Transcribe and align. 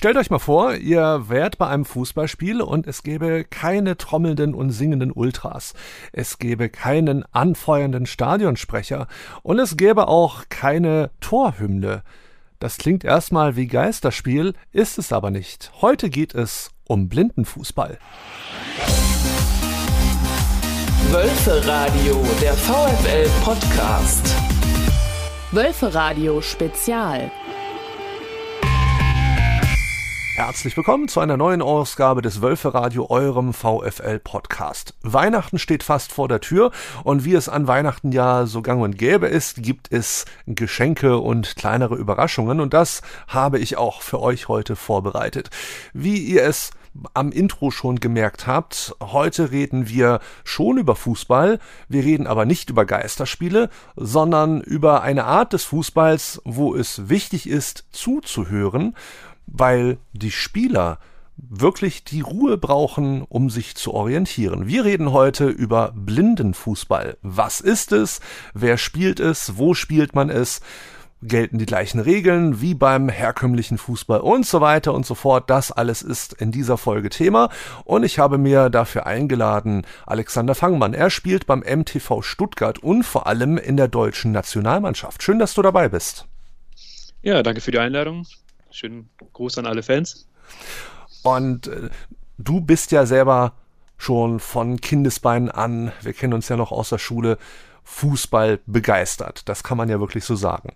Stellt 0.00 0.16
euch 0.16 0.30
mal 0.30 0.38
vor, 0.38 0.76
ihr 0.76 1.28
wärt 1.28 1.58
bei 1.58 1.66
einem 1.66 1.84
Fußballspiel 1.84 2.62
und 2.62 2.86
es 2.86 3.02
gäbe 3.02 3.44
keine 3.44 3.98
trommelnden 3.98 4.54
und 4.54 4.70
singenden 4.70 5.12
Ultras. 5.12 5.74
Es 6.10 6.38
gäbe 6.38 6.70
keinen 6.70 7.22
anfeuernden 7.34 8.06
Stadionsprecher 8.06 9.08
und 9.42 9.58
es 9.58 9.76
gäbe 9.76 10.08
auch 10.08 10.44
keine 10.48 11.10
Torhymne. 11.20 12.02
Das 12.60 12.78
klingt 12.78 13.04
erstmal 13.04 13.56
wie 13.56 13.66
Geisterspiel, 13.66 14.54
ist 14.72 14.96
es 14.96 15.12
aber 15.12 15.30
nicht. 15.30 15.70
Heute 15.82 16.08
geht 16.08 16.34
es 16.34 16.70
um 16.84 17.10
Blindenfußball. 17.10 17.98
Wölfe 21.10 21.62
Radio, 21.66 22.24
der 22.40 22.54
VfL 22.54 23.28
Podcast. 23.44 24.34
Wölfe 25.52 25.92
Radio 25.92 26.40
Spezial. 26.40 27.30
Herzlich 30.42 30.74
willkommen 30.74 31.06
zu 31.06 31.20
einer 31.20 31.36
neuen 31.36 31.60
Ausgabe 31.60 32.22
des 32.22 32.40
Wölferadio, 32.40 33.10
eurem 33.10 33.52
VfL-Podcast. 33.52 34.94
Weihnachten 35.02 35.58
steht 35.58 35.82
fast 35.82 36.12
vor 36.12 36.28
der 36.28 36.40
Tür 36.40 36.70
und 37.04 37.26
wie 37.26 37.34
es 37.34 37.50
an 37.50 37.66
Weihnachten 37.66 38.10
ja 38.10 38.46
so 38.46 38.62
gang 38.62 38.82
und 38.82 38.96
gäbe 38.96 39.26
ist, 39.26 39.62
gibt 39.62 39.92
es 39.92 40.24
Geschenke 40.46 41.18
und 41.18 41.56
kleinere 41.56 41.94
Überraschungen 41.96 42.60
und 42.60 42.72
das 42.72 43.02
habe 43.28 43.58
ich 43.58 43.76
auch 43.76 44.00
für 44.00 44.22
euch 44.22 44.48
heute 44.48 44.76
vorbereitet. 44.76 45.50
Wie 45.92 46.16
ihr 46.16 46.42
es 46.44 46.70
am 47.12 47.32
Intro 47.32 47.70
schon 47.70 48.00
gemerkt 48.00 48.46
habt, 48.46 48.96
heute 49.00 49.50
reden 49.50 49.88
wir 49.88 50.20
schon 50.42 50.78
über 50.78 50.96
Fußball, 50.96 51.58
wir 51.88 52.02
reden 52.02 52.26
aber 52.26 52.46
nicht 52.46 52.70
über 52.70 52.86
Geisterspiele, 52.86 53.68
sondern 53.94 54.62
über 54.62 55.02
eine 55.02 55.24
Art 55.24 55.52
des 55.52 55.64
Fußballs, 55.64 56.40
wo 56.44 56.74
es 56.74 57.10
wichtig 57.10 57.46
ist 57.46 57.84
zuzuhören 57.92 58.96
weil 59.50 59.98
die 60.12 60.30
Spieler 60.30 60.98
wirklich 61.48 62.04
die 62.04 62.20
Ruhe 62.20 62.58
brauchen, 62.58 63.22
um 63.22 63.50
sich 63.50 63.74
zu 63.74 63.94
orientieren. 63.94 64.66
Wir 64.66 64.84
reden 64.84 65.12
heute 65.12 65.46
über 65.46 65.92
Blindenfußball. 65.94 67.16
Was 67.22 67.60
ist 67.60 67.92
es? 67.92 68.20
Wer 68.54 68.78
spielt 68.78 69.20
es? 69.20 69.56
Wo 69.56 69.74
spielt 69.74 70.14
man 70.14 70.30
es? 70.30 70.60
Gelten 71.22 71.58
die 71.58 71.66
gleichen 71.66 72.00
Regeln 72.00 72.62
wie 72.62 72.74
beim 72.74 73.10
herkömmlichen 73.10 73.76
Fußball 73.76 74.20
und 74.20 74.46
so 74.46 74.62
weiter 74.62 74.94
und 74.94 75.04
so 75.04 75.14
fort. 75.14 75.50
Das 75.50 75.70
alles 75.70 76.00
ist 76.00 76.32
in 76.32 76.50
dieser 76.50 76.78
Folge 76.78 77.10
Thema 77.10 77.50
und 77.84 78.04
ich 78.04 78.18
habe 78.18 78.38
mir 78.38 78.70
dafür 78.70 79.06
eingeladen 79.06 79.86
Alexander 80.06 80.54
Fangmann. 80.54 80.94
Er 80.94 81.10
spielt 81.10 81.46
beim 81.46 81.60
MTV 81.60 82.22
Stuttgart 82.22 82.78
und 82.78 83.02
vor 83.02 83.26
allem 83.26 83.58
in 83.58 83.76
der 83.76 83.88
deutschen 83.88 84.32
Nationalmannschaft. 84.32 85.22
Schön, 85.22 85.38
dass 85.38 85.52
du 85.52 85.60
dabei 85.60 85.90
bist. 85.90 86.26
Ja, 87.22 87.42
danke 87.42 87.60
für 87.60 87.70
die 87.70 87.78
Einladung. 87.78 88.26
Schönen 88.70 89.10
Gruß 89.32 89.58
an 89.58 89.66
alle 89.66 89.82
Fans. 89.82 90.26
Und 91.22 91.66
äh, 91.66 91.90
du 92.38 92.60
bist 92.60 92.92
ja 92.92 93.06
selber 93.06 93.54
schon 93.98 94.40
von 94.40 94.80
Kindesbeinen 94.80 95.50
an, 95.50 95.92
wir 96.02 96.14
kennen 96.14 96.32
uns 96.32 96.48
ja 96.48 96.56
noch 96.56 96.72
aus 96.72 96.88
der 96.88 96.98
Schule, 96.98 97.38
Fußball 97.84 98.60
begeistert. 98.66 99.48
Das 99.48 99.62
kann 99.62 99.76
man 99.76 99.88
ja 99.88 100.00
wirklich 100.00 100.24
so 100.24 100.36
sagen. 100.36 100.72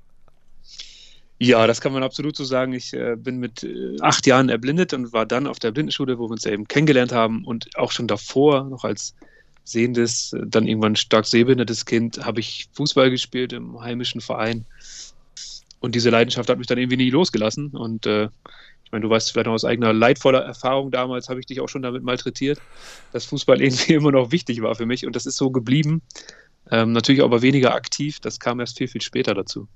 Ja, 1.39 1.67
das 1.67 1.81
kann 1.81 1.92
man 1.92 2.03
absolut 2.03 2.36
so 2.36 2.45
sagen. 2.45 2.73
Ich 2.73 2.92
äh, 2.92 3.17
bin 3.17 3.39
mit 3.39 3.64
äh, 3.64 3.97
acht 4.01 4.27
Jahren 4.27 4.48
erblindet 4.48 4.92
und 4.92 5.12
war 5.12 5.27
dann 5.27 5.47
auf 5.47 5.58
der 5.58 5.73
Blindenschule, 5.73 6.19
wo 6.19 6.29
wir 6.29 6.33
uns 6.33 6.45
ja 6.45 6.53
eben 6.53 6.69
kennengelernt 6.69 7.12
haben 7.12 7.45
und 7.45 7.77
auch 7.77 7.92
schon 7.92 8.06
davor, 8.06 8.64
noch 8.64 8.84
als 8.84 9.14
sehendes, 9.64 10.36
dann 10.47 10.67
irgendwann 10.67 10.95
stark 10.95 11.27
sehbehindertes 11.27 11.86
Kind, 11.86 12.25
habe 12.25 12.41
ich 12.41 12.69
Fußball 12.73 13.11
gespielt 13.11 13.53
im 13.53 13.81
heimischen 13.81 14.20
Verein 14.20 14.67
und 15.85 15.95
diese 15.95 16.09
Leidenschaft 16.09 16.49
hat 16.49 16.57
mich 16.57 16.67
dann 16.67 16.79
irgendwie 16.79 16.97
nie 16.97 17.11
losgelassen. 17.11 17.69
Und 17.69 18.07
äh, 18.07 18.31
ich 18.85 18.93
meine, 18.93 19.03
du 19.03 19.11
weißt 19.11 19.31
vielleicht 19.31 19.47
noch 19.47 19.53
aus 19.53 19.67
eigener 19.67 19.93
leidvoller 19.93 20.41
Erfahrung 20.41 20.91
damals, 20.91 21.29
habe 21.29 21.41
ich 21.41 21.47
dich 21.47 21.61
auch 21.61 21.69
schon 21.69 21.83
damit 21.83 22.03
malträtiert, 22.03 22.59
dass 23.13 23.27
Fußball 23.27 23.61
irgendwie 23.63 23.93
immer 23.93 24.11
noch 24.11 24.33
wichtig 24.33 24.63
war 24.63 24.75
für 24.75 24.87
mich. 24.87 25.07
Und 25.07 25.15
das 25.15 25.27
ist 25.27 25.37
so 25.37 25.51
geblieben. 25.51 26.01
Ähm, 26.71 26.93
natürlich 26.93 27.23
aber 27.23 27.42
weniger 27.42 27.75
aktiv. 27.75 28.19
Das 28.20 28.41
kam 28.41 28.61
erst 28.61 28.79
viel, 28.79 28.89
viel 28.89 29.03
später 29.03 29.35
dazu. 29.35 29.69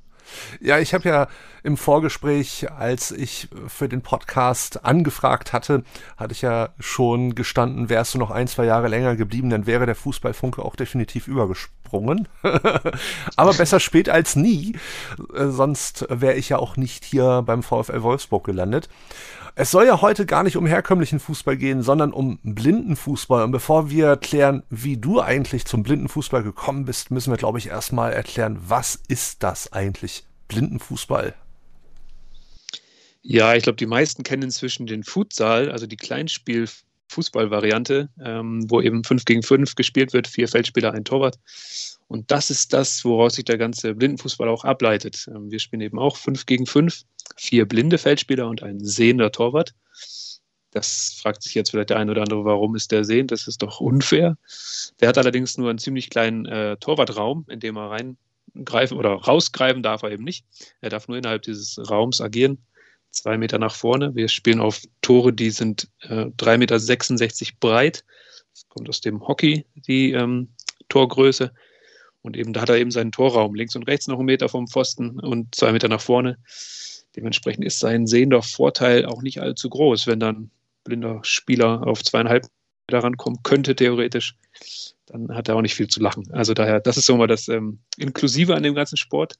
Ja, 0.60 0.78
ich 0.78 0.94
habe 0.94 1.08
ja 1.08 1.28
im 1.62 1.76
Vorgespräch, 1.76 2.70
als 2.70 3.10
ich 3.12 3.48
für 3.66 3.88
den 3.88 4.02
Podcast 4.02 4.84
angefragt 4.84 5.52
hatte, 5.52 5.84
hatte 6.16 6.32
ich 6.32 6.42
ja 6.42 6.70
schon 6.78 7.34
gestanden, 7.34 7.88
wärst 7.88 8.14
du 8.14 8.18
noch 8.18 8.30
ein, 8.30 8.46
zwei 8.46 8.64
Jahre 8.64 8.88
länger 8.88 9.16
geblieben, 9.16 9.50
dann 9.50 9.66
wäre 9.66 9.86
der 9.86 9.94
Fußballfunke 9.94 10.62
auch 10.62 10.76
definitiv 10.76 11.28
übergesprungen. 11.28 11.77
Aber 13.36 13.54
besser 13.54 13.80
spät 13.80 14.08
als 14.08 14.36
nie, 14.36 14.76
äh, 15.34 15.46
sonst 15.48 16.06
wäre 16.08 16.34
ich 16.34 16.48
ja 16.50 16.58
auch 16.58 16.76
nicht 16.76 17.04
hier 17.04 17.42
beim 17.44 17.62
VfL 17.62 18.02
Wolfsburg 18.02 18.44
gelandet. 18.44 18.88
Es 19.60 19.72
soll 19.72 19.86
ja 19.86 20.00
heute 20.00 20.24
gar 20.24 20.44
nicht 20.44 20.56
um 20.56 20.66
herkömmlichen 20.66 21.18
Fußball 21.18 21.56
gehen, 21.56 21.82
sondern 21.82 22.12
um 22.12 22.38
Blindenfußball. 22.44 23.42
Und 23.42 23.50
bevor 23.50 23.90
wir 23.90 24.06
erklären, 24.06 24.62
wie 24.70 24.96
du 24.96 25.20
eigentlich 25.20 25.64
zum 25.64 25.82
Blindenfußball 25.82 26.44
gekommen 26.44 26.84
bist, 26.84 27.10
müssen 27.10 27.32
wir, 27.32 27.38
glaube 27.38 27.58
ich, 27.58 27.66
erstmal 27.66 28.12
erklären, 28.12 28.56
was 28.60 28.94
ist 29.08 29.42
das 29.42 29.72
eigentlich, 29.72 30.24
Blindenfußball? 30.46 31.34
Ja, 33.22 33.54
ich 33.54 33.64
glaube, 33.64 33.76
die 33.76 33.86
meisten 33.86 34.22
kennen 34.22 34.44
inzwischen 34.44 34.86
den 34.86 35.02
Futsal, 35.02 35.72
also 35.72 35.86
die 35.86 35.96
Kleinspiel-Fußball-Variante, 37.08 38.08
ähm, 38.24 38.70
wo 38.70 38.80
eben 38.80 39.04
5 39.04 39.24
gegen 39.24 39.42
5 39.42 39.74
gespielt 39.74 40.12
wird, 40.12 40.28
vier 40.28 40.48
Feldspieler, 40.48 40.92
ein 40.92 41.04
Torwart. 41.04 41.38
Und 42.06 42.30
das 42.30 42.50
ist 42.50 42.72
das, 42.72 43.04
woraus 43.04 43.34
sich 43.34 43.44
der 43.44 43.58
ganze 43.58 43.94
Blindenfußball 43.94 44.48
auch 44.48 44.64
ableitet. 44.64 45.26
Ähm, 45.28 45.50
wir 45.50 45.58
spielen 45.58 45.82
eben 45.82 45.98
auch 45.98 46.16
5 46.16 46.46
gegen 46.46 46.66
5, 46.66 47.02
vier 47.36 47.66
blinde 47.66 47.98
Feldspieler 47.98 48.48
und 48.48 48.62
ein 48.62 48.84
sehender 48.84 49.32
Torwart. 49.32 49.74
Das 50.70 51.18
fragt 51.20 51.42
sich 51.42 51.54
jetzt 51.54 51.70
vielleicht 51.70 51.90
der 51.90 51.98
eine 51.98 52.10
oder 52.10 52.22
andere, 52.22 52.44
warum 52.44 52.76
ist 52.76 52.92
der 52.92 53.04
sehend? 53.04 53.32
Das 53.32 53.48
ist 53.48 53.62
doch 53.62 53.80
unfair. 53.80 54.36
Der 55.00 55.08
hat 55.08 55.18
allerdings 55.18 55.56
nur 55.56 55.70
einen 55.70 55.78
ziemlich 55.78 56.10
kleinen 56.10 56.46
äh, 56.46 56.76
Torwartraum, 56.76 57.46
in 57.48 57.60
dem 57.60 57.76
er 57.76 57.90
reingreifen 57.90 58.98
oder 58.98 59.14
rausgreifen 59.14 59.82
darf 59.82 60.02
er 60.02 60.12
eben 60.12 60.24
nicht. 60.24 60.44
Er 60.82 60.90
darf 60.90 61.08
nur 61.08 61.16
innerhalb 61.16 61.42
dieses 61.42 61.78
Raums 61.90 62.20
agieren. 62.20 62.58
Zwei 63.18 63.36
Meter 63.36 63.58
nach 63.58 63.74
vorne. 63.74 64.14
Wir 64.14 64.28
spielen 64.28 64.60
auf 64.60 64.80
Tore, 65.02 65.32
die 65.32 65.50
sind 65.50 65.88
äh, 66.02 66.26
3,66 66.26 67.16
Meter 67.18 67.56
breit. 67.58 68.04
Das 68.52 68.68
kommt 68.68 68.88
aus 68.88 69.00
dem 69.00 69.26
Hockey, 69.26 69.66
die 69.74 70.12
ähm, 70.12 70.50
Torgröße. 70.88 71.52
Und 72.22 72.36
eben 72.36 72.52
da 72.52 72.60
hat 72.60 72.68
er 72.68 72.76
eben 72.76 72.92
seinen 72.92 73.10
Torraum 73.10 73.56
links 73.56 73.74
und 73.74 73.88
rechts 73.88 74.06
noch 74.06 74.18
einen 74.18 74.26
Meter 74.26 74.48
vom 74.48 74.68
Pfosten 74.68 75.18
und 75.18 75.52
zwei 75.52 75.72
Meter 75.72 75.88
nach 75.88 76.00
vorne. 76.00 76.38
Dementsprechend 77.16 77.64
ist 77.64 77.80
sein 77.80 78.06
sehender 78.06 78.40
Vorteil 78.40 79.04
auch 79.04 79.20
nicht 79.20 79.40
allzu 79.40 79.68
groß, 79.68 80.06
wenn 80.06 80.20
dann 80.20 80.52
blinder 80.84 81.18
Spieler 81.24 81.84
auf 81.88 82.04
zweieinhalb 82.04 82.46
Meter 82.88 83.02
rankommen 83.02 83.40
könnte, 83.42 83.74
theoretisch, 83.74 84.36
dann 85.06 85.34
hat 85.34 85.48
er 85.48 85.56
auch 85.56 85.62
nicht 85.62 85.74
viel 85.74 85.88
zu 85.88 85.98
lachen. 85.98 86.30
Also 86.30 86.54
daher, 86.54 86.78
das 86.78 86.96
ist 86.96 87.06
so 87.06 87.16
mal 87.16 87.26
das 87.26 87.48
ähm, 87.48 87.80
Inklusive 87.96 88.54
an 88.54 88.62
dem 88.62 88.76
ganzen 88.76 88.96
Sport. 88.96 89.34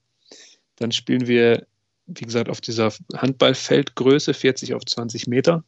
Dann 0.74 0.90
spielen 0.90 1.28
wir, 1.28 1.64
wie 2.08 2.24
gesagt, 2.24 2.48
auf 2.48 2.60
dieser 2.60 2.92
Handballfeldgröße 3.14 4.34
40 4.34 4.74
auf 4.74 4.84
20 4.84 5.26
Meter, 5.26 5.64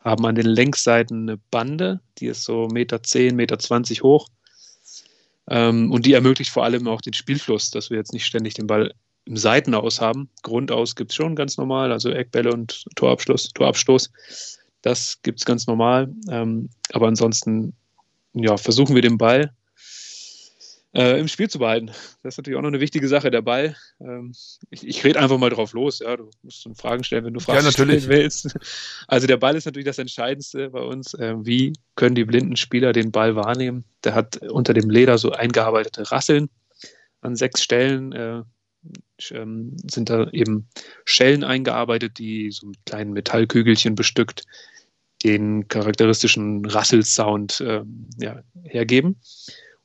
haben 0.00 0.26
an 0.26 0.34
den 0.34 0.46
Längsseiten 0.46 1.28
eine 1.28 1.38
Bande, 1.50 2.00
die 2.18 2.26
ist 2.26 2.44
so 2.44 2.68
Meter 2.68 3.02
10, 3.02 3.34
Meter 3.34 3.58
20 3.58 4.02
hoch 4.02 4.28
ähm, 5.48 5.90
und 5.90 6.04
die 6.04 6.12
ermöglicht 6.12 6.50
vor 6.50 6.64
allem 6.64 6.86
auch 6.86 7.00
den 7.00 7.14
Spielfluss, 7.14 7.70
dass 7.70 7.90
wir 7.90 7.96
jetzt 7.96 8.12
nicht 8.12 8.26
ständig 8.26 8.54
den 8.54 8.66
Ball 8.66 8.92
im 9.24 9.38
Seitenaus 9.38 10.02
haben. 10.02 10.28
Grundaus 10.42 10.94
gibt 10.94 11.10
es 11.10 11.16
schon 11.16 11.34
ganz 11.34 11.56
normal, 11.56 11.90
also 11.90 12.10
Eckbälle 12.10 12.52
und 12.52 12.84
Torabschluss, 12.96 13.48
Torabstoß. 13.54 14.10
Das 14.82 15.22
gibt 15.22 15.40
es 15.40 15.46
ganz 15.46 15.66
normal. 15.66 16.12
Ähm, 16.28 16.68
aber 16.92 17.08
ansonsten 17.08 17.74
ja, 18.34 18.58
versuchen 18.58 18.94
wir 18.94 19.02
den 19.02 19.16
Ball 19.16 19.54
äh, 20.94 21.18
im 21.18 21.28
Spiel 21.28 21.50
zu 21.50 21.58
behalten. 21.58 21.88
Das 22.22 22.34
ist 22.34 22.38
natürlich 22.38 22.56
auch 22.56 22.62
noch 22.62 22.68
eine 22.68 22.80
wichtige 22.80 23.08
Sache, 23.08 23.30
der 23.30 23.42
Ball. 23.42 23.76
Ähm, 24.00 24.32
ich, 24.70 24.86
ich 24.86 25.04
rede 25.04 25.20
einfach 25.20 25.38
mal 25.38 25.50
drauf 25.50 25.72
los. 25.72 25.98
Ja, 25.98 26.16
du 26.16 26.30
musst 26.42 26.66
Fragen 26.76 27.04
stellen, 27.04 27.24
wenn 27.24 27.34
du 27.34 27.40
Fragen 27.40 27.58
ja, 27.58 27.64
natürlich. 27.64 28.04
stellen 28.04 28.20
willst. 28.20 28.56
Also 29.08 29.26
der 29.26 29.36
Ball 29.36 29.56
ist 29.56 29.66
natürlich 29.66 29.86
das 29.86 29.98
Entscheidendste 29.98 30.70
bei 30.70 30.80
uns. 30.80 31.14
Äh, 31.14 31.34
wie 31.44 31.72
können 31.96 32.14
die 32.14 32.24
blinden 32.24 32.56
Spieler 32.56 32.92
den 32.92 33.10
Ball 33.10 33.36
wahrnehmen? 33.36 33.84
Der 34.04 34.14
hat 34.14 34.38
unter 34.38 34.72
dem 34.72 34.88
Leder 34.88 35.18
so 35.18 35.32
eingearbeitete 35.32 36.10
Rasseln 36.10 36.48
an 37.20 37.36
sechs 37.36 37.62
Stellen. 37.62 38.12
Äh, 38.12 38.42
ähm, 39.30 39.76
sind 39.90 40.10
da 40.10 40.28
eben 40.30 40.68
Schellen 41.04 41.44
eingearbeitet, 41.44 42.18
die 42.18 42.50
so 42.50 42.66
mit 42.66 42.84
kleinen 42.84 43.12
Metallkügelchen 43.12 43.94
bestückt 43.94 44.44
den 45.24 45.68
charakteristischen 45.68 46.66
Rasselsound 46.66 47.60
äh, 47.62 47.82
ja, 48.18 48.42
hergeben. 48.64 49.16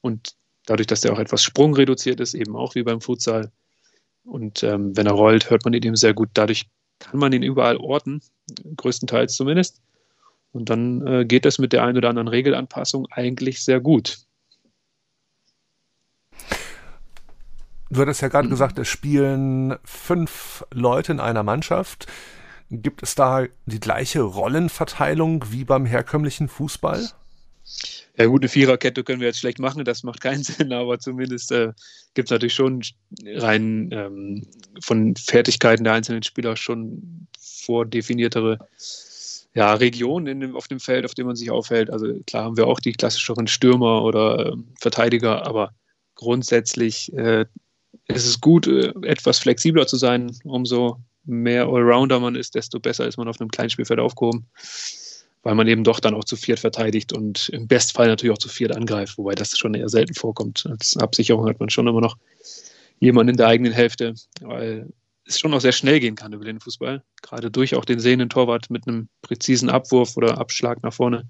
Und 0.02 0.36
dadurch, 0.70 0.88
dass 0.88 1.02
der 1.02 1.14
auch 1.14 1.20
etwas 1.20 1.44
sprungreduziert 1.44 2.20
ist, 2.20 2.34
eben 2.34 2.56
auch 2.56 2.76
wie 2.76 2.84
beim 2.84 3.02
Futsal. 3.02 3.52
Und 4.24 4.64
ähm, 4.64 4.96
wenn 4.96 5.08
er 5.08 5.14
rollt, 5.14 5.50
hört 5.50 5.66
man 5.66 5.74
ihn 5.74 5.84
eben 5.84 5.96
sehr 5.96 6.14
gut. 6.14 6.30
Dadurch 6.34 6.68
kann 7.00 7.20
man 7.20 7.34
ihn 7.34 7.44
überall 7.44 7.78
orten, 7.78 8.22
größtenteils 8.76 9.36
zumindest. 9.36 9.82
Und 10.52 10.70
dann 10.70 11.06
äh, 11.06 11.26
geht 11.26 11.46
das 11.46 11.60
mit 11.60 11.74
der 11.74 11.84
einen 11.84 11.98
oder 11.98 12.10
anderen 12.10 12.28
Regelanpassung 12.28 13.08
eigentlich 13.12 13.64
sehr 13.64 13.80
gut. 13.80 14.20
Du 17.92 18.02
hattest 18.02 18.22
ja 18.22 18.28
gerade 18.28 18.48
mhm. 18.48 18.52
gesagt, 18.52 18.78
es 18.78 18.88
spielen 18.88 19.76
fünf 19.84 20.66
Leute 20.72 21.12
in 21.12 21.20
einer 21.20 21.44
Mannschaft. 21.44 22.08
Gibt 22.70 23.02
es 23.02 23.16
da 23.16 23.46
die 23.66 23.80
gleiche 23.80 24.22
Rollenverteilung 24.22 25.46
wie 25.50 25.66
beim 25.66 25.88
herkömmlichen 25.88 26.48
Fußball? 26.48 27.10
Ja 28.18 28.26
gut, 28.26 28.42
eine 28.42 28.50
Viererkette 28.50 29.04
können 29.04 29.22
wir 29.22 29.28
jetzt 29.28 29.40
schlecht 29.40 29.60
machen, 29.60 29.86
das 29.86 30.04
macht 30.04 30.22
keinen 30.22 30.44
Sinn, 30.44 30.74
aber 30.74 31.00
zumindest 31.00 31.52
äh, 31.52 31.72
gibt 32.14 32.28
es 32.28 32.32
natürlich 32.32 32.54
schon 32.54 32.82
rein 33.26 33.90
ähm, 33.94 34.48
von 34.84 35.16
Fertigkeiten 35.16 35.86
der 35.86 35.94
einzelnen 35.94 36.24
Spieler 36.24 36.58
schon 36.58 37.28
vordefiniertere 37.40 38.60
ja, 39.54 39.74
Regionen 39.74 40.28
in 40.28 40.40
dem, 40.42 40.56
auf 40.56 40.68
dem 40.68 40.80
Feld, 40.80 41.06
auf 41.06 41.14
dem 41.14 41.28
man 41.28 41.36
sich 41.36 41.50
aufhält. 41.50 41.90
Also 41.90 42.14
klar 42.28 42.46
haben 42.46 42.58
wir 42.58 42.68
auch 42.68 42.80
die 42.80 42.92
klassischeren 42.92 43.48
Stürmer 43.48 44.04
oder 44.04 44.48
äh, 44.48 44.56
Verteidiger, 44.80 45.48
aber 45.48 45.74
grundsätzlich 46.16 47.12
äh, 47.14 47.46
ist 48.08 48.28
es 48.28 48.42
gut, 48.42 48.68
äh, 48.68 48.94
etwas 49.04 49.40
flexibler 49.40 49.88
zu 49.88 49.98
sein. 49.98 50.36
Umso 50.44 51.00
mehr 51.24 51.68
Allrounder 51.68 52.20
man 52.20 52.36
ist, 52.36 52.56
desto 52.56 52.80
besser 52.80 53.08
ist 53.08 53.18
man 53.18 53.28
auf 53.28 53.40
einem 53.40 53.50
kleinen 53.50 53.70
Spielfeld 53.70 54.00
aufgehoben, 54.00 54.48
weil 55.44 55.56
man 55.56 55.68
eben 55.68 55.84
doch 55.84 56.00
dann 56.00 56.14
auch 56.14 56.26
zu 56.26 56.36
viert 56.36 56.60
verteidigt 56.60 57.14
und 57.14 57.50
im 57.50 57.68
Bestfall 57.68 58.08
natürlich 58.08 58.34
auch 58.34 58.40
zu 58.40 58.50
viert 58.50 58.76
angreift, 58.76 59.18
wobei 59.18 59.36
das 59.36 59.58
schon 59.58 59.74
eher 59.74 59.90
selten 59.90 60.14
vorkommt. 60.14 60.66
Als 60.70 60.98
Absicherung 60.98 61.48
hat 61.48 61.60
man 61.60 61.70
schon 61.70 61.88
immer 61.88 62.02
noch 62.02 62.18
jemanden 63.00 63.32
in 63.32 63.38
der 63.38 63.48
eigenen 63.48 63.72
Hälfte, 63.72 64.14
weil 64.42 64.88
es 65.26 65.40
schon 65.40 65.54
auch 65.54 65.62
sehr 65.62 65.72
schnell 65.72 66.00
gehen 66.00 66.16
kann 66.16 66.34
über 66.34 66.44
den 66.44 66.60
Fußball, 66.60 67.04
gerade 67.22 67.52
durch 67.52 67.76
auch 67.76 67.86
den 67.86 68.00
sehenden 68.00 68.30
Torwart 68.30 68.70
mit 68.70 68.88
einem 68.88 69.08
präzisen 69.22 69.70
Abwurf 69.70 70.18
oder 70.18 70.38
Abschlag 70.38 70.84
nach 70.84 70.94
vorne, 70.94 71.30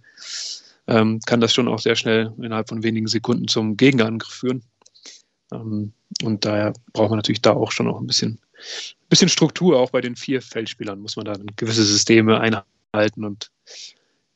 ähm, 0.87 1.19
kann 1.25 1.41
das 1.41 1.53
schon 1.53 1.67
auch 1.67 1.79
sehr 1.79 1.95
schnell 1.95 2.33
innerhalb 2.41 2.69
von 2.69 2.81
wenigen 2.81 3.07
Sekunden 3.07 3.47
zum 3.47 3.77
Gegenangriff 3.77 4.33
führen. 4.33 4.63
Ähm, 5.51 5.93
und 6.23 6.45
daher 6.45 6.73
braucht 6.93 7.09
man 7.09 7.19
natürlich 7.19 7.41
da 7.41 7.53
auch 7.53 7.71
schon 7.71 7.85
noch 7.85 7.99
ein 7.99 8.07
bisschen, 8.07 8.39
bisschen 9.09 9.29
Struktur, 9.29 9.77
auch 9.77 9.91
bei 9.91 10.01
den 10.01 10.15
vier 10.15 10.41
Feldspielern 10.41 10.99
muss 10.99 11.15
man 11.15 11.25
da 11.25 11.35
gewisse 11.55 11.83
Systeme 11.83 12.39
einhalten 12.39 13.23
und 13.23 13.51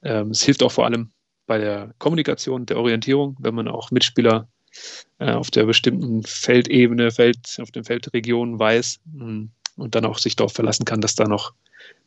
ähm, 0.03 0.31
es 0.31 0.43
hilft 0.43 0.63
auch 0.63 0.71
vor 0.71 0.85
allem 0.85 1.11
bei 1.45 1.57
der 1.57 1.93
Kommunikation, 1.99 2.65
der 2.65 2.77
Orientierung, 2.77 3.35
wenn 3.39 3.55
man 3.55 3.67
auch 3.67 3.91
Mitspieler 3.91 4.47
äh, 5.19 5.31
auf 5.31 5.51
der 5.51 5.65
bestimmten 5.65 6.23
Feldebene, 6.23 7.11
Feld, 7.11 7.57
auf 7.61 7.71
den 7.71 7.83
Feldregionen 7.83 8.59
weiß 8.59 8.99
mh, 9.13 9.47
und 9.75 9.95
dann 9.95 10.05
auch 10.05 10.17
sich 10.17 10.35
darauf 10.35 10.53
verlassen 10.53 10.85
kann, 10.85 11.01
dass 11.01 11.15
da 11.15 11.25
noch 11.25 11.53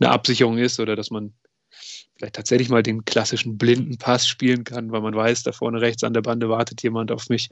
eine 0.01 0.11
Absicherung 0.11 0.59
ist 0.59 0.81
oder 0.81 0.97
dass 0.97 1.11
man 1.11 1.33
vielleicht 2.17 2.37
tatsächlich 2.37 2.71
mal 2.71 2.83
den 2.83 3.05
klassischen 3.05 3.59
blinden 3.59 3.99
Pass 3.99 4.27
spielen 4.27 4.65
kann, 4.65 4.91
weil 4.91 5.03
man 5.03 5.15
weiß, 5.15 5.43
da 5.43 5.53
vorne 5.53 5.81
rechts 5.81 6.03
an 6.03 6.15
der 6.15 6.23
Bande 6.23 6.49
wartet 6.49 6.83
jemand 6.83 7.13
auf 7.13 7.29
mich, 7.29 7.51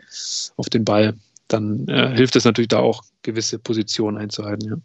auf 0.56 0.70
den 0.70 0.84
Ball 0.84 1.14
dann 1.48 1.86
äh, 1.88 2.14
hilft 2.14 2.36
es 2.36 2.44
natürlich 2.44 2.68
da 2.68 2.78
auch, 2.78 3.04
gewisse 3.22 3.58
Positionen 3.58 4.18
einzuhalten. 4.18 4.68
Ja. 4.68 4.76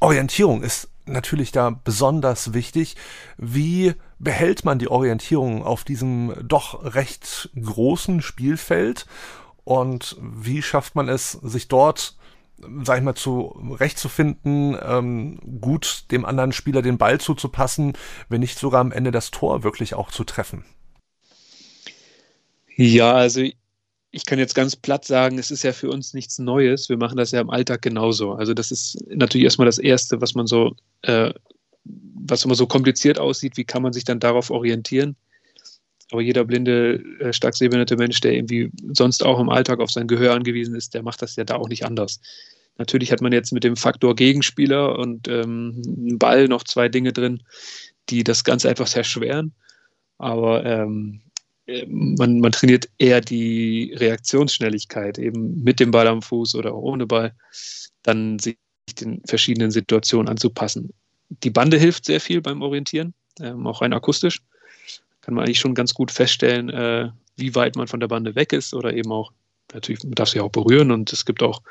Orientierung 0.00 0.62
ist 0.62 0.88
natürlich 1.06 1.52
da 1.52 1.70
besonders 1.70 2.52
wichtig. 2.52 2.96
Wie 3.38 3.94
behält 4.18 4.64
man 4.64 4.78
die 4.78 4.88
Orientierung 4.88 5.62
auf 5.62 5.84
diesem 5.84 6.34
doch 6.42 6.94
recht 6.94 7.50
großen 7.60 8.22
Spielfeld? 8.22 9.06
Und 9.64 10.16
wie 10.20 10.62
schafft 10.62 10.94
man 10.94 11.08
es, 11.08 11.32
sich 11.32 11.68
dort, 11.68 12.16
sag 12.84 12.98
ich 12.98 13.04
mal, 13.04 13.14
zurechtzufinden, 13.14 14.76
ähm, 14.80 15.60
gut 15.60 16.04
dem 16.10 16.24
anderen 16.24 16.52
Spieler 16.52 16.82
den 16.82 16.98
Ball 16.98 17.20
zuzupassen, 17.20 17.94
wenn 18.28 18.40
nicht 18.40 18.58
sogar 18.58 18.80
am 18.80 18.92
Ende 18.92 19.10
das 19.10 19.30
Tor 19.30 19.64
wirklich 19.64 19.94
auch 19.94 20.10
zu 20.10 20.24
treffen? 20.24 20.64
Ja, 22.76 23.14
also 23.14 23.42
ich 24.10 24.24
kann 24.24 24.38
jetzt 24.38 24.54
ganz 24.54 24.76
platt 24.76 25.04
sagen, 25.04 25.38
es 25.38 25.50
ist 25.50 25.62
ja 25.62 25.72
für 25.72 25.90
uns 25.90 26.14
nichts 26.14 26.38
Neues. 26.38 26.88
Wir 26.88 26.96
machen 26.96 27.16
das 27.16 27.32
ja 27.32 27.40
im 27.40 27.50
Alltag 27.50 27.82
genauso. 27.82 28.32
Also 28.32 28.54
das 28.54 28.70
ist 28.70 28.98
natürlich 29.08 29.44
erstmal 29.44 29.66
das 29.66 29.78
Erste, 29.78 30.20
was 30.20 30.34
man 30.34 30.46
so, 30.46 30.74
äh, 31.02 31.34
was 32.28 32.44
immer 32.44 32.54
so 32.54 32.66
kompliziert 32.66 33.18
aussieht. 33.18 33.56
Wie 33.56 33.64
kann 33.64 33.82
man 33.82 33.92
sich 33.92 34.04
dann 34.04 34.20
darauf 34.20 34.50
orientieren? 34.50 35.16
Aber 36.12 36.22
jeder 36.22 36.44
blinde, 36.44 37.02
äh, 37.20 37.32
stark 37.32 37.56
sehbehinderte 37.56 37.96
Mensch, 37.96 38.20
der 38.20 38.34
irgendwie 38.34 38.70
sonst 38.92 39.24
auch 39.24 39.40
im 39.40 39.48
Alltag 39.48 39.80
auf 39.80 39.90
sein 39.90 40.06
Gehör 40.06 40.34
angewiesen 40.34 40.74
ist, 40.74 40.94
der 40.94 41.02
macht 41.02 41.22
das 41.22 41.36
ja 41.36 41.44
da 41.44 41.56
auch 41.56 41.68
nicht 41.68 41.84
anders. 41.84 42.20
Natürlich 42.78 43.10
hat 43.10 43.22
man 43.22 43.32
jetzt 43.32 43.52
mit 43.52 43.64
dem 43.64 43.76
Faktor 43.76 44.14
Gegenspieler 44.14 44.98
und 44.98 45.28
ähm, 45.28 45.82
Ball 46.18 46.46
noch 46.46 46.62
zwei 46.62 46.88
Dinge 46.88 47.12
drin, 47.12 47.42
die 48.08 48.22
das 48.22 48.44
Ganze 48.44 48.68
etwas 48.68 48.94
erschweren. 48.94 49.54
Aber 50.18 50.64
ähm, 50.64 51.22
man, 51.88 52.40
man 52.40 52.52
trainiert 52.52 52.88
eher 52.98 53.20
die 53.20 53.92
Reaktionsschnelligkeit, 53.96 55.18
eben 55.18 55.62
mit 55.62 55.80
dem 55.80 55.90
Ball 55.90 56.06
am 56.06 56.22
Fuß 56.22 56.54
oder 56.54 56.74
auch 56.74 56.82
ohne 56.82 57.06
Ball, 57.06 57.34
dann 58.02 58.38
sich 58.38 58.56
den 59.00 59.20
verschiedenen 59.26 59.70
Situationen 59.70 60.28
anzupassen. 60.28 60.90
Die 61.28 61.50
Bande 61.50 61.78
hilft 61.78 62.04
sehr 62.04 62.20
viel 62.20 62.40
beim 62.40 62.62
Orientieren, 62.62 63.14
ähm, 63.40 63.66
auch 63.66 63.82
rein 63.82 63.92
akustisch. 63.92 64.42
Kann 65.20 65.34
man 65.34 65.44
eigentlich 65.44 65.58
schon 65.58 65.74
ganz 65.74 65.94
gut 65.94 66.10
feststellen, 66.10 66.70
äh, 66.70 67.10
wie 67.36 67.54
weit 67.54 67.76
man 67.76 67.88
von 67.88 68.00
der 68.00 68.08
Bande 68.08 68.34
weg 68.34 68.52
ist 68.52 68.74
oder 68.74 68.94
eben 68.94 69.10
auch, 69.12 69.32
natürlich, 69.72 70.02
man 70.04 70.12
darf 70.12 70.28
sie 70.28 70.40
auch 70.40 70.50
berühren 70.50 70.90
und 70.90 71.12
es 71.12 71.24
gibt 71.24 71.42
auch 71.42 71.62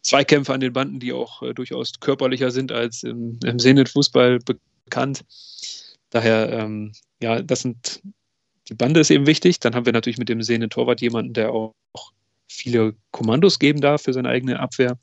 Zweikämpfe 0.00 0.52
an 0.52 0.60
den 0.60 0.72
Banden, 0.72 1.00
die 1.00 1.12
auch 1.12 1.42
äh, 1.42 1.54
durchaus 1.54 1.92
körperlicher 2.00 2.50
sind 2.50 2.72
als 2.72 3.02
im, 3.02 3.38
im 3.44 3.58
Zenit-Fußball 3.58 4.38
bekannt. 4.86 5.24
Daher, 6.10 6.50
ähm, 6.52 6.92
ja, 7.20 7.42
das 7.42 7.60
sind 7.60 8.02
die 8.68 8.74
Bande 8.74 9.00
ist 9.00 9.10
eben 9.10 9.26
wichtig. 9.26 9.60
Dann 9.60 9.74
haben 9.74 9.86
wir 9.86 9.92
natürlich 9.92 10.18
mit 10.18 10.28
dem 10.28 10.42
sehenden 10.42 10.70
Torwart 10.70 11.00
jemanden, 11.00 11.32
der 11.32 11.52
auch 11.52 11.74
viele 12.54 12.94
Kommandos 13.10 13.58
geben 13.58 13.80
darf 13.80 14.02
für 14.02 14.12
seine 14.12 14.28
eigene 14.28 14.60
Abwehr. 14.60 14.98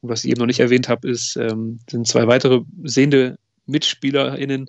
Und 0.00 0.10
was 0.10 0.24
ich 0.24 0.30
eben 0.30 0.40
noch 0.40 0.46
nicht 0.46 0.60
erwähnt 0.60 0.88
habe, 0.88 1.08
ist, 1.08 1.36
ähm, 1.36 1.80
sind 1.88 2.06
zwei 2.06 2.26
weitere 2.26 2.60
sehende 2.84 3.38
MitspielerInnen, 3.66 4.68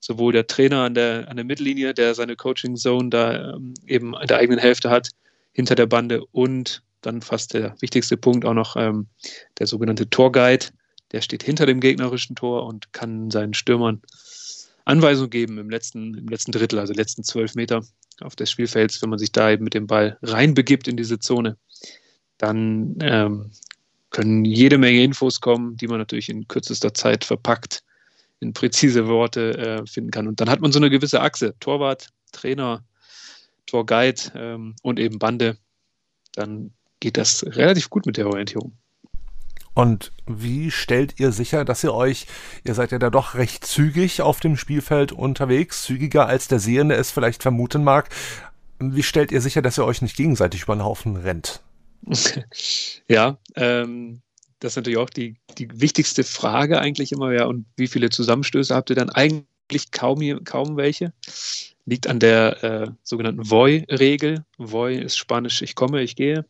sowohl 0.00 0.32
der 0.32 0.46
Trainer 0.46 0.82
an 0.82 0.94
der, 0.94 1.28
an 1.28 1.36
der 1.36 1.44
Mittellinie, 1.44 1.94
der 1.94 2.14
seine 2.14 2.36
Coaching 2.36 2.76
Zone 2.76 3.10
da 3.10 3.54
ähm, 3.54 3.74
eben 3.86 4.14
in 4.20 4.26
der 4.26 4.38
eigenen 4.38 4.58
Hälfte 4.58 4.90
hat, 4.90 5.10
hinter 5.52 5.74
der 5.74 5.86
Bande 5.86 6.24
und 6.32 6.82
dann 7.02 7.20
fast 7.20 7.54
der 7.54 7.74
wichtigste 7.80 8.16
Punkt 8.16 8.44
auch 8.44 8.54
noch 8.54 8.76
ähm, 8.76 9.06
der 9.58 9.66
sogenannte 9.66 10.08
Torguide, 10.08 10.66
der 11.12 11.20
steht 11.20 11.42
hinter 11.42 11.66
dem 11.66 11.80
gegnerischen 11.80 12.36
Tor 12.36 12.66
und 12.66 12.92
kann 12.92 13.30
seinen 13.30 13.54
Stürmern 13.54 14.00
Anweisung 14.84 15.30
geben 15.30 15.58
im 15.58 15.70
letzten, 15.70 16.14
im 16.14 16.28
letzten 16.28 16.52
Drittel, 16.52 16.78
also 16.78 16.92
letzten 16.92 17.22
zwölf 17.22 17.54
Meter 17.54 17.84
auf 18.20 18.36
des 18.36 18.50
Spielfelds, 18.50 19.00
wenn 19.02 19.10
man 19.10 19.18
sich 19.18 19.32
da 19.32 19.50
eben 19.50 19.64
mit 19.64 19.74
dem 19.74 19.86
Ball 19.86 20.18
reinbegibt 20.22 20.88
in 20.88 20.96
diese 20.96 21.18
Zone, 21.18 21.56
dann 22.38 22.96
ähm, 23.00 23.50
können 24.10 24.44
jede 24.44 24.78
Menge 24.78 25.02
Infos 25.02 25.40
kommen, 25.40 25.76
die 25.76 25.88
man 25.88 25.98
natürlich 25.98 26.28
in 26.28 26.46
kürzester 26.48 26.92
Zeit 26.92 27.24
verpackt 27.24 27.82
in 28.42 28.52
präzise 28.52 29.06
Worte 29.06 29.56
äh, 29.56 29.86
finden 29.86 30.10
kann. 30.10 30.26
Und 30.26 30.40
dann 30.40 30.50
hat 30.50 30.60
man 30.60 30.72
so 30.72 30.78
eine 30.78 30.90
gewisse 30.90 31.20
Achse, 31.20 31.54
Torwart, 31.60 32.08
Trainer, 32.32 32.84
Torguide 33.66 34.20
ähm, 34.34 34.74
und 34.82 34.98
eben 34.98 35.18
Bande. 35.18 35.56
Dann 36.32 36.72
geht 36.98 37.16
das 37.16 37.44
relativ 37.46 37.88
gut 37.88 38.04
mit 38.04 38.16
der 38.16 38.26
Orientierung. 38.26 38.76
Und 39.74 40.12
wie 40.26 40.70
stellt 40.70 41.18
ihr 41.18 41.32
sicher, 41.32 41.64
dass 41.64 41.82
ihr 41.82 41.94
euch, 41.94 42.26
ihr 42.64 42.74
seid 42.74 42.92
ja 42.92 42.98
da 42.98 43.10
doch 43.10 43.34
recht 43.34 43.64
zügig 43.64 44.20
auf 44.20 44.40
dem 44.40 44.56
Spielfeld 44.56 45.12
unterwegs, 45.12 45.82
zügiger 45.82 46.26
als 46.26 46.48
der 46.48 46.58
Sehende 46.58 46.94
es 46.94 47.10
vielleicht 47.10 47.42
vermuten 47.42 47.82
mag, 47.82 48.10
wie 48.78 49.02
stellt 49.02 49.32
ihr 49.32 49.40
sicher, 49.40 49.62
dass 49.62 49.78
ihr 49.78 49.84
euch 49.84 50.02
nicht 50.02 50.16
gegenseitig 50.16 50.62
über 50.62 50.74
den 50.74 50.84
Haufen 50.84 51.16
rennt? 51.16 51.60
ja, 53.08 53.38
ähm, 53.54 54.22
das 54.58 54.72
ist 54.72 54.76
natürlich 54.76 54.98
auch 54.98 55.10
die, 55.10 55.36
die 55.58 55.80
wichtigste 55.80 56.24
Frage 56.24 56.80
eigentlich 56.80 57.12
immer, 57.12 57.32
ja, 57.32 57.46
und 57.46 57.66
wie 57.76 57.86
viele 57.86 58.10
Zusammenstöße 58.10 58.74
habt 58.74 58.90
ihr 58.90 58.96
dann? 58.96 59.10
Eigentlich 59.10 59.90
kaum, 59.90 60.20
kaum 60.44 60.76
welche. 60.76 61.12
Liegt 61.84 62.06
an 62.06 62.20
der 62.20 62.62
äh, 62.62 62.90
sogenannten 63.02 63.50
Voy-Regel. 63.50 64.44
Voy 64.58 64.96
ist 64.96 65.16
Spanisch, 65.16 65.62
ich 65.62 65.74
komme, 65.74 66.02
ich 66.02 66.14
gehe. 66.14 66.44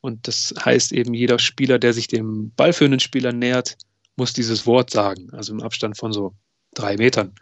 Und 0.00 0.28
das 0.28 0.54
heißt 0.64 0.92
eben, 0.92 1.14
jeder 1.14 1.38
Spieler, 1.38 1.78
der 1.78 1.92
sich 1.92 2.08
dem 2.08 2.52
ballführenden 2.56 3.00
Spieler 3.00 3.32
nähert, 3.32 3.76
muss 4.16 4.32
dieses 4.32 4.66
Wort 4.66 4.90
sagen, 4.90 5.30
also 5.32 5.52
im 5.52 5.62
Abstand 5.62 5.96
von 5.96 6.12
so 6.12 6.34
drei 6.74 6.96
Metern. 6.96 7.34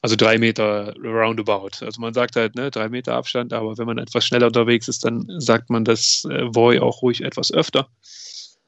Also 0.00 0.16
drei 0.16 0.38
Meter 0.38 0.94
roundabout. 0.96 1.84
Also 1.84 2.00
man 2.00 2.12
sagt 2.12 2.34
halt, 2.34 2.56
ne, 2.56 2.70
drei 2.70 2.88
Meter 2.88 3.14
Abstand, 3.14 3.52
aber 3.52 3.78
wenn 3.78 3.86
man 3.86 3.98
etwas 3.98 4.26
schneller 4.26 4.48
unterwegs 4.48 4.88
ist, 4.88 5.04
dann 5.04 5.26
sagt 5.38 5.70
man 5.70 5.84
das 5.84 6.24
äh, 6.28 6.44
Voy 6.52 6.80
auch 6.80 7.02
ruhig 7.02 7.20
etwas 7.20 7.52
öfter. 7.52 7.88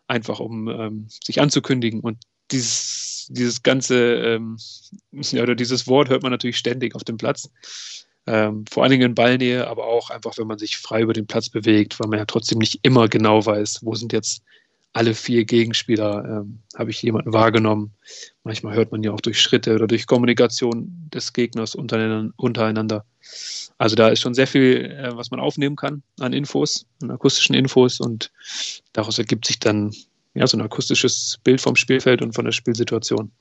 Einfach 0.07 0.39
um 0.39 0.69
ähm, 0.69 1.09
sich 1.25 1.41
anzukündigen. 1.41 2.01
Und 2.01 2.19
dieses, 2.53 3.27
dieses 3.31 3.63
ganze, 3.63 3.97
ähm, 3.97 4.59
ja, 5.13 5.43
oder 5.43 5.57
dieses 5.57 5.89
Wort 5.89 6.09
hört 6.09 6.23
man 6.23 6.31
natürlich 6.31 6.57
ständig 6.59 6.95
auf 6.95 7.03
dem 7.03 7.17
Platz. 7.17 7.51
Ähm, 8.27 8.65
vor 8.71 8.83
allen 8.83 8.93
Dingen 8.93 9.11
in 9.11 9.15
Ballnähe, 9.15 9.67
aber 9.69 9.87
auch 9.87 10.11
einfach, 10.11 10.39
wenn 10.39 10.47
man 10.47 10.59
sich 10.59 10.79
frei 10.79 11.03
über 11.03 11.13
den 11.13 11.27
Platz 11.27 11.51
bewegt, 11.51 12.01
weil 12.01 12.09
man 12.09 12.19
ja 12.19 12.25
trotzdem 12.25 12.59
nicht 12.59 12.81
immer 12.83 13.09
genau 13.09 13.45
weiß, 13.45 13.81
wo 13.83 13.95
sind 13.95 14.13
jetzt 14.13 14.43
alle 14.95 15.15
vier 15.15 15.45
Gegenspieler, 15.45 16.25
ähm, 16.25 16.61
habe 16.77 16.91
ich 16.91 17.03
jemanden 17.03 17.33
wahrgenommen. 17.33 17.93
Manchmal 18.45 18.75
hört 18.77 18.93
man 18.93 19.03
ja 19.03 19.11
auch 19.11 19.21
durch 19.21 19.41
Schritte 19.41 19.75
oder 19.75 19.89
durch 19.89 20.07
Kommunikation 20.07 21.09
des 21.13 21.33
Gegners 21.33 21.75
untereinander. 21.75 23.05
Also 23.77 23.97
da 23.97 24.09
ist 24.09 24.21
schon 24.21 24.35
sehr 24.35 24.47
viel, 24.47 24.85
äh, 24.85 25.11
was 25.17 25.33
man 25.33 25.41
aufnehmen 25.41 25.75
kann 25.75 26.03
an 26.21 26.33
Infos, 26.33 26.87
an 27.03 27.11
akustischen 27.11 27.57
Infos 27.57 28.01
und 28.01 28.31
daraus 28.93 29.19
ergibt 29.19 29.47
sich 29.47 29.59
dann 29.59 29.93
ja 30.35 30.47
so 30.47 30.57
ein 30.57 30.63
akustisches 30.63 31.41
Bild 31.43 31.61
vom 31.61 31.75
Spielfeld 31.75 32.23
und 32.23 32.35
von 32.35 32.45
der 32.45 32.53
Spielsituation. 32.53 33.33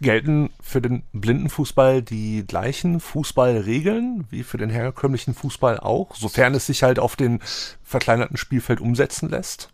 Gelten 0.00 0.50
für 0.60 0.80
den 0.80 1.02
Blindenfußball 1.12 2.02
die 2.02 2.44
gleichen 2.46 3.00
Fußballregeln 3.00 4.26
wie 4.30 4.42
für 4.42 4.58
den 4.58 4.70
herkömmlichen 4.70 5.34
Fußball 5.34 5.78
auch, 5.78 6.14
sofern 6.14 6.54
es 6.54 6.66
sich 6.66 6.82
halt 6.82 6.98
auf 6.98 7.16
den 7.16 7.40
verkleinerten 7.82 8.36
Spielfeld 8.36 8.80
umsetzen 8.80 9.28
lässt? 9.28 9.68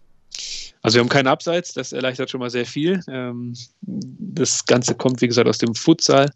Also 0.82 0.96
wir 0.96 1.00
haben 1.00 1.08
keinen 1.08 1.26
Abseits, 1.26 1.72
das 1.72 1.92
erleichtert 1.92 2.30
schon 2.30 2.40
mal 2.40 2.50
sehr 2.50 2.66
viel. 2.66 3.02
Ähm, 3.08 3.54
das 3.82 4.64
Ganze 4.66 4.94
kommt, 4.94 5.20
wie 5.20 5.28
gesagt, 5.28 5.48
aus 5.48 5.58
dem 5.58 5.74
Futsal. 5.74 6.30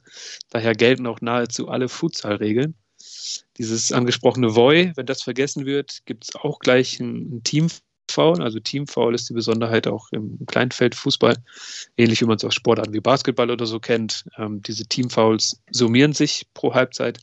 Daher 0.50 0.74
gelten 0.74 1.06
auch 1.06 1.20
nahezu 1.20 1.68
alle 1.68 1.88
Futsal-Regeln. 1.88 2.74
Dieses 3.58 3.92
angesprochene 3.92 4.54
Voy, 4.54 4.92
wenn 4.96 5.06
das 5.06 5.22
vergessen 5.22 5.66
wird, 5.66 6.04
gibt 6.06 6.24
es 6.24 6.36
auch 6.36 6.58
gleich 6.58 6.98
ein, 7.00 7.42
Teamfoul. 8.12 8.42
Also 8.42 8.60
Teamfoul 8.60 9.14
ist 9.14 9.28
die 9.28 9.34
Besonderheit 9.34 9.86
auch 9.86 10.08
im 10.12 10.38
Kleinfeldfußball, 10.46 11.36
ähnlich 11.96 12.20
wie 12.20 12.26
man 12.26 12.36
es 12.36 12.44
aus 12.44 12.54
Sportarten 12.54 12.92
wie 12.92 13.00
Basketball 13.00 13.50
oder 13.50 13.66
so 13.66 13.80
kennt. 13.80 14.24
Ähm, 14.36 14.62
diese 14.62 14.86
Teamfouls 14.86 15.60
summieren 15.70 16.12
sich 16.12 16.46
pro 16.54 16.74
Halbzeit, 16.74 17.20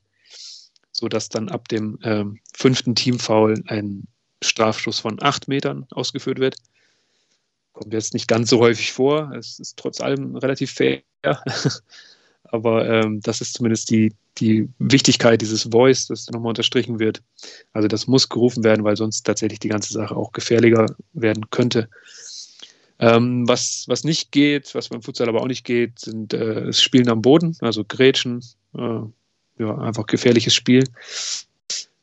sodass 0.91 1.29
dann 1.29 1.49
ab 1.49 1.67
dem 1.67 1.99
ähm, 2.03 2.39
fünften 2.55 2.95
Teamfoul 2.95 3.63
ein 3.67 4.07
Strafstoß 4.41 4.99
von 4.99 5.21
acht 5.21 5.47
Metern 5.47 5.85
ausgeführt 5.91 6.39
wird. 6.39 6.55
Kommt 7.73 7.93
jetzt 7.93 8.13
nicht 8.13 8.27
ganz 8.27 8.49
so 8.49 8.59
häufig 8.59 8.91
vor. 8.91 9.31
Es 9.37 9.59
ist 9.59 9.77
trotz 9.77 10.01
allem 10.01 10.35
relativ 10.35 10.71
fair. 10.71 11.01
Aber 12.43 12.87
ähm, 12.87 13.19
das 13.21 13.41
ist 13.41 13.53
zumindest 13.53 13.89
die, 13.89 14.13
die 14.37 14.67
Wichtigkeit 14.79 15.41
dieses 15.41 15.63
Voice, 15.71 16.07
das 16.07 16.29
nochmal 16.29 16.49
unterstrichen 16.49 16.99
wird. 16.99 17.21
Also 17.73 17.87
das 17.87 18.07
muss 18.07 18.29
gerufen 18.29 18.63
werden, 18.63 18.83
weil 18.83 18.97
sonst 18.97 19.23
tatsächlich 19.23 19.59
die 19.59 19.69
ganze 19.69 19.93
Sache 19.93 20.15
auch 20.15 20.31
gefährlicher 20.31 20.85
werden 21.13 21.49
könnte. 21.51 21.89
Ähm, 22.99 23.47
was, 23.47 23.85
was 23.87 24.03
nicht 24.03 24.31
geht, 24.31 24.75
was 24.75 24.89
beim 24.89 25.01
Futsal 25.01 25.29
aber 25.29 25.41
auch 25.41 25.47
nicht 25.47 25.63
geht, 25.63 25.99
sind 25.99 26.33
äh, 26.33 26.65
das 26.65 26.81
Spielen 26.81 27.09
am 27.09 27.21
Boden, 27.21 27.55
also 27.61 27.85
Grätschen, 27.85 28.43
äh, 28.77 29.01
ja, 29.57 29.77
einfach 29.77 30.05
gefährliches 30.05 30.53
Spiel. 30.53 30.83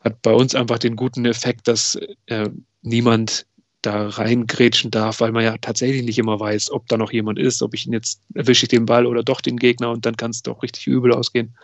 Hat 0.01 0.23
bei 0.23 0.33
uns 0.33 0.55
einfach 0.55 0.79
den 0.79 0.97
guten 0.97 1.27
Effekt, 1.27 1.69
dass 1.69 1.99
äh, 2.27 2.49
niemand 2.83 3.47
da 3.87 4.09
reingrätschen 4.09 4.91
darf, 4.91 5.21
weil 5.21 5.33
man 5.33 5.45
ja 5.45 5.57
tatsächlich 5.59 6.03
nicht 6.03 6.19
immer 6.19 6.39
weiß, 6.41 6.71
ob 6.71 6.89
da 6.89 6.97
noch 6.97 7.13
jemand 7.13 7.39
ist, 7.39 7.63
ob 7.63 7.75
ich 7.75 7.87
ihn 7.87 7.93
jetzt 7.93 8.21
erwische 8.35 8.65
ich 8.65 8.69
den 8.69 8.87
Ball 8.87 9.07
oder 9.07 9.23
doch 9.23 9.41
den 9.41 9.57
Gegner 9.57 9.91
und 9.91 10.05
dann 10.05 10.17
kann 10.17 10.33
es 10.33 10.43
doch 10.43 10.63
richtig 10.63 10.87
übel 10.87 11.13
ausgehen. 11.13 11.57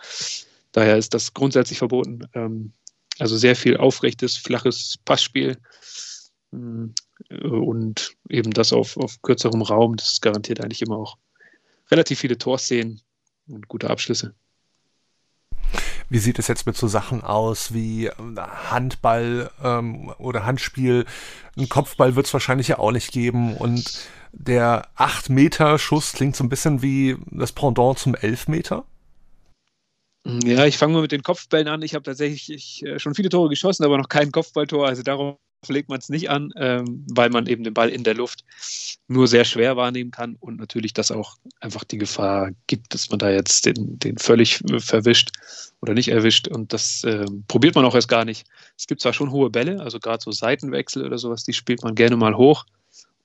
Daher 0.71 0.97
ist 0.97 1.13
das 1.13 1.33
grundsätzlich 1.33 1.77
verboten. 1.77 2.27
Ähm, 2.33 2.71
also 3.19 3.37
sehr 3.37 3.55
viel 3.55 3.77
aufrechtes, 3.77 4.37
flaches 4.37 4.97
Passspiel 5.05 5.57
mm, 6.51 6.87
und 7.43 8.15
eben 8.29 8.51
das 8.51 8.73
auf, 8.73 8.97
auf 8.97 9.21
kürzerem 9.21 9.61
Raum, 9.61 9.97
das 9.97 10.21
garantiert 10.21 10.61
eigentlich 10.61 10.81
immer 10.81 10.97
auch 10.97 11.17
relativ 11.91 12.19
viele 12.19 12.37
Torszenen 12.37 13.01
und 13.47 13.67
gute 13.67 13.89
Abschlüsse. 13.89 14.33
Wie 16.09 16.19
sieht 16.19 16.39
es 16.39 16.47
jetzt 16.47 16.65
mit 16.65 16.77
so 16.77 16.87
Sachen 16.87 17.23
aus 17.23 17.73
wie 17.73 18.07
ähm, 18.07 18.37
Handball 18.69 19.49
ähm, 19.63 20.13
oder 20.17 20.45
Handspiel? 20.45 21.05
Ein 21.57 21.69
Kopfball 21.69 22.15
wird 22.15 22.25
es 22.25 22.33
wahrscheinlich 22.33 22.67
ja 22.67 22.79
auch 22.79 22.91
nicht 22.91 23.11
geben 23.11 23.55
und 23.57 24.07
der 24.31 24.87
8-Meter-Schuss 24.97 26.13
klingt 26.13 26.35
so 26.35 26.43
ein 26.43 26.49
bisschen 26.49 26.81
wie 26.81 27.17
das 27.29 27.51
Pendant 27.51 27.99
zum 27.99 28.15
11-Meter. 28.15 28.83
Ja, 30.25 30.65
ich 30.65 30.77
fange 30.77 30.93
mal 30.93 31.01
mit 31.01 31.11
den 31.11 31.21
Kopfbällen 31.21 31.67
an. 31.67 31.81
Ich 31.81 31.95
habe 31.95 32.03
tatsächlich 32.03 32.49
ich, 32.49 32.85
äh, 32.85 32.97
schon 32.97 33.13
viele 33.13 33.29
Tore 33.29 33.49
geschossen, 33.49 33.83
aber 33.83 33.97
noch 33.97 34.07
kein 34.07 34.31
Kopfballtor. 34.31 34.87
Also 34.87 35.03
darum 35.03 35.37
legt 35.69 35.89
man 35.89 35.99
es 35.99 36.09
nicht 36.09 36.29
an, 36.29 36.51
ähm, 36.57 37.05
weil 37.13 37.29
man 37.29 37.47
eben 37.47 37.63
den 37.63 37.73
Ball 37.73 37.89
in 37.89 38.03
der 38.03 38.15
Luft 38.15 38.43
nur 39.07 39.27
sehr 39.27 39.45
schwer 39.45 39.77
wahrnehmen 39.77 40.11
kann 40.11 40.35
und 40.39 40.57
natürlich 40.57 40.93
das 40.93 41.11
auch 41.11 41.37
einfach 41.59 41.83
die 41.83 41.97
Gefahr 41.97 42.51
gibt, 42.67 42.93
dass 42.93 43.09
man 43.09 43.19
da 43.19 43.29
jetzt 43.29 43.65
den, 43.65 43.99
den 43.99 44.17
völlig 44.17 44.63
verwischt 44.79 45.31
oder 45.81 45.93
nicht 45.93 46.09
erwischt 46.09 46.47
und 46.47 46.73
das 46.73 47.03
äh, 47.03 47.25
probiert 47.47 47.75
man 47.75 47.85
auch 47.85 47.95
erst 47.95 48.07
gar 48.07 48.25
nicht. 48.25 48.45
Es 48.77 48.87
gibt 48.87 49.01
zwar 49.01 49.13
schon 49.13 49.31
hohe 49.31 49.49
Bälle, 49.49 49.79
also 49.79 49.99
gerade 49.99 50.23
so 50.23 50.31
Seitenwechsel 50.31 51.05
oder 51.05 51.17
sowas, 51.17 51.43
die 51.43 51.53
spielt 51.53 51.83
man 51.83 51.95
gerne 51.95 52.15
mal 52.15 52.35
hoch, 52.35 52.65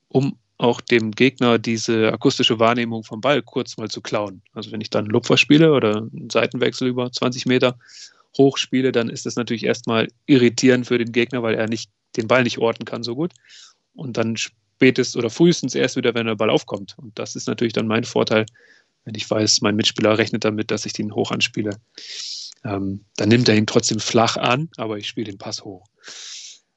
um 0.09 0.37
auch 0.59 0.80
dem 0.80 1.12
Gegner 1.12 1.59
diese 1.59 2.12
akustische 2.12 2.59
Wahrnehmung 2.59 3.04
vom 3.04 3.21
Ball 3.21 3.42
kurz 3.42 3.76
mal 3.76 3.88
zu 3.88 4.00
klauen. 4.00 4.42
Also 4.52 4.73
wenn 4.73 4.80
ich 4.80 4.90
dann 4.90 5.04
einen 5.04 5.12
Lupfer 5.12 5.37
spiele 5.37 5.73
oder 5.73 5.99
einen 5.99 6.30
Seitenwechsel 6.30 6.88
über 6.88 7.11
20 7.11 7.47
Meter 7.47 7.78
hochspiele, 8.37 8.92
dann 8.92 9.09
ist 9.09 9.25
das 9.25 9.37
natürlich 9.37 9.64
erstmal 9.64 10.09
irritierend 10.26 10.87
für 10.87 10.99
den 10.99 11.12
Gegner, 11.12 11.42
weil 11.42 11.54
er 11.54 11.68
nicht 11.68 11.90
den 12.17 12.29
Ball 12.29 12.43
nicht 12.43 12.59
orten 12.59 12.85
kann 12.85 13.03
so 13.03 13.15
gut. 13.15 13.33
Und 13.95 14.17
dann 14.17 14.37
spätestens 14.37 15.17
oder 15.17 15.31
frühestens 15.31 15.75
erst 15.75 15.97
wieder, 15.97 16.15
wenn 16.15 16.27
der 16.27 16.37
Ball 16.37 16.50
aufkommt. 16.50 16.95
Und 16.99 17.19
das 17.19 17.35
ist 17.35 17.49
natürlich 17.49 17.73
dann 17.73 17.88
mein 17.88 18.05
Vorteil, 18.05 18.47
wenn 19.05 19.15
ich 19.15 19.29
weiß, 19.29 19.61
mein 19.62 19.77
Mitspieler 19.77 20.19
rechnet 20.19 20.45
damit, 20.45 20.71
dass 20.71 20.87
ich 20.87 20.93
den 20.93 21.15
hoch 21.15 21.31
anspiele. 21.33 21.79
Ähm, 22.65 23.05
dann 23.17 23.29
nimmt 23.29 23.49
er 23.49 23.57
ihn 23.57 23.67
trotzdem 23.67 24.00
flach 24.00 24.37
an, 24.37 24.69
aber 24.77 24.99
ich 24.99 25.09
spiele 25.09 25.31
den 25.31 25.38
Pass 25.38 25.65
hoch. 25.65 25.87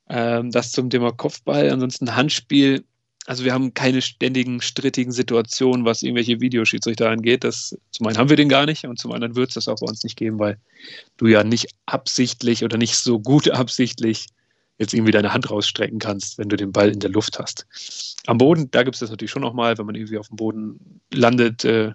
Ähm, 0.10 0.52
das 0.52 0.72
zum 0.72 0.90
Thema 0.90 1.12
Kopfball. 1.12 1.70
Ansonsten 1.70 2.16
Handspiel. 2.16 2.84
Also 3.28 3.44
wir 3.44 3.54
haben 3.54 3.74
keine 3.74 4.02
ständigen 4.02 4.62
strittigen 4.62 5.12
Situationen, 5.12 5.86
was 5.86 6.02
irgendwelche 6.02 6.42
Videoschiedsrichter 6.42 7.10
angeht. 7.10 7.44
Das, 7.44 7.78
zum 7.92 8.08
einen 8.08 8.18
haben 8.18 8.30
wir 8.30 8.36
den 8.36 8.50
gar 8.50 8.66
nicht 8.66 8.86
und 8.86 8.98
zum 8.98 9.12
anderen 9.12 9.36
wird 9.36 9.50
es 9.50 9.56
das 9.56 9.68
auch 9.68 9.80
bei 9.80 9.88
uns 9.88 10.04
nicht 10.04 10.18
geben, 10.18 10.40
weil 10.40 10.58
du 11.18 11.28
ja 11.28 11.44
nicht 11.44 11.68
absichtlich 11.86 12.64
oder 12.64 12.78
nicht 12.78 12.96
so 12.96 13.20
gut 13.20 13.50
absichtlich 13.52 14.28
jetzt 14.82 14.94
irgendwie 14.94 15.12
deine 15.12 15.34
Hand 15.34 15.50
rausstrecken 15.50 16.00
kannst, 16.00 16.38
wenn 16.38 16.50
du 16.50 16.58
den 16.58 16.72
Ball 16.72 16.90
in 16.90 17.00
der 17.00 17.12
Luft 17.12 17.40
hast. 17.40 17.66
Am 18.26 18.38
Boden, 18.38 18.70
da 18.72 18.84
gibt 18.84 18.96
es 18.96 19.00
das 19.00 19.12
natürlich 19.12 19.32
schon 19.32 19.44
nochmal, 19.44 19.78
wenn 19.78 19.86
man 19.86 19.96
irgendwie 19.96 20.18
auf 20.18 20.28
dem 20.28 20.38
Boden 20.38 21.02
landet, 21.14 21.64
äh, 21.64 21.94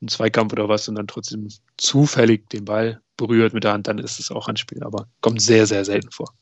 im 0.00 0.08
Zweikampf 0.08 0.52
oder 0.52 0.68
was 0.68 0.88
und 0.88 0.94
dann 0.94 1.08
trotzdem 1.08 1.48
zufällig 1.76 2.48
den 2.50 2.64
Ball 2.64 3.00
berührt 3.16 3.54
mit 3.54 3.64
der 3.64 3.72
Hand, 3.72 3.88
dann 3.88 3.98
ist 3.98 4.20
es 4.20 4.30
auch 4.30 4.46
Handspiel, 4.46 4.84
aber 4.84 5.08
kommt 5.20 5.42
sehr, 5.42 5.66
sehr 5.66 5.84
selten 5.84 6.10
vor. 6.10 6.32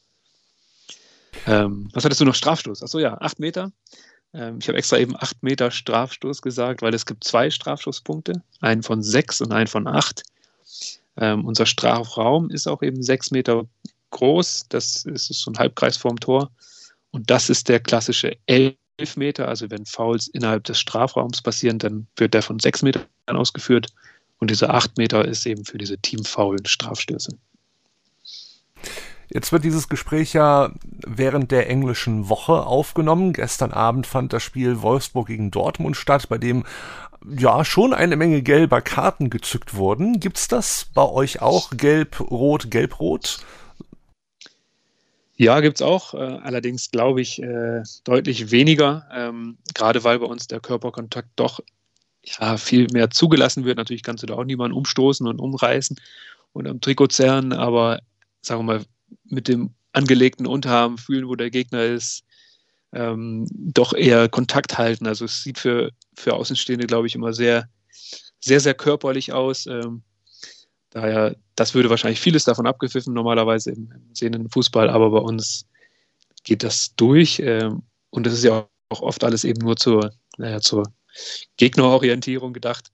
Ähm, 1.47 1.89
was 1.93 2.05
hattest 2.05 2.21
du 2.21 2.25
noch? 2.25 2.35
Strafstoß? 2.35 2.83
Achso, 2.83 2.99
ja, 2.99 3.17
acht 3.21 3.39
Meter. 3.39 3.73
Ähm, 4.35 4.59
ich 4.61 4.69
habe 4.69 4.77
extra 4.77 4.99
eben 4.99 5.17
acht 5.17 5.43
Meter 5.43 5.71
Strafstoß 5.71 6.43
gesagt, 6.43 6.83
weil 6.83 6.95
es 6.95 7.07
gibt 7.07 7.25
zwei 7.25 7.51
Strafstoßpunkte, 7.51 8.43
einen 8.61 8.83
von 8.83 9.03
sechs 9.03 9.41
und 9.41 9.53
einen 9.53 9.69
von 9.69 9.87
acht. 9.87 10.25
Ähm, 11.17 11.45
unser 11.45 11.65
Strafraum 11.65 12.51
ist 12.51 12.67
auch 12.67 12.83
eben 12.83 13.03
sechs 13.03 13.31
Meter 13.31 13.67
groß. 14.11 14.67
Das 14.69 15.05
ist 15.05 15.29
so 15.29 15.51
ein 15.51 15.59
Halbkreis 15.59 15.97
vorm 15.97 16.19
Tor. 16.21 16.51
Und 17.11 17.31
das 17.31 17.51
ist 17.51 17.69
der 17.69 17.81
klassische 17.81 18.37
Elfmeter. 18.47 19.49
Also 19.49 19.71
wenn 19.71 19.87
Fouls 19.87 20.29
innerhalb 20.29 20.65
des 20.65 20.79
Strafraums 20.79 21.43
passieren, 21.43 21.79
dann 21.79 22.07
wird 22.17 22.35
der 22.35 22.43
von 22.43 22.59
sechs 22.59 22.83
Metern 22.83 23.07
ausgeführt. 23.27 23.89
Und 24.39 24.51
diese 24.51 24.71
acht 24.71 24.99
Meter 24.99 25.25
ist 25.25 25.47
eben 25.47 25.65
für 25.65 25.79
diese 25.79 25.99
teamfaulen 25.99 26.67
Strafstöße. 26.67 27.39
Jetzt 29.29 29.51
wird 29.51 29.65
dieses 29.65 29.89
Gespräch 29.89 30.35
ja 30.35 30.71
während 31.05 31.51
der 31.51 31.69
englischen 31.69 32.29
Woche 32.29 32.65
aufgenommen. 32.65 33.33
Gestern 33.33 33.73
Abend 33.73 34.07
fand 34.07 34.33
das 34.33 34.43
Spiel 34.43 34.83
Wolfsburg 34.83 35.27
gegen 35.27 35.51
Dortmund 35.51 35.97
statt, 35.97 36.29
bei 36.29 36.39
dem 36.39 36.65
ja 37.37 37.65
schon 37.65 37.93
eine 37.93 38.17
Menge 38.17 38.43
gelber 38.43 38.81
Karten 38.83 39.31
gezückt 39.31 39.75
wurden. 39.75 40.21
Gibt's 40.21 40.47
das 40.47 40.87
bei 40.95 41.03
euch 41.03 41.43
auch? 41.43 41.71
Gelb, 41.71 42.21
Rot, 42.21 42.71
Gelb-Rot? 42.71 43.41
Ja, 45.37 45.61
gibt 45.61 45.77
es 45.77 45.83
auch. 45.83 46.15
Äh, 46.15 46.19
allerdings 46.19 46.91
glaube 46.91 47.21
ich 47.21 47.43
äh, 47.43 47.83
deutlich 48.05 48.51
weniger, 48.51 49.07
ähm, 49.13 49.59
gerade 49.75 50.03
weil 50.03 50.19
bei 50.19 50.27
uns 50.27 50.47
der 50.47 50.61
Körperkontakt 50.61 51.29
doch 51.37 51.61
ja, 52.25 52.57
viel 52.57 52.87
mehr 52.93 53.11
zugelassen 53.11 53.65
wird. 53.65 53.77
Natürlich 53.77 54.03
kannst 54.03 54.23
du 54.23 54.27
da 54.27 54.35
auch 54.35 54.45
niemanden 54.45 54.77
umstoßen 54.77 55.27
und 55.27 55.39
umreißen 55.39 56.01
und 56.53 56.67
am 56.67 56.81
Trikot 56.81 57.09
zerren, 57.09 57.53
aber 57.53 58.01
sagen 58.41 58.61
wir 58.61 58.79
mal, 58.79 58.85
mit 59.25 59.49
dem 59.49 59.75
angelegten 59.93 60.47
Unterarm 60.47 60.99
fühlen, 60.99 61.29
wo 61.29 61.35
der 61.37 61.51
Gegner 61.51 61.85
ist, 61.85 62.25
ähm, 62.93 63.47
doch 63.51 63.93
eher 63.93 64.29
Kontakt 64.29 64.79
halten. 64.79 65.07
Also 65.07 65.27
es 65.27 65.43
sieht 65.43 65.59
für, 65.59 65.91
für 66.15 66.35
Außenstehende, 66.35 66.87
glaube 66.87 67.07
ich, 67.07 67.15
immer 67.15 67.33
sehr, 67.33 67.69
sehr, 68.41 68.61
sehr 68.61 68.75
körperlich 68.75 69.33
aus. 69.33 69.67
Ähm, 69.67 70.03
Daher, 70.97 71.37
das 71.57 71.75
würde 71.75 71.91
wahrscheinlich 71.91 72.21
vieles 72.21 72.45
davon 72.45 72.67
abgepfiffen, 72.67 73.13
normalerweise 73.13 73.71
im, 73.71 73.93
im 73.93 74.15
sehenden 74.15 74.49
Fußball, 74.49 74.89
aber 74.89 75.11
bei 75.11 75.19
uns 75.19 75.69
geht 76.43 76.63
das 76.63 76.95
durch. 76.97 77.39
Ähm, 77.39 77.83
und 78.09 78.25
das 78.25 78.33
ist 78.33 78.45
ja 78.45 78.67
auch 78.89 79.03
oft 79.03 79.23
alles 79.23 79.45
eben 79.45 79.61
nur 79.61 79.77
zur, 79.77 80.15
naja, 80.39 80.59
zur 80.63 80.85
Gegnerorientierung 81.59 82.55
gedacht. 82.55 82.89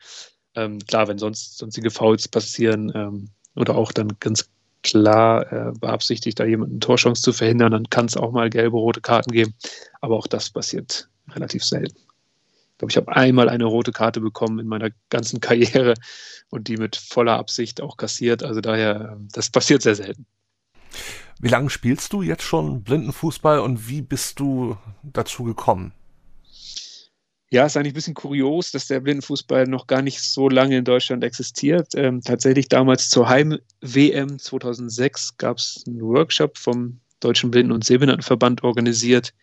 Ähm, 0.56 0.80
klar, 0.80 1.06
wenn 1.06 1.18
sonst 1.18 1.58
sonstige 1.58 1.92
Fouls 1.92 2.26
passieren 2.26 2.90
ähm, 2.92 3.30
oder 3.54 3.76
auch 3.76 3.92
dann 3.92 4.08
ganz 4.18 4.50
klar 4.82 5.52
äh, 5.52 5.72
beabsichtigt, 5.78 6.40
da 6.40 6.44
jemanden 6.44 6.80
Torchance 6.80 7.22
zu 7.22 7.32
verhindern, 7.32 7.70
dann 7.70 7.88
kann 7.88 8.06
es 8.06 8.16
auch 8.16 8.32
mal 8.32 8.50
gelbe, 8.50 8.78
rote 8.78 9.00
Karten 9.00 9.30
geben. 9.30 9.54
Aber 10.00 10.16
auch 10.16 10.26
das 10.26 10.50
passiert 10.50 11.08
relativ 11.30 11.62
selten 11.62 12.00
glaube, 12.82 12.90
ich 12.90 12.96
habe 12.96 13.16
einmal 13.16 13.48
eine 13.48 13.64
rote 13.64 13.92
Karte 13.92 14.20
bekommen 14.20 14.58
in 14.58 14.66
meiner 14.66 14.90
ganzen 15.08 15.40
Karriere 15.40 15.94
und 16.50 16.66
die 16.66 16.76
mit 16.76 16.96
voller 16.96 17.38
Absicht 17.38 17.80
auch 17.80 17.96
kassiert. 17.96 18.42
Also 18.42 18.60
daher, 18.60 19.18
das 19.32 19.50
passiert 19.50 19.82
sehr 19.82 19.94
selten. 19.94 20.26
Wie 21.40 21.48
lange 21.48 21.70
spielst 21.70 22.12
du 22.12 22.22
jetzt 22.22 22.42
schon 22.42 22.82
Blindenfußball 22.82 23.60
und 23.60 23.88
wie 23.88 24.02
bist 24.02 24.40
du 24.40 24.76
dazu 25.02 25.44
gekommen? 25.44 25.92
Ja, 27.50 27.66
ist 27.66 27.76
eigentlich 27.76 27.92
ein 27.92 27.94
bisschen 27.94 28.14
kurios, 28.14 28.72
dass 28.72 28.88
der 28.88 29.00
Blindenfußball 29.00 29.66
noch 29.66 29.86
gar 29.86 30.02
nicht 30.02 30.20
so 30.20 30.48
lange 30.48 30.78
in 30.78 30.84
Deutschland 30.84 31.22
existiert. 31.22 31.94
Ähm, 31.94 32.20
tatsächlich 32.22 32.68
damals 32.68 33.10
zur 33.10 33.28
Heim-WM 33.28 34.38
2006 34.38 35.36
gab 35.36 35.58
es 35.58 35.84
einen 35.86 36.00
Workshop 36.00 36.58
vom 36.58 37.00
Deutschen 37.20 37.50
Blinden- 37.50 37.72
und 37.72 37.84
Sehbehindertenverband 37.84 38.64
organisiert, 38.64 39.34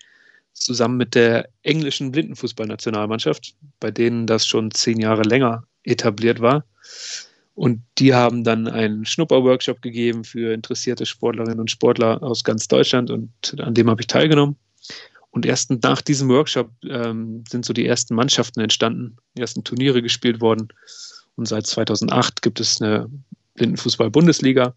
zusammen 0.53 0.97
mit 0.97 1.15
der 1.15 1.49
englischen 1.63 2.11
Blindenfußballnationalmannschaft, 2.11 3.55
bei 3.79 3.91
denen 3.91 4.27
das 4.27 4.45
schon 4.45 4.71
zehn 4.71 4.99
Jahre 4.99 5.23
länger 5.23 5.63
etabliert 5.83 6.41
war. 6.41 6.65
Und 7.55 7.83
die 7.97 8.13
haben 8.13 8.43
dann 8.43 8.67
einen 8.67 9.05
Schnupper-Workshop 9.05 9.81
gegeben 9.81 10.23
für 10.23 10.53
interessierte 10.53 11.05
Sportlerinnen 11.05 11.59
und 11.59 11.71
Sportler 11.71 12.23
aus 12.23 12.43
ganz 12.43 12.67
Deutschland 12.67 13.11
und 13.11 13.31
an 13.59 13.73
dem 13.73 13.89
habe 13.89 14.01
ich 14.01 14.07
teilgenommen. 14.07 14.55
Und 15.31 15.45
erst 15.45 15.69
nach 15.83 16.01
diesem 16.01 16.29
Workshop 16.29 16.71
ähm, 16.87 17.43
sind 17.49 17.65
so 17.65 17.73
die 17.73 17.85
ersten 17.85 18.15
Mannschaften 18.15 18.61
entstanden, 18.61 19.17
die 19.37 19.41
ersten 19.41 19.63
Turniere 19.63 20.01
gespielt 20.01 20.41
worden. 20.41 20.69
Und 21.35 21.47
seit 21.47 21.67
2008 21.67 22.41
gibt 22.41 22.59
es 22.59 22.81
eine 22.81 23.09
Blindenfußball-Bundesliga. 23.55 24.73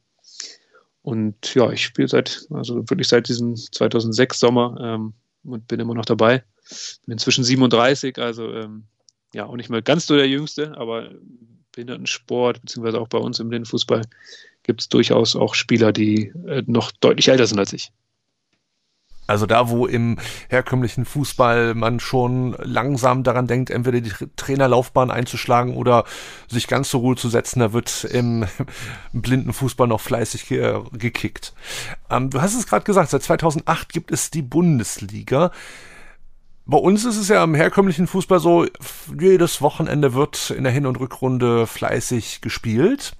Und 1.02 1.55
ja, 1.55 1.71
ich 1.71 1.85
spiele 1.85 2.09
seit, 2.09 2.47
also 2.50 2.88
wirklich 2.91 3.09
seit 3.09 3.29
diesem 3.29 3.57
2006 3.57 4.38
Sommer 4.38 4.76
ähm, 4.81 5.14
und 5.44 5.66
bin 5.68 5.80
immer 5.80 5.94
noch 5.94 6.04
dabei. 6.04 6.44
Bin 7.06 7.12
inzwischen 7.12 7.44
37, 7.44 8.18
also 8.18 8.52
ähm, 8.52 8.84
ja, 9.34 9.46
auch 9.46 9.56
nicht 9.56 9.70
mehr 9.70 9.82
ganz 9.82 10.06
so 10.06 10.16
der 10.16 10.28
Jüngste, 10.28 10.76
aber 10.76 11.11
Behindertensport, 11.72 12.61
beziehungsweise 12.61 13.00
auch 13.00 13.08
bei 13.08 13.18
uns 13.18 13.40
im 13.40 13.49
Blindenfußball, 13.49 14.02
gibt 14.62 14.80
es 14.80 14.88
durchaus 14.88 15.34
auch 15.34 15.54
Spieler, 15.54 15.92
die 15.92 16.32
äh, 16.46 16.62
noch 16.66 16.92
deutlich 16.92 17.28
älter 17.28 17.46
sind 17.46 17.58
als 17.58 17.72
ich. 17.72 17.90
Also 19.33 19.47
da, 19.47 19.71
wo 19.71 19.87
im 19.87 20.19
herkömmlichen 20.51 21.07
Fußball 21.07 21.75
man 21.75 22.01
schon 22.01 22.55
langsam 22.59 23.23
daran 23.23 23.47
denkt, 23.47 23.71
entweder 23.71 24.03
die 24.03 24.12
Trainerlaufbahn 24.37 25.11
einzuschlagen 25.11 25.75
oder 25.75 26.05
sich 26.49 26.69
ganz 26.69 26.91
zur 26.91 27.01
Ruhe 27.01 27.17
zu 27.17 27.31
setzen, 27.31 27.61
da 27.61 27.73
wird 27.73 28.05
im 28.05 28.45
blinden 29.15 29.55
Fußball 29.55 29.89
noch 29.89 30.03
fleißig 30.03 30.49
ge 30.49 30.83
gekickt. 30.93 31.55
Ähm, 32.11 32.29
du 32.29 32.43
hast 32.43 32.55
es 32.55 32.67
gerade 32.67 32.85
gesagt, 32.85 33.09
seit 33.09 33.23
2008 33.23 33.91
gibt 33.91 34.12
es 34.12 34.31
die 34.31 34.43
Bundesliga. 34.43 35.51
Bei 36.67 36.77
uns 36.77 37.07
ist 37.07 37.17
es 37.17 37.29
ja 37.29 37.43
im 37.43 37.55
herkömmlichen 37.55 38.07
Fußball 38.07 38.39
so, 38.39 38.67
jedes 39.19 39.62
Wochenende 39.62 40.12
wird 40.12 40.51
in 40.51 40.65
der 40.65 40.73
Hin- 40.75 40.85
und 40.85 41.01
Rückrunde 41.01 41.67
fleißig 41.67 42.43
gespielt 42.43 43.15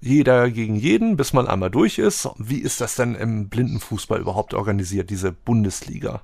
jeder 0.00 0.50
gegen 0.50 0.76
jeden, 0.76 1.16
bis 1.16 1.32
man 1.32 1.46
einmal 1.46 1.70
durch 1.70 1.98
ist. 1.98 2.28
Wie 2.38 2.58
ist 2.58 2.80
das 2.80 2.94
denn 2.94 3.14
im 3.14 3.48
Blindenfußball 3.48 4.20
überhaupt 4.20 4.54
organisiert, 4.54 5.10
diese 5.10 5.32
Bundesliga? 5.32 6.22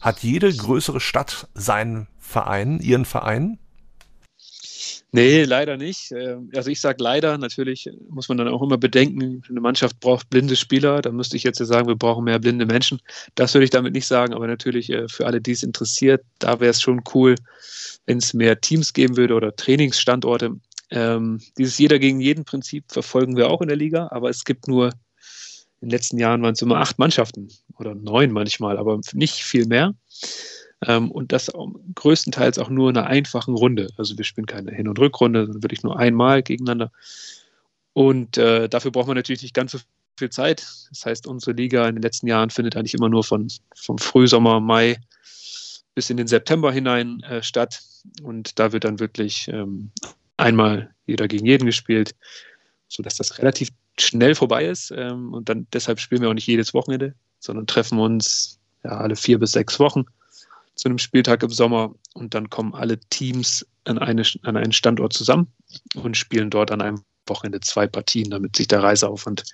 Hat 0.00 0.20
jede 0.20 0.54
größere 0.54 1.00
Stadt 1.00 1.48
seinen 1.54 2.06
Verein, 2.18 2.80
ihren 2.80 3.04
Verein? 3.04 3.58
Nee, 5.10 5.44
leider 5.44 5.78
nicht. 5.78 6.12
Ähm, 6.12 6.50
also 6.54 6.70
ich 6.70 6.80
sage 6.80 7.02
leider, 7.02 7.38
natürlich 7.38 7.88
muss 8.10 8.28
man 8.28 8.36
dann 8.36 8.48
auch 8.48 8.62
immer 8.62 8.76
bedenken, 8.76 9.42
eine 9.48 9.60
Mannschaft 9.60 9.98
braucht 10.00 10.28
blinde 10.28 10.54
Spieler. 10.54 11.00
Da 11.00 11.10
müsste 11.10 11.36
ich 11.36 11.44
jetzt 11.44 11.60
ja 11.60 11.64
sagen, 11.66 11.88
wir 11.88 11.96
brauchen 11.96 12.24
mehr 12.24 12.38
blinde 12.38 12.66
Menschen. 12.66 13.00
Das 13.34 13.54
würde 13.54 13.64
ich 13.64 13.70
damit 13.70 13.94
nicht 13.94 14.06
sagen, 14.06 14.34
aber 14.34 14.46
natürlich 14.46 14.90
äh, 14.90 15.08
für 15.08 15.26
alle, 15.26 15.40
die 15.40 15.52
es 15.52 15.62
interessiert, 15.62 16.24
da 16.38 16.60
wäre 16.60 16.70
es 16.70 16.82
schon 16.82 17.02
cool, 17.14 17.36
wenn 18.04 18.18
es 18.18 18.34
mehr 18.34 18.60
Teams 18.60 18.92
geben 18.92 19.16
würde 19.16 19.34
oder 19.34 19.56
Trainingsstandorte. 19.56 20.56
Ähm, 20.90 21.40
dieses 21.58 21.78
Jeder 21.78 21.98
gegen 21.98 22.20
jeden 22.20 22.44
Prinzip 22.44 22.84
verfolgen 22.88 23.36
wir 23.36 23.50
auch 23.50 23.60
in 23.60 23.68
der 23.68 23.76
Liga, 23.76 24.08
aber 24.10 24.30
es 24.30 24.44
gibt 24.44 24.68
nur, 24.68 24.88
in 25.80 25.88
den 25.88 25.90
letzten 25.90 26.18
Jahren 26.18 26.42
waren 26.42 26.54
es 26.54 26.62
immer 26.62 26.78
acht 26.78 26.98
Mannschaften 26.98 27.48
oder 27.78 27.94
neun 27.94 28.32
manchmal, 28.32 28.78
aber 28.78 29.00
nicht 29.12 29.44
viel 29.44 29.66
mehr. 29.66 29.94
Ähm, 30.86 31.10
und 31.10 31.32
das 31.32 31.50
größtenteils 31.94 32.58
auch 32.58 32.70
nur 32.70 32.90
in 32.90 32.96
einer 32.96 33.06
einfachen 33.06 33.54
Runde. 33.54 33.88
Also 33.96 34.16
wir 34.16 34.24
spielen 34.24 34.46
keine 34.46 34.72
Hin- 34.72 34.88
und 34.88 34.98
Rückrunde, 34.98 35.44
sondern 35.44 35.62
wirklich 35.62 35.82
nur 35.82 35.98
einmal 35.98 36.42
gegeneinander. 36.42 36.92
Und 37.92 38.38
äh, 38.38 38.68
dafür 38.68 38.92
braucht 38.92 39.08
man 39.08 39.16
natürlich 39.16 39.42
nicht 39.42 39.54
ganz 39.54 39.72
so 39.72 39.78
viel 40.16 40.30
Zeit. 40.30 40.66
Das 40.90 41.04
heißt, 41.04 41.26
unsere 41.26 41.52
Liga 41.52 41.88
in 41.88 41.96
den 41.96 42.02
letzten 42.02 42.26
Jahren 42.26 42.50
findet 42.50 42.76
eigentlich 42.76 42.94
immer 42.94 43.08
nur 43.08 43.24
von, 43.24 43.48
vom 43.74 43.98
Frühsommer, 43.98 44.60
Mai 44.60 44.98
bis 45.94 46.10
in 46.10 46.16
den 46.16 46.28
September 46.28 46.72
hinein 46.72 47.20
äh, 47.24 47.42
statt. 47.42 47.82
Und 48.22 48.58
da 48.58 48.72
wird 48.72 48.84
dann 48.84 49.00
wirklich 49.00 49.48
ähm, 49.48 49.90
einmal 50.38 50.94
jeder 51.04 51.28
gegen 51.28 51.44
jeden 51.44 51.66
gespielt, 51.66 52.14
sodass 52.88 53.16
das 53.16 53.38
relativ 53.38 53.68
schnell 53.98 54.34
vorbei 54.34 54.66
ist. 54.66 54.90
Ähm, 54.90 55.34
und 55.34 55.48
dann 55.48 55.66
deshalb 55.72 56.00
spielen 56.00 56.22
wir 56.22 56.30
auch 56.30 56.34
nicht 56.34 56.46
jedes 56.46 56.72
Wochenende, 56.72 57.14
sondern 57.38 57.66
treffen 57.66 57.98
uns 57.98 58.58
ja, 58.84 58.92
alle 58.92 59.16
vier 59.16 59.38
bis 59.38 59.52
sechs 59.52 59.78
Wochen 59.78 60.04
zu 60.74 60.88
einem 60.88 60.98
Spieltag 60.98 61.42
im 61.42 61.50
Sommer 61.50 61.94
und 62.14 62.34
dann 62.34 62.50
kommen 62.50 62.74
alle 62.74 62.98
Teams 63.10 63.66
an, 63.84 63.98
eine, 63.98 64.22
an 64.42 64.56
einen 64.56 64.72
Standort 64.72 65.12
zusammen 65.12 65.52
und 65.96 66.16
spielen 66.16 66.50
dort 66.50 66.70
an 66.70 66.80
einem 66.80 67.02
Wochenende 67.26 67.60
zwei 67.60 67.86
Partien, 67.86 68.30
damit 68.30 68.56
sich 68.56 68.68
der 68.68 68.82
Reiseaufwand 68.82 69.44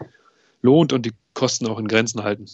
lohnt 0.61 0.93
und 0.93 1.07
die 1.07 1.13
Kosten 1.33 1.67
auch 1.67 1.79
in 1.79 1.89
Grenzen 1.89 2.23
halten. 2.23 2.47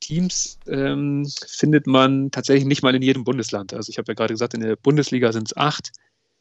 Teams 0.00 0.58
ähm, 0.66 1.26
findet 1.46 1.86
man 1.86 2.30
tatsächlich 2.30 2.66
nicht 2.66 2.82
mal 2.82 2.94
in 2.94 3.02
jedem 3.02 3.24
Bundesland. 3.24 3.74
Also 3.74 3.90
ich 3.90 3.98
habe 3.98 4.10
ja 4.10 4.14
gerade 4.14 4.34
gesagt, 4.34 4.54
in 4.54 4.60
der 4.60 4.76
Bundesliga 4.76 5.32
sind 5.32 5.48
es 5.48 5.56
acht. 5.56 5.92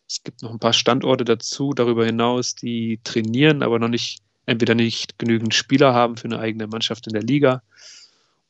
Es 0.10 0.24
gibt 0.24 0.42
noch 0.42 0.52
ein 0.52 0.60
paar 0.60 0.74
Standorte 0.74 1.24
dazu, 1.24 1.72
darüber 1.74 2.04
hinaus, 2.04 2.56
die 2.56 3.00
trainieren, 3.04 3.62
aber 3.62 3.78
noch 3.78 3.90
nicht, 3.90 4.22
entweder 4.48 4.74
nicht 4.74 5.20
genügend 5.20 5.54
Spieler 5.54 5.94
haben 5.94 6.18
für 6.18 6.26
eine 6.26 6.40
eigene 6.40 6.66
Mannschaft 6.66 7.06
in 7.06 7.14
der 7.14 7.22
Liga 7.22 7.62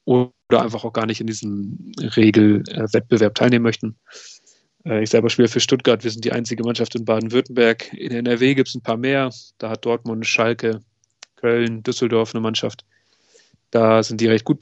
oder 0.05 0.31
einfach 0.51 0.85
auch 0.85 0.93
gar 0.93 1.05
nicht 1.05 1.19
in 1.19 1.27
diesem 1.27 1.91
Regelwettbewerb 1.99 3.35
teilnehmen 3.35 3.63
möchten. 3.63 3.97
Äh, 4.85 5.03
ich 5.03 5.09
selber 5.09 5.29
spiele 5.29 5.49
für 5.49 5.59
Stuttgart. 5.59 6.03
Wir 6.03 6.11
sind 6.11 6.23
die 6.23 6.31
einzige 6.31 6.63
Mannschaft 6.63 6.95
in 6.95 7.03
Baden-Württemberg. 7.03 7.91
In 7.93 8.11
NRW 8.11 8.55
gibt 8.55 8.69
es 8.69 8.75
ein 8.75 8.81
paar 8.81 8.97
mehr. 8.97 9.29
Da 9.57 9.69
hat 9.69 9.85
Dortmund, 9.85 10.25
Schalke, 10.25 10.79
Köln, 11.35 11.83
Düsseldorf 11.83 12.33
eine 12.33 12.41
Mannschaft. 12.41 12.85
Da 13.71 14.01
sind 14.01 14.21
die 14.21 14.27
recht 14.27 14.45
gut 14.45 14.59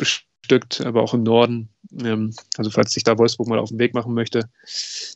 bestückt, 0.47 0.81
aber 0.81 1.03
auch 1.03 1.13
im 1.13 1.23
Norden. 1.23 1.69
Ähm, 2.01 2.33
also 2.57 2.69
falls 2.69 2.91
sich 2.91 3.03
da 3.03 3.17
Wolfsburg 3.17 3.47
mal 3.47 3.59
auf 3.59 3.69
den 3.69 3.79
Weg 3.79 3.93
machen 3.93 4.13
möchte, 4.13 4.49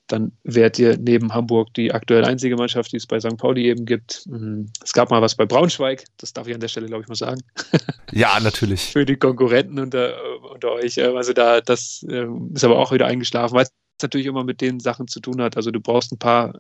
dann 0.08 0.32
wärt 0.44 0.78
ihr 0.78 0.98
neben 0.98 1.34
Hamburg 1.34 1.74
die 1.74 1.94
aktuell 1.94 2.26
einzige 2.26 2.56
Mannschaft, 2.56 2.92
die 2.92 2.98
es 2.98 3.08
bei 3.08 3.20
St. 3.20 3.38
Pauli 3.38 3.68
eben 3.68 3.86
gibt. 3.86 4.26
Mhm. 4.28 4.70
Es 4.84 4.94
gab 4.94 5.10
mal 5.10 5.22
was 5.22 5.36
bei 5.36 5.46
Braunschweig, 5.46 6.04
das 6.18 6.34
darf 6.34 6.48
ich 6.48 6.54
an 6.54 6.60
der 6.60 6.68
Stelle, 6.68 6.88
glaube 6.88 7.04
ich, 7.04 7.08
mal 7.08 7.16
sagen. 7.16 7.42
Ja, 8.14 8.38
natürlich. 8.42 8.92
Für 8.92 9.06
die 9.06 9.16
Konkurrenten 9.16 9.80
unter, 9.80 10.14
unter 10.52 10.74
euch. 10.74 10.98
Ähm, 10.98 11.16
also 11.16 11.32
da, 11.32 11.62
das 11.62 12.06
ähm, 12.10 12.52
ist 12.54 12.64
aber 12.66 12.78
auch 12.78 12.92
wieder 12.92 13.06
eingeschlafen, 13.06 13.56
weil 13.56 13.64
es 13.64 13.72
natürlich 14.02 14.28
immer 14.28 14.44
mit 14.44 14.60
den 14.60 14.82
Sachen 14.82 15.08
zu 15.08 15.22
tun 15.22 15.42
hat. 15.42 15.56
Also 15.56 15.72
du 15.72 15.80
brauchst 15.80 16.12
ein 16.12 16.18
paar 16.18 16.54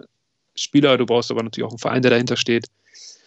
Spieler, 0.56 0.98
du 0.98 1.06
brauchst 1.06 1.30
aber 1.30 1.44
natürlich 1.44 1.68
auch 1.68 1.72
einen 1.72 1.80
Verein, 1.80 2.02
der 2.04 2.12
dahinter 2.12 2.38
steht. 2.38 2.68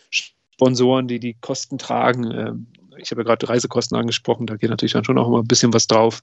Sponsoren, 0.09 1.07
die 1.07 1.21
die 1.21 1.35
Kosten 1.35 1.77
tragen. 1.77 2.67
Ich 2.99 3.11
habe 3.11 3.23
ja 3.23 3.25
gerade 3.25 3.49
Reisekosten 3.49 3.97
angesprochen, 3.97 4.47
da 4.47 4.57
geht 4.57 4.71
natürlich 4.71 4.93
dann 4.93 5.05
schon 5.05 5.19
auch 5.19 5.29
immer 5.29 5.41
ein 5.41 5.49
bisschen 5.49 5.73
was 5.73 5.87
drauf. 5.87 6.23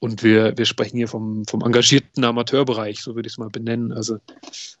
Und 0.00 0.22
wir, 0.22 0.56
wir 0.56 0.64
sprechen 0.64 0.96
hier 0.96 1.08
vom, 1.08 1.44
vom 1.46 1.62
engagierten 1.62 2.22
Amateurbereich, 2.22 3.00
so 3.02 3.16
würde 3.16 3.26
ich 3.26 3.32
es 3.32 3.38
mal 3.38 3.48
benennen. 3.48 3.92
Also 3.92 4.18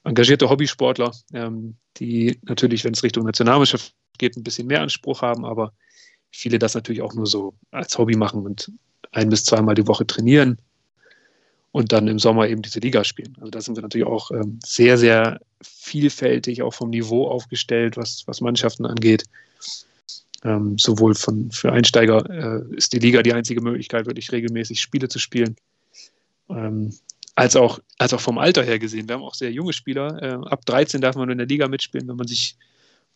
engagierte 0.04 0.48
Hobbysportler, 0.48 1.12
ähm, 1.32 1.74
die 1.96 2.38
natürlich, 2.42 2.84
wenn 2.84 2.92
es 2.92 3.02
Richtung 3.02 3.24
Nationalmannschaft 3.24 3.94
geht, 4.18 4.36
ein 4.36 4.44
bisschen 4.44 4.68
mehr 4.68 4.82
Anspruch 4.82 5.22
haben, 5.22 5.44
aber 5.44 5.72
viele 6.30 6.58
das 6.58 6.74
natürlich 6.74 7.02
auch 7.02 7.14
nur 7.14 7.26
so 7.26 7.54
als 7.72 7.98
Hobby 7.98 8.16
machen 8.16 8.44
und 8.44 8.70
ein 9.10 9.28
bis 9.28 9.44
zweimal 9.44 9.74
die 9.74 9.86
Woche 9.86 10.06
trainieren 10.06 10.58
und 11.72 11.92
dann 11.92 12.08
im 12.08 12.18
Sommer 12.18 12.48
eben 12.48 12.62
diese 12.62 12.80
Liga 12.80 13.04
spielen. 13.04 13.36
Also 13.38 13.50
da 13.50 13.60
sind 13.60 13.76
wir 13.76 13.82
natürlich 13.82 14.06
auch 14.06 14.30
ähm, 14.30 14.58
sehr, 14.64 14.98
sehr 14.98 15.40
vielfältig, 15.62 16.62
auch 16.62 16.74
vom 16.74 16.90
Niveau 16.90 17.28
aufgestellt, 17.28 17.96
was, 17.96 18.22
was 18.26 18.40
Mannschaften 18.40 18.86
angeht. 18.86 19.24
Ähm, 20.44 20.78
sowohl 20.78 21.14
von, 21.14 21.50
für 21.50 21.72
Einsteiger 21.72 22.28
äh, 22.30 22.76
ist 22.76 22.92
die 22.92 23.00
Liga 23.00 23.22
die 23.22 23.32
einzige 23.32 23.60
Möglichkeit, 23.60 24.06
wirklich 24.06 24.30
regelmäßig 24.30 24.80
Spiele 24.80 25.08
zu 25.08 25.18
spielen. 25.18 25.56
Ähm, 26.48 26.92
als 27.34 27.56
auch, 27.56 27.80
als 27.98 28.12
auch 28.14 28.20
vom 28.20 28.38
Alter 28.38 28.64
her 28.64 28.78
gesehen. 28.78 29.08
Wir 29.08 29.14
haben 29.14 29.22
auch 29.22 29.34
sehr 29.34 29.52
junge 29.52 29.72
Spieler. 29.72 30.22
Äh, 30.22 30.48
ab 30.48 30.64
13 30.66 31.00
darf 31.00 31.16
man 31.16 31.30
in 31.30 31.38
der 31.38 31.46
Liga 31.46 31.68
mitspielen, 31.68 32.08
wenn 32.08 32.16
man 32.16 32.26
sich 32.26 32.56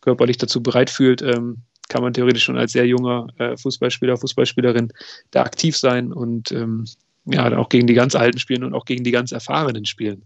körperlich 0.01 0.37
dazu 0.37 0.61
bereit 0.61 0.89
fühlt. 0.89 1.21
Ähm, 1.21 1.57
kann 1.89 2.01
man 2.01 2.13
theoretisch 2.13 2.43
schon 2.43 2.57
als 2.57 2.71
sehr 2.71 2.87
junger 2.87 3.27
äh, 3.37 3.57
Fußballspieler, 3.57 4.17
Fußballspielerin 4.17 4.91
da 5.31 5.43
aktiv 5.43 5.77
sein 5.77 6.13
und 6.13 6.51
ähm, 6.51 6.85
ja, 7.25 7.57
auch 7.57 7.69
gegen 7.69 7.87
die 7.87 7.93
ganz 7.93 8.15
Alten 8.15 8.39
spielen 8.39 8.63
und 8.63 8.73
auch 8.73 8.85
gegen 8.85 9.03
die 9.03 9.11
ganz 9.11 9.31
Erfahrenen 9.31 9.85
spielen. 9.85 10.23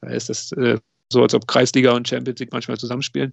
Da 0.00 0.08
ist 0.08 0.30
es 0.30 0.52
äh, 0.52 0.78
so, 1.08 1.22
als 1.22 1.34
ob 1.34 1.46
Kreisliga 1.46 1.92
und 1.92 2.08
Champions 2.08 2.40
League 2.40 2.52
manchmal 2.52 2.78
zusammenspielen. 2.78 3.32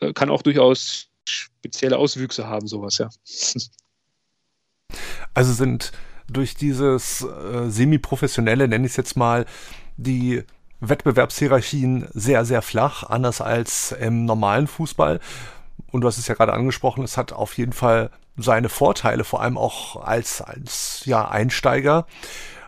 Äh, 0.00 0.12
kann 0.12 0.30
auch 0.30 0.42
durchaus 0.42 1.08
spezielle 1.28 1.98
Auswüchse 1.98 2.46
haben, 2.46 2.66
sowas, 2.66 2.98
ja. 2.98 3.08
Also 5.34 5.52
sind 5.52 5.92
durch 6.26 6.54
dieses 6.56 7.22
äh, 7.22 7.68
semi-professionelle, 7.68 8.66
nenne 8.66 8.86
ich 8.86 8.92
es 8.92 8.96
jetzt 8.96 9.16
mal, 9.16 9.46
die 9.96 10.42
Wettbewerbshierarchien 10.80 12.08
sehr, 12.12 12.44
sehr 12.44 12.62
flach, 12.62 13.04
anders 13.04 13.40
als 13.40 13.92
im 13.92 14.24
normalen 14.24 14.66
Fußball. 14.66 15.20
Und 15.90 16.00
du 16.02 16.08
hast 16.08 16.18
es 16.18 16.26
ja 16.26 16.34
gerade 16.34 16.52
angesprochen, 16.52 17.04
es 17.04 17.16
hat 17.16 17.32
auf 17.32 17.56
jeden 17.56 17.72
Fall 17.72 18.10
seine 18.36 18.68
Vorteile, 18.68 19.24
vor 19.24 19.42
allem 19.42 19.58
auch 19.58 19.96
als, 19.96 20.40
als 20.40 21.02
ja, 21.04 21.28
Einsteiger. 21.28 22.06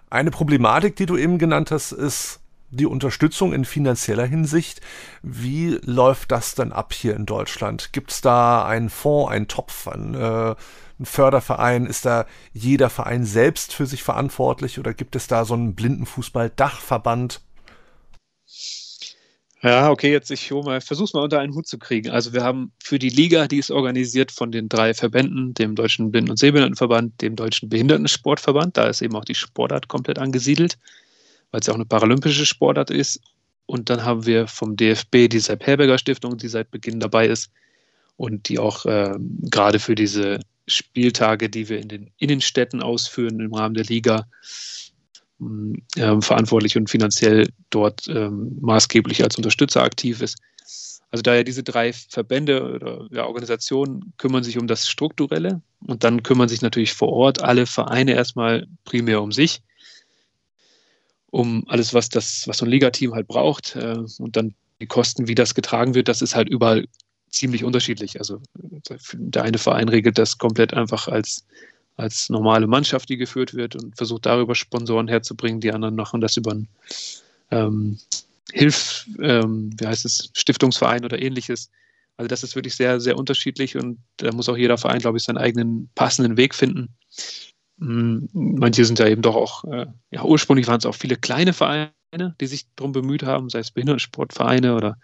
Eine 0.09 0.31
Problematik, 0.31 0.97
die 0.97 1.07
du 1.07 1.17
eben 1.17 1.39
genannt 1.39 1.71
hast, 1.71 1.93
ist 1.93 2.41
die 2.71 2.87
Unterstützung 2.87 3.53
in 3.53 3.65
finanzieller 3.65 4.27
Hinsicht. 4.27 4.81
Wie 5.23 5.79
läuft 5.83 6.33
das 6.33 6.55
denn 6.55 6.73
ab 6.73 6.93
hier 6.93 7.17
in 7.17 7.27
Deutschland? 7.27 7.93
Gibt 7.93 8.13
es 8.13 8.21
da 8.21 8.65
einen 8.65 8.91
Fonds, 8.91 9.31
einen 9.33 9.49
Topf, 9.49 9.89
einen, 9.89 10.15
äh, 10.15 10.19
einen 10.19 10.57
Förderverein? 11.05 11.87
Ist 11.87 12.07
da 12.07 12.27
jeder 12.53 12.91
Verein 12.91 13.25
selbst 13.25 13.75
für 13.75 13.87
sich 13.87 14.03
verantwortlich 14.03 14.79
oder 14.79 14.95
gibt 14.95 15.17
es 15.17 15.27
da 15.27 15.45
so 15.45 15.55
einen 15.55 15.75
Blindenfußball-Dachverband? 15.75 17.41
Ja, 19.63 19.91
okay, 19.91 20.11
jetzt 20.11 20.31
ich 20.31 20.51
mal, 20.51 20.81
versuch's 20.81 21.13
mal 21.13 21.23
unter 21.23 21.39
einen 21.39 21.55
Hut 21.55 21.67
zu 21.67 21.79
kriegen. 21.79 22.09
Also 22.09 22.33
wir 22.33 22.43
haben 22.43 22.73
für 22.83 22.99
die 22.99 23.11
Liga, 23.11 23.47
die 23.47 23.59
ist 23.59 23.71
organisiert 23.71 24.33
von 24.33 24.51
den 24.51 24.71
drei 24.71 24.95
Verbänden, 24.95 25.53
dem 25.53 25.75
Deutschen 25.75 26.11
Blinden- 26.11 26.31
und 26.31 26.39
Sehbehindertenverband, 26.39 27.21
dem 27.21 27.37
Deutschen 27.37 27.69
Behindertensportverband, 27.69 28.79
da 28.79 28.89
ist 28.89 29.03
eben 29.03 29.15
auch 29.17 29.25
die 29.25 29.35
Sportart 29.35 29.89
komplett 29.89 30.19
angesiedelt, 30.19 30.79
weil 31.51 31.61
es 31.61 31.67
ja 31.67 31.73
auch 31.73 31.79
eine 31.79 31.87
paralympische 31.87 32.47
Sportart 32.47 32.91
ist. 32.91 33.21
Und 33.67 33.89
dann 33.89 34.05
haben 34.05 34.27
wir 34.27 34.49
vom 34.49 34.77
DFB 34.77 35.29
die 35.29 35.39
Sepp 35.39 35.67
Herberger 35.67 35.99
Stiftung, 35.99 36.37
die 36.37 36.49
seit 36.49 36.71
Beginn 36.71 36.99
dabei 36.99 37.29
ist 37.29 37.51
und 38.17 38.49
die 38.49 38.59
auch 38.59 38.85
äh, 38.87 39.15
gerade 39.43 39.79
für 39.79 39.95
diese 39.95 40.41
Spieltage, 40.67 41.49
die 41.49 41.69
wir 41.69 41.79
in 41.81 41.89
den 41.89 42.11
Innenstädten 42.19 42.83
ausführen 42.83 43.41
im 43.41 43.55
Rahmen 43.55 43.75
der 43.75 43.85
Liga, 43.85 44.27
ähm, 45.41 46.23
verantwortlich 46.23 46.77
und 46.77 46.91
finanziell 46.91 47.49
dort 47.71 48.07
ähm, 48.09 48.59
maßgeblich 48.61 49.23
als 49.23 49.37
Unterstützer 49.37 49.83
aktiv 49.83 50.21
ist. 50.21 50.37
Also 51.11 51.23
daher 51.23 51.45
diese 51.45 51.63
drei 51.63 51.93
Verbände 51.93 52.63
oder 52.75 53.09
ja, 53.11 53.27
Organisationen 53.27 54.13
kümmern 54.17 54.45
sich 54.45 54.59
um 54.59 54.67
das 54.67 54.89
Strukturelle 54.89 55.61
und 55.87 56.05
dann 56.05 56.23
kümmern 56.23 56.49
sich 56.49 56.63
natürlich 56.63 56.93
vor 56.93 57.09
Ort 57.09 57.43
alle 57.43 57.67
Vereine 57.67 58.15
erstmal 58.15 58.67
primär 58.85 59.23
um 59.23 59.33
sich, 59.33 59.63
um 61.31 61.65
alles, 61.69 61.95
was 61.95 62.09
das, 62.09 62.47
was 62.47 62.59
so 62.59 62.65
ein 62.65 62.71
Ligateam 62.71 63.15
halt 63.15 63.29
braucht 63.29 63.77
äh, 63.77 63.97
und 64.19 64.37
dann 64.37 64.55
die 64.81 64.87
Kosten, 64.87 65.29
wie 65.29 65.35
das 65.35 65.55
getragen 65.55 65.95
wird, 65.95 66.09
das 66.09 66.23
ist 66.23 66.35
halt 66.35 66.49
überall 66.49 66.87
ziemlich 67.29 67.65
unterschiedlich. 67.65 68.19
Also 68.19 68.41
der 69.13 69.43
eine 69.45 69.59
Verein 69.59 69.89
regelt 69.89 70.19
das 70.19 70.39
komplett 70.39 70.75
einfach 70.75 71.07
als 71.09 71.45
als 72.01 72.31
normale 72.31 72.67
Mannschaft, 72.67 73.09
die 73.09 73.19
geführt 73.19 73.55
wird 73.55 73.77
und 73.77 73.97
versucht 73.97 74.27
darüber 74.27 74.55
Sponsoren 74.55 75.07
herzubringen. 75.07 75.61
Die 75.61 75.73
anderen 75.73 75.95
machen 75.95 76.21
das 76.21 76.37
über 76.37 76.53
einen 76.53 76.69
ähm, 77.51 77.99
Hilf, 78.53 79.07
ähm, 79.21 79.71
wie 79.79 79.87
heißt 79.87 80.05
es, 80.07 80.31
Stiftungsverein 80.33 81.05
oder 81.05 81.21
ähnliches. 81.21 81.71
Also 82.17 82.29
das 82.29 82.43
ist 82.43 82.55
wirklich 82.55 82.75
sehr, 82.75 83.01
sehr 83.01 83.17
unterschiedlich 83.17 83.77
und 83.77 83.99
da 84.17 84.33
muss 84.33 84.49
auch 84.49 84.57
jeder 84.57 84.79
Verein, 84.79 85.01
glaube 85.01 85.19
ich, 85.19 85.25
seinen 85.25 85.39
eigenen 85.39 85.91
passenden 85.95 86.37
Weg 86.37 86.55
finden. 86.55 86.89
Hm, 87.81 88.29
manche 88.33 88.85
sind 88.85 88.99
ja 88.99 89.07
eben 89.07 89.23
doch 89.23 89.35
auch, 89.35 89.65
äh, 89.65 89.87
ja, 90.11 90.23
ursprünglich 90.23 90.67
waren 90.67 90.79
es 90.79 90.87
auch 90.87 90.95
viele 90.95 91.17
kleine 91.17 91.53
Vereine, 91.53 91.93
die 92.41 92.47
sich 92.47 92.67
darum 92.77 92.93
bemüht 92.93 93.23
haben, 93.23 93.49
sei 93.49 93.61
es 93.61 93.71
Behindertensportvereine 93.71 94.75
oder 94.75 94.99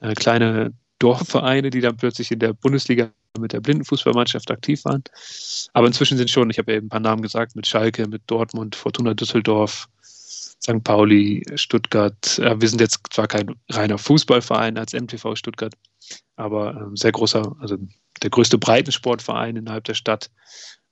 äh, 0.00 0.14
kleine 0.14 0.72
Dorfvereine, 0.98 1.70
die 1.70 1.80
dann 1.80 1.96
plötzlich 1.96 2.30
in 2.30 2.38
der 2.38 2.54
Bundesliga 2.54 3.10
mit 3.38 3.52
der 3.52 3.60
Blindenfußballmannschaft 3.60 4.50
aktiv 4.50 4.84
waren. 4.84 5.02
Aber 5.74 5.86
inzwischen 5.86 6.16
sind 6.16 6.30
schon, 6.30 6.48
ich 6.50 6.58
habe 6.58 6.72
ja 6.72 6.78
eben 6.78 6.86
ein 6.86 6.90
paar 6.90 7.00
Namen 7.00 7.20
gesagt, 7.20 7.56
mit 7.56 7.66
Schalke, 7.66 8.08
mit 8.08 8.22
Dortmund, 8.26 8.76
Fortuna 8.76 9.12
Düsseldorf, 9.12 9.88
St. 10.02 10.82
Pauli, 10.82 11.44
Stuttgart. 11.56 12.38
Ja, 12.38 12.58
wir 12.58 12.68
sind 12.68 12.80
jetzt 12.80 13.00
zwar 13.10 13.26
kein 13.26 13.54
reiner 13.70 13.98
Fußballverein 13.98 14.78
als 14.78 14.94
MTV 14.94 15.34
Stuttgart, 15.36 15.74
aber 16.36 16.74
ähm, 16.74 16.96
sehr 16.96 17.12
großer, 17.12 17.54
also 17.60 17.76
der 18.22 18.30
größte 18.30 18.56
Breitensportverein 18.56 19.56
innerhalb 19.56 19.84
der 19.84 19.94
Stadt. 19.94 20.30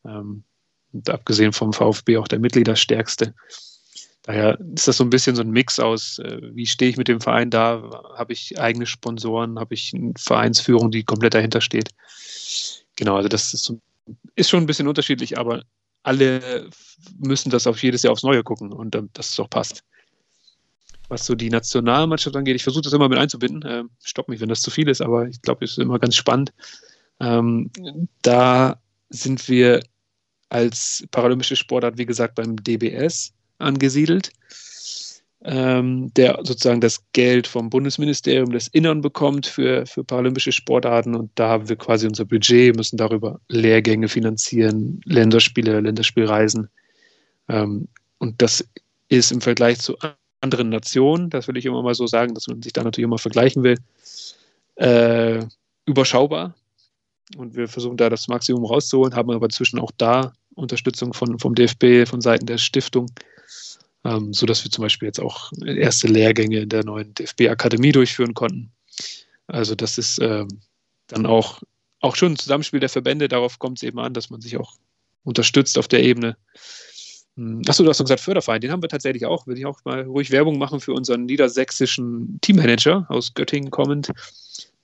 Ähm, 0.05 0.45
und 0.93 1.11
abgesehen 1.11 1.53
vom 1.53 1.73
VfB 1.73 2.19
auch 2.19 2.29
der 2.29 2.39
Mitgliederstärkste. 2.39 3.35
Daher 4.23 4.59
ist 4.75 4.87
das 4.87 4.97
so 4.99 5.05
ein 5.05 5.11
bisschen 5.11 5.35
so 5.35 5.43
ein 5.43 5.51
Mix 5.51 5.81
aus, 5.81 6.21
äh, 6.21 6.41
wie 6.55 6.67
stehe 6.67 6.91
ich 6.91 6.97
mit 6.97 7.09
dem 7.09 7.21
Verein 7.21 7.51
da? 7.51 7.83
Habe 8.17 8.33
ich 8.33 8.59
eigene 8.61 8.87
Sponsoren? 8.87 9.59
Habe 9.59 9.75
ich 9.75 9.93
eine 9.95 10.13
Vereinsführung, 10.17 10.93
die 10.93 11.03
komplett 11.03 11.35
dahinter 11.35 11.61
steht? 11.61 11.91
Genau, 12.95 13.17
also 13.17 13.29
das 13.29 13.53
ist, 13.53 13.75
ist 14.37 14.49
schon 14.49 14.63
ein 14.63 14.67
bisschen 14.67 14.87
unterschiedlich, 14.87 15.39
aber 15.39 15.65
alle 16.05 16.71
müssen 17.19 17.51
das 17.51 17.67
auf 17.67 17.83
jedes 17.83 18.03
Jahr 18.03 18.13
aufs 18.13 18.23
Neue 18.23 18.45
gucken 18.45 18.73
und 18.73 18.95
ähm, 18.95 19.09
dass 19.13 19.31
es 19.31 19.41
auch 19.41 19.51
passt. 19.51 19.83
Was 21.09 21.27
so 21.27 21.35
die 21.35 21.51
Nationalmannschaft 21.51 22.37
angeht, 22.37 22.57
ich 22.57 22.63
versuche 22.63 22.83
das 22.83 22.93
immer 22.93 23.09
mit 23.09 23.19
einzubinden. 23.19 23.65
Ähm, 23.67 23.91
stopp 24.03 24.29
mich, 24.29 24.41
wenn 24.41 24.49
das 24.49 24.63
zu 24.63 24.71
viel 24.71 24.89
ist, 24.89 25.01
aber 25.01 25.27
ich 25.29 25.43
glaube, 25.43 25.65
es 25.65 25.73
ist 25.73 25.79
immer 25.79 25.99
ganz 25.99 26.15
spannend. 26.15 26.53
Ähm, 27.21 27.71
da 28.23 28.81
sind 29.11 29.49
wir 29.49 29.83
als 30.53 31.05
paralympische 31.11 31.57
Sportart, 31.57 31.99
wie 31.99 32.07
gesagt, 32.07 32.35
beim 32.35 32.57
DBS 32.57 33.33
angesiedelt 33.59 34.33
ähm, 35.45 36.13
der 36.15 36.39
sozusagen 36.43 36.81
das 36.81 37.03
Geld 37.13 37.47
vom 37.47 37.69
Bundesministerium 37.69 38.53
des 38.53 38.69
Innern 38.69 39.01
bekommt 39.01 39.47
für, 39.47 39.87
für 39.87 40.05
paralympische 40.05 40.53
Sportarten. 40.53 41.15
Und 41.15 41.31
da 41.35 41.49
haben 41.49 41.69
wir 41.69 41.77
quasi 41.77 42.07
unser 42.07 42.25
Budget, 42.25 42.77
müssen 42.77 42.97
darüber 42.97 43.41
Lehrgänge 43.49 44.09
finanzieren, 44.09 45.01
Länderspiele, 45.05 45.81
Länderspielreisen. 45.81 46.69
Ähm, 47.49 47.89
und 48.19 48.41
das 48.41 48.65
ist 49.09 49.33
im 49.33 49.41
Vergleich 49.41 49.81
zu 49.81 49.97
anderen 50.41 50.69
Nationen, 50.69 51.31
das 51.31 51.49
will 51.49 51.57
ich 51.57 51.67
immer 51.67 51.83
mal 51.83 51.95
so 51.95 52.07
sagen, 52.07 52.35
dass 52.35 52.47
man 52.49 52.63
sich 52.63 52.73
da 52.73 52.83
natürlich 52.83 53.05
immer 53.05 53.19
vergleichen 53.19 53.63
will, 53.63 53.79
äh, 54.77 55.45
überschaubar. 55.87 56.55
Und 57.37 57.57
wir 57.57 57.69
versuchen 57.69 57.97
da 57.97 58.11
das 58.11 58.29
Maximum 58.29 58.65
rauszuholen, 58.65 59.15
haben 59.15 59.31
aber 59.31 59.47
inzwischen 59.47 59.79
auch 59.79 59.93
da 59.97 60.33
Unterstützung 60.55 61.15
von, 61.15 61.39
vom 61.39 61.55
DFB, 61.55 62.09
von 62.09 62.21
Seiten 62.21 62.47
der 62.47 62.59
Stiftung 62.59 63.09
ähm, 64.05 64.33
sodass 64.33 64.65
wir 64.65 64.71
zum 64.71 64.83
Beispiel 64.83 65.07
jetzt 65.07 65.21
auch 65.21 65.53
erste 65.65 66.09
Lehrgänge 66.09 66.61
in 66.61 66.69
der 66.69 66.85
neuen 66.85 67.15
DFB-Akademie 67.15 67.93
durchführen 67.93 68.35
konnten. 68.35 68.73
Also 69.47 69.75
das 69.75 69.99
ist 69.99 70.19
ähm, 70.21 70.49
dann 71.09 71.27
auch, 71.27 71.63
auch 72.01 72.17
schon 72.17 72.33
ein 72.33 72.39
Zusammenspiel 72.39 72.81
der 72.81 72.89
Verbände. 72.89 73.29
Darauf 73.29 73.59
kommt 73.59 73.79
es 73.79 73.83
eben 73.83 73.99
an, 73.99 74.15
dass 74.15 74.31
man 74.31 74.41
sich 74.41 74.57
auch 74.57 74.75
unterstützt 75.25 75.79
auf 75.79 75.89
der 75.89 76.03
Ebene. 76.03 76.37
Hm, 77.37 77.63
Achso, 77.67 77.85
du 77.85 77.91
hast 77.91 78.01
doch 78.01 78.05
gesagt 78.05 78.21
Förderverein, 78.21 78.61
den 78.61 78.73
haben 78.73 78.83
wir 78.83 78.89
tatsächlich 78.89 79.25
auch. 79.27 79.47
Will 79.47 79.59
ich 79.59 79.67
auch 79.67 79.85
mal 79.85 80.03
ruhig 80.03 80.31
Werbung 80.31 80.59
machen 80.59 80.81
für 80.81 80.95
unseren 80.95 81.25
niedersächsischen 81.27 82.39
Teammanager 82.41 83.07
aus 83.09 83.35
Göttingen 83.35 83.71
kommend. 83.71 84.11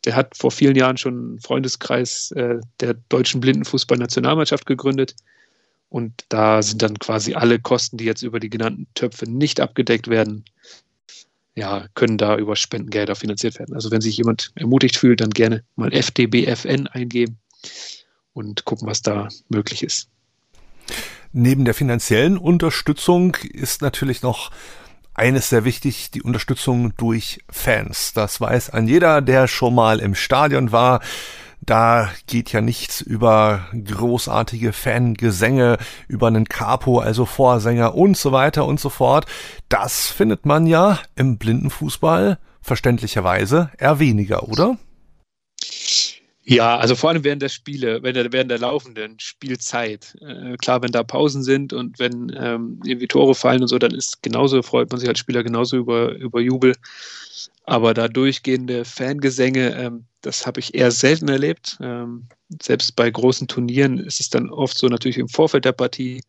Der 0.05 0.15
hat 0.15 0.37
vor 0.37 0.53
vielen 0.53 0.77
Jahren 0.77 0.97
schon 0.97 1.15
einen 1.15 1.41
Freundeskreis 1.41 2.31
äh, 2.33 2.61
der 2.79 2.95
deutschen 3.09 3.41
Blindenfußballnationalmannschaft 3.41 4.65
gegründet. 4.65 5.17
Und 5.89 6.25
da 6.29 6.63
sind 6.63 6.83
dann 6.83 6.99
quasi 6.99 7.35
alle 7.35 7.59
Kosten, 7.59 7.97
die 7.97 8.05
jetzt 8.05 8.23
über 8.23 8.41
die 8.41 8.51
genannten 8.51 8.87
Töpfe 8.95 9.29
nicht 9.31 9.61
abgedeckt 9.61 10.09
werden, 10.09 10.45
ja, 11.55 11.87
können 11.95 12.19
da 12.19 12.37
über 12.37 12.55
Spendengelder 12.57 13.17
finanziert 13.17 13.59
werden. 13.59 13.75
Also 13.75 13.91
wenn 13.91 14.01
sich 14.01 14.17
jemand 14.17 14.53
ermutigt 14.55 14.97
fühlt, 14.97 15.21
dann 15.21 15.31
gerne 15.31 15.65
mal 15.77 15.93
FDBFN 15.93 16.87
eingeben 16.87 17.39
und 18.33 18.65
gucken, 18.65 18.87
was 18.87 19.03
da 19.03 19.29
möglich 19.49 19.83
ist. 19.83 20.09
Neben 21.33 21.65
der 21.65 21.75
finanziellen 21.75 22.39
Unterstützung 22.39 23.35
ist 23.35 23.83
natürlich 23.83 24.23
noch 24.23 24.51
eines 25.15 25.51
sehr 25.51 25.65
wichtig, 25.65 26.13
die 26.13 26.23
Unterstützung 26.23 26.95
durch 26.97 27.41
Fans. 27.51 28.13
Das 28.13 28.41
weiß 28.41 28.71
ein 28.71 28.87
jeder, 28.87 29.21
der 29.21 29.49
schon 29.49 29.75
mal 29.75 29.99
im 29.99 30.15
Stadion 30.15 30.71
war. 30.71 31.01
Da 31.61 32.11
geht 32.27 32.53
ja 32.53 32.61
nichts 32.61 33.01
über 33.01 33.67
großartige 33.73 34.73
Fangesänge, 34.73 35.79
über 36.07 36.29
einen 36.29 36.47
Capo, 36.47 36.99
also 37.01 37.27
Vorsänger 37.27 37.95
und 37.95 38.17
so 38.17 38.33
weiter 38.33 38.65
und 38.65 38.81
so 38.81 38.89
fort. 38.89 39.27
Das 39.69 40.07
findet 40.07 40.47
man 40.47 40.67
ja 40.67 40.99
im 41.15 41.37
Blindenfußball 41.37 42.39
verständlicherweise 42.61 43.71
eher 43.79 43.99
weniger, 43.99 44.49
oder? 44.49 44.77
Ja, 46.51 46.79
also 46.79 46.95
vor 46.97 47.11
allem 47.11 47.25
während 47.25 47.43
der 47.43 47.51
Spiele, 47.51 48.03
während 48.03 48.17
der, 48.17 48.33
während 48.33 48.51
der 48.51 48.59
laufenden 48.59 49.21
Spielzeit. 49.21 50.17
Äh, 50.23 50.57
klar, 50.57 50.81
wenn 50.81 50.93
da 50.93 51.03
Pausen 51.03 51.43
sind 51.43 51.75
und 51.75 51.99
wenn 51.99 52.35
ähm, 52.35 52.81
irgendwie 52.87 53.07
Tore 53.07 53.35
fallen 53.35 53.61
und 53.61 53.69
so, 53.69 53.79
dann 53.79 53.91
ist 53.93 54.23
genauso, 54.23 54.63
freut 54.63 54.91
man 54.91 54.99
sich 54.99 55.11
als 55.11 55.19
Spieler 55.19 55.43
genauso 55.43 55.77
über, 55.77 56.13
über 56.13 56.41
Jubel. 56.41 56.75
Aber 57.65 57.93
da 57.93 58.09
durchgehende 58.09 58.87
Fangesänge, 58.87 59.77
ähm, 59.77 60.07
das 60.23 60.47
habe 60.47 60.61
ich 60.61 60.75
eher 60.75 60.91
selten 60.91 61.29
erlebt. 61.29 61.77
Ähm, 61.83 62.29
selbst 62.63 62.97
bei 62.97 63.11
großen 63.11 63.47
Turnieren 63.47 63.99
ist 63.99 64.19
es 64.19 64.31
dann 64.31 64.49
oft 64.49 64.79
so 64.79 64.89
natürlich 64.89 65.19
im 65.19 65.29
Vorfeld 65.29 65.67
der 65.67 65.73
Partie, 65.73 66.23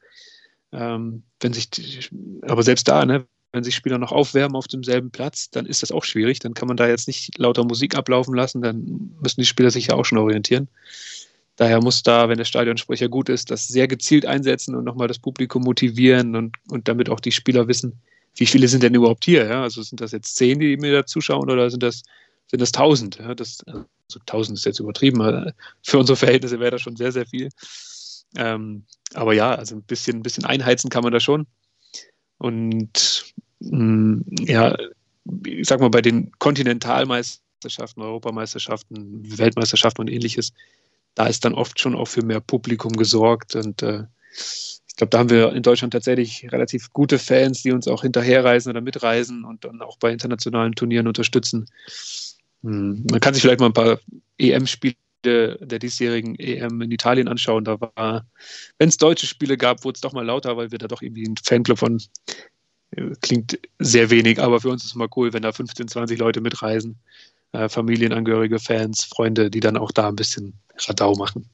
ähm, 0.73 1.23
wenn 1.39 1.53
sich, 1.53 1.69
die, 1.69 2.01
aber 2.41 2.63
selbst 2.63 2.89
da, 2.89 3.05
ne, 3.05 3.25
wenn 3.51 3.63
sich 3.63 3.75
Spieler 3.75 3.97
noch 3.97 4.11
aufwärmen 4.11 4.55
auf 4.55 4.67
demselben 4.67 5.11
Platz, 5.11 5.49
dann 5.49 5.65
ist 5.65 5.81
das 5.81 5.91
auch 5.91 6.03
schwierig. 6.03 6.39
Dann 6.39 6.53
kann 6.53 6.67
man 6.67 6.77
da 6.77 6.87
jetzt 6.87 7.07
nicht 7.07 7.37
lauter 7.37 7.63
Musik 7.63 7.95
ablaufen 7.95 8.35
lassen, 8.35 8.61
dann 8.61 9.15
müssen 9.21 9.41
die 9.41 9.45
Spieler 9.45 9.71
sich 9.71 9.87
ja 9.87 9.95
auch 9.95 10.05
schon 10.05 10.19
orientieren. 10.19 10.67
Daher 11.55 11.81
muss 11.81 12.03
da, 12.03 12.29
wenn 12.29 12.37
der 12.37 12.45
Stadionsprecher 12.45 13.09
gut 13.09 13.27
ist, 13.27 13.51
das 13.51 13.67
sehr 13.67 13.87
gezielt 13.87 14.25
einsetzen 14.25 14.75
und 14.75 14.85
nochmal 14.85 15.09
das 15.09 15.19
Publikum 15.19 15.63
motivieren 15.63 16.35
und, 16.35 16.55
und 16.69 16.87
damit 16.87 17.09
auch 17.09 17.19
die 17.19 17.33
Spieler 17.33 17.67
wissen, 17.67 17.99
wie 18.35 18.45
viele 18.45 18.67
sind 18.67 18.83
denn 18.83 18.93
überhaupt 18.93 19.25
hier? 19.25 19.45
Ja? 19.45 19.63
Also 19.63 19.81
sind 19.81 19.99
das 19.99 20.13
jetzt 20.13 20.37
zehn, 20.37 20.59
die 20.59 20.77
mir 20.77 20.93
da 20.93 21.05
zuschauen 21.05 21.49
oder 21.49 21.69
sind 21.69 21.83
das, 21.83 22.03
sind 22.47 22.61
das 22.61 22.71
tausend? 22.71 23.17
Ja? 23.17 23.35
Das, 23.35 23.59
also 23.67 24.19
tausend 24.25 24.57
ist 24.57 24.65
jetzt 24.65 24.79
übertrieben, 24.79 25.51
für 25.83 25.97
unsere 25.97 26.15
Verhältnisse 26.15 26.59
wäre 26.59 26.71
das 26.71 26.81
schon 26.81 26.95
sehr, 26.95 27.11
sehr 27.11 27.25
viel. 27.25 27.49
Ähm, 28.37 28.85
aber 29.13 29.33
ja, 29.33 29.55
also 29.55 29.75
ein 29.75 29.83
bisschen, 29.83 30.17
ein 30.17 30.23
bisschen 30.23 30.45
einheizen 30.45 30.89
kann 30.89 31.03
man 31.03 31.11
da 31.11 31.19
schon. 31.19 31.45
Und 32.39 33.33
mh, 33.59 34.23
ja, 34.41 34.75
ich 35.45 35.67
sag 35.67 35.79
mal, 35.79 35.89
bei 35.89 36.01
den 36.01 36.31
Kontinentalmeisterschaften, 36.39 38.01
Europameisterschaften, 38.01 39.37
Weltmeisterschaften 39.37 40.01
und 40.01 40.09
ähnliches, 40.09 40.53
da 41.15 41.27
ist 41.27 41.45
dann 41.45 41.53
oft 41.53 41.79
schon 41.79 41.95
auch 41.95 42.07
für 42.07 42.23
mehr 42.23 42.39
Publikum 42.39 42.93
gesorgt. 42.93 43.55
Und 43.55 43.83
äh, 43.83 44.05
ich 44.31 44.95
glaube, 44.95 45.09
da 45.11 45.19
haben 45.19 45.29
wir 45.29 45.53
in 45.53 45.63
Deutschland 45.63 45.93
tatsächlich 45.93 46.51
relativ 46.51 46.91
gute 46.93 47.19
Fans, 47.19 47.61
die 47.61 47.71
uns 47.71 47.87
auch 47.87 48.01
hinterherreisen 48.01 48.71
oder 48.71 48.81
mitreisen 48.81 49.45
und 49.45 49.65
dann 49.65 49.81
auch 49.81 49.97
bei 49.97 50.11
internationalen 50.11 50.73
Turnieren 50.73 51.07
unterstützen. 51.07 51.65
Hm, 52.63 53.05
man 53.09 53.19
kann 53.19 53.33
sich 53.33 53.41
vielleicht 53.41 53.59
mal 53.59 53.67
ein 53.67 53.73
paar 53.73 53.99
EM-Spiele 54.37 54.95
der 55.25 55.79
diesjährigen 55.79 56.35
EM 56.35 56.81
in 56.81 56.91
Italien 56.91 57.27
anschauen. 57.27 57.63
Da 57.63 57.79
war, 57.79 58.25
wenn 58.77 58.89
es 58.89 58.97
deutsche 58.97 59.27
Spiele 59.27 59.57
gab, 59.57 59.83
wurde 59.83 59.97
es 59.97 60.01
doch 60.01 60.13
mal 60.13 60.25
lauter, 60.25 60.57
weil 60.57 60.71
wir 60.71 60.77
da 60.77 60.87
doch 60.87 61.01
irgendwie 61.01 61.27
ein 61.27 61.35
Fanclub 61.43 61.79
von 61.79 62.01
äh, 62.91 63.11
klingt 63.21 63.59
sehr 63.79 64.09
wenig, 64.09 64.39
aber 64.39 64.61
für 64.61 64.69
uns 64.69 64.83
ist 64.83 64.91
es 64.91 64.95
mal 64.95 65.09
cool, 65.15 65.33
wenn 65.33 65.43
da 65.43 65.51
15, 65.51 65.87
20 65.87 66.19
Leute 66.19 66.41
mitreisen. 66.41 66.97
Äh, 67.51 67.69
Familienangehörige, 67.69 68.59
Fans, 68.59 69.03
Freunde, 69.03 69.49
die 69.49 69.59
dann 69.59 69.77
auch 69.77 69.91
da 69.91 70.07
ein 70.07 70.15
bisschen 70.15 70.53
Radau 70.77 71.15
machen. 71.15 71.49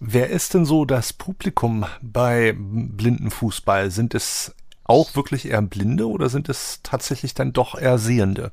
Wer 0.00 0.30
ist 0.30 0.54
denn 0.54 0.66
so 0.66 0.84
das 0.84 1.12
Publikum 1.12 1.86
bei 2.02 2.54
Blindenfußball? 2.56 3.90
Sind 3.90 4.14
es 4.14 4.54
auch 4.84 5.16
wirklich 5.16 5.46
eher 5.46 5.62
Blinde 5.62 6.08
oder 6.08 6.28
sind 6.28 6.48
es 6.48 6.80
tatsächlich 6.82 7.32
dann 7.32 7.52
doch 7.52 7.74
eher 7.74 7.98
Sehende? 7.98 8.52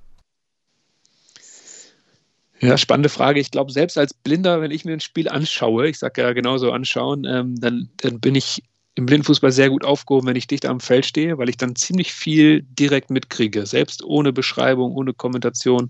Ja, 2.61 2.77
spannende 2.77 3.09
Frage. 3.09 3.39
Ich 3.39 3.49
glaube, 3.49 3.71
selbst 3.71 3.97
als 3.97 4.13
Blinder, 4.13 4.61
wenn 4.61 4.69
ich 4.69 4.85
mir 4.85 4.93
ein 4.93 4.99
Spiel 4.99 5.27
anschaue, 5.27 5.87
ich 5.89 5.97
sage 5.97 6.21
ja 6.21 6.31
genauso 6.33 6.71
anschauen, 6.71 7.25
ähm, 7.25 7.59
dann, 7.59 7.89
dann 7.97 8.19
bin 8.19 8.35
ich 8.35 8.63
im 8.93 9.07
Blindenfußball 9.07 9.51
sehr 9.51 9.69
gut 9.69 9.83
aufgehoben, 9.83 10.27
wenn 10.27 10.35
ich 10.35 10.45
dicht 10.45 10.67
am 10.67 10.79
Feld 10.79 11.07
stehe, 11.07 11.39
weil 11.39 11.49
ich 11.49 11.57
dann 11.57 11.75
ziemlich 11.75 12.13
viel 12.13 12.61
direkt 12.61 13.09
mitkriege, 13.09 13.65
selbst 13.65 14.03
ohne 14.03 14.31
Beschreibung, 14.31 14.91
ohne 14.91 15.13
Kommentation, 15.13 15.89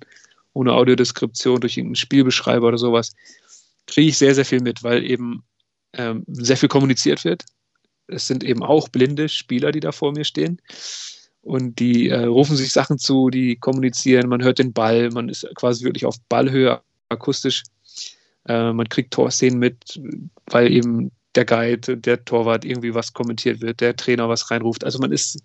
ohne 0.53 0.71
Audiodeskription 0.73 1.59
durch 1.59 1.75
irgendeinen 1.75 1.95
Spielbeschreiber 1.95 2.69
oder 2.69 2.77
sowas, 2.77 3.13
kriege 3.85 4.07
ich 4.07 4.17
sehr, 4.17 4.33
sehr 4.33 4.45
viel 4.45 4.61
mit, 4.61 4.81
weil 4.81 5.03
eben 5.03 5.43
ähm, 5.93 6.23
sehr 6.27 6.55
viel 6.55 6.69
kommuniziert 6.69 7.25
wird. 7.25 7.43
Es 8.07 8.27
sind 8.27 8.45
eben 8.45 8.63
auch 8.63 8.87
blinde 8.87 9.27
Spieler, 9.27 9.73
die 9.73 9.81
da 9.81 9.91
vor 9.91 10.13
mir 10.13 10.23
stehen 10.23 10.61
und 11.41 11.79
die 11.79 12.09
äh, 12.09 12.25
rufen 12.25 12.55
sich 12.55 12.71
Sachen 12.71 12.97
zu, 12.99 13.29
die 13.29 13.55
kommunizieren, 13.55 14.29
man 14.29 14.43
hört 14.43 14.59
den 14.59 14.73
Ball, 14.73 15.09
man 15.09 15.29
ist 15.29 15.47
quasi 15.55 15.83
wirklich 15.83 16.05
auf 16.05 16.15
Ballhöhe 16.29 16.81
akustisch. 17.09 17.63
Äh, 18.47 18.73
man 18.73 18.89
kriegt 18.89 19.13
Torszenen 19.13 19.59
mit, 19.59 19.99
weil 20.47 20.71
eben 20.71 21.11
der 21.35 21.45
Guide, 21.45 21.97
der 21.97 22.23
Torwart 22.25 22.65
irgendwie 22.65 22.93
was 22.93 23.13
kommentiert 23.13 23.61
wird, 23.61 23.81
der 23.81 23.95
Trainer 23.95 24.29
was 24.29 24.51
reinruft. 24.51 24.83
Also 24.83 24.99
man 24.99 25.11
ist, 25.11 25.37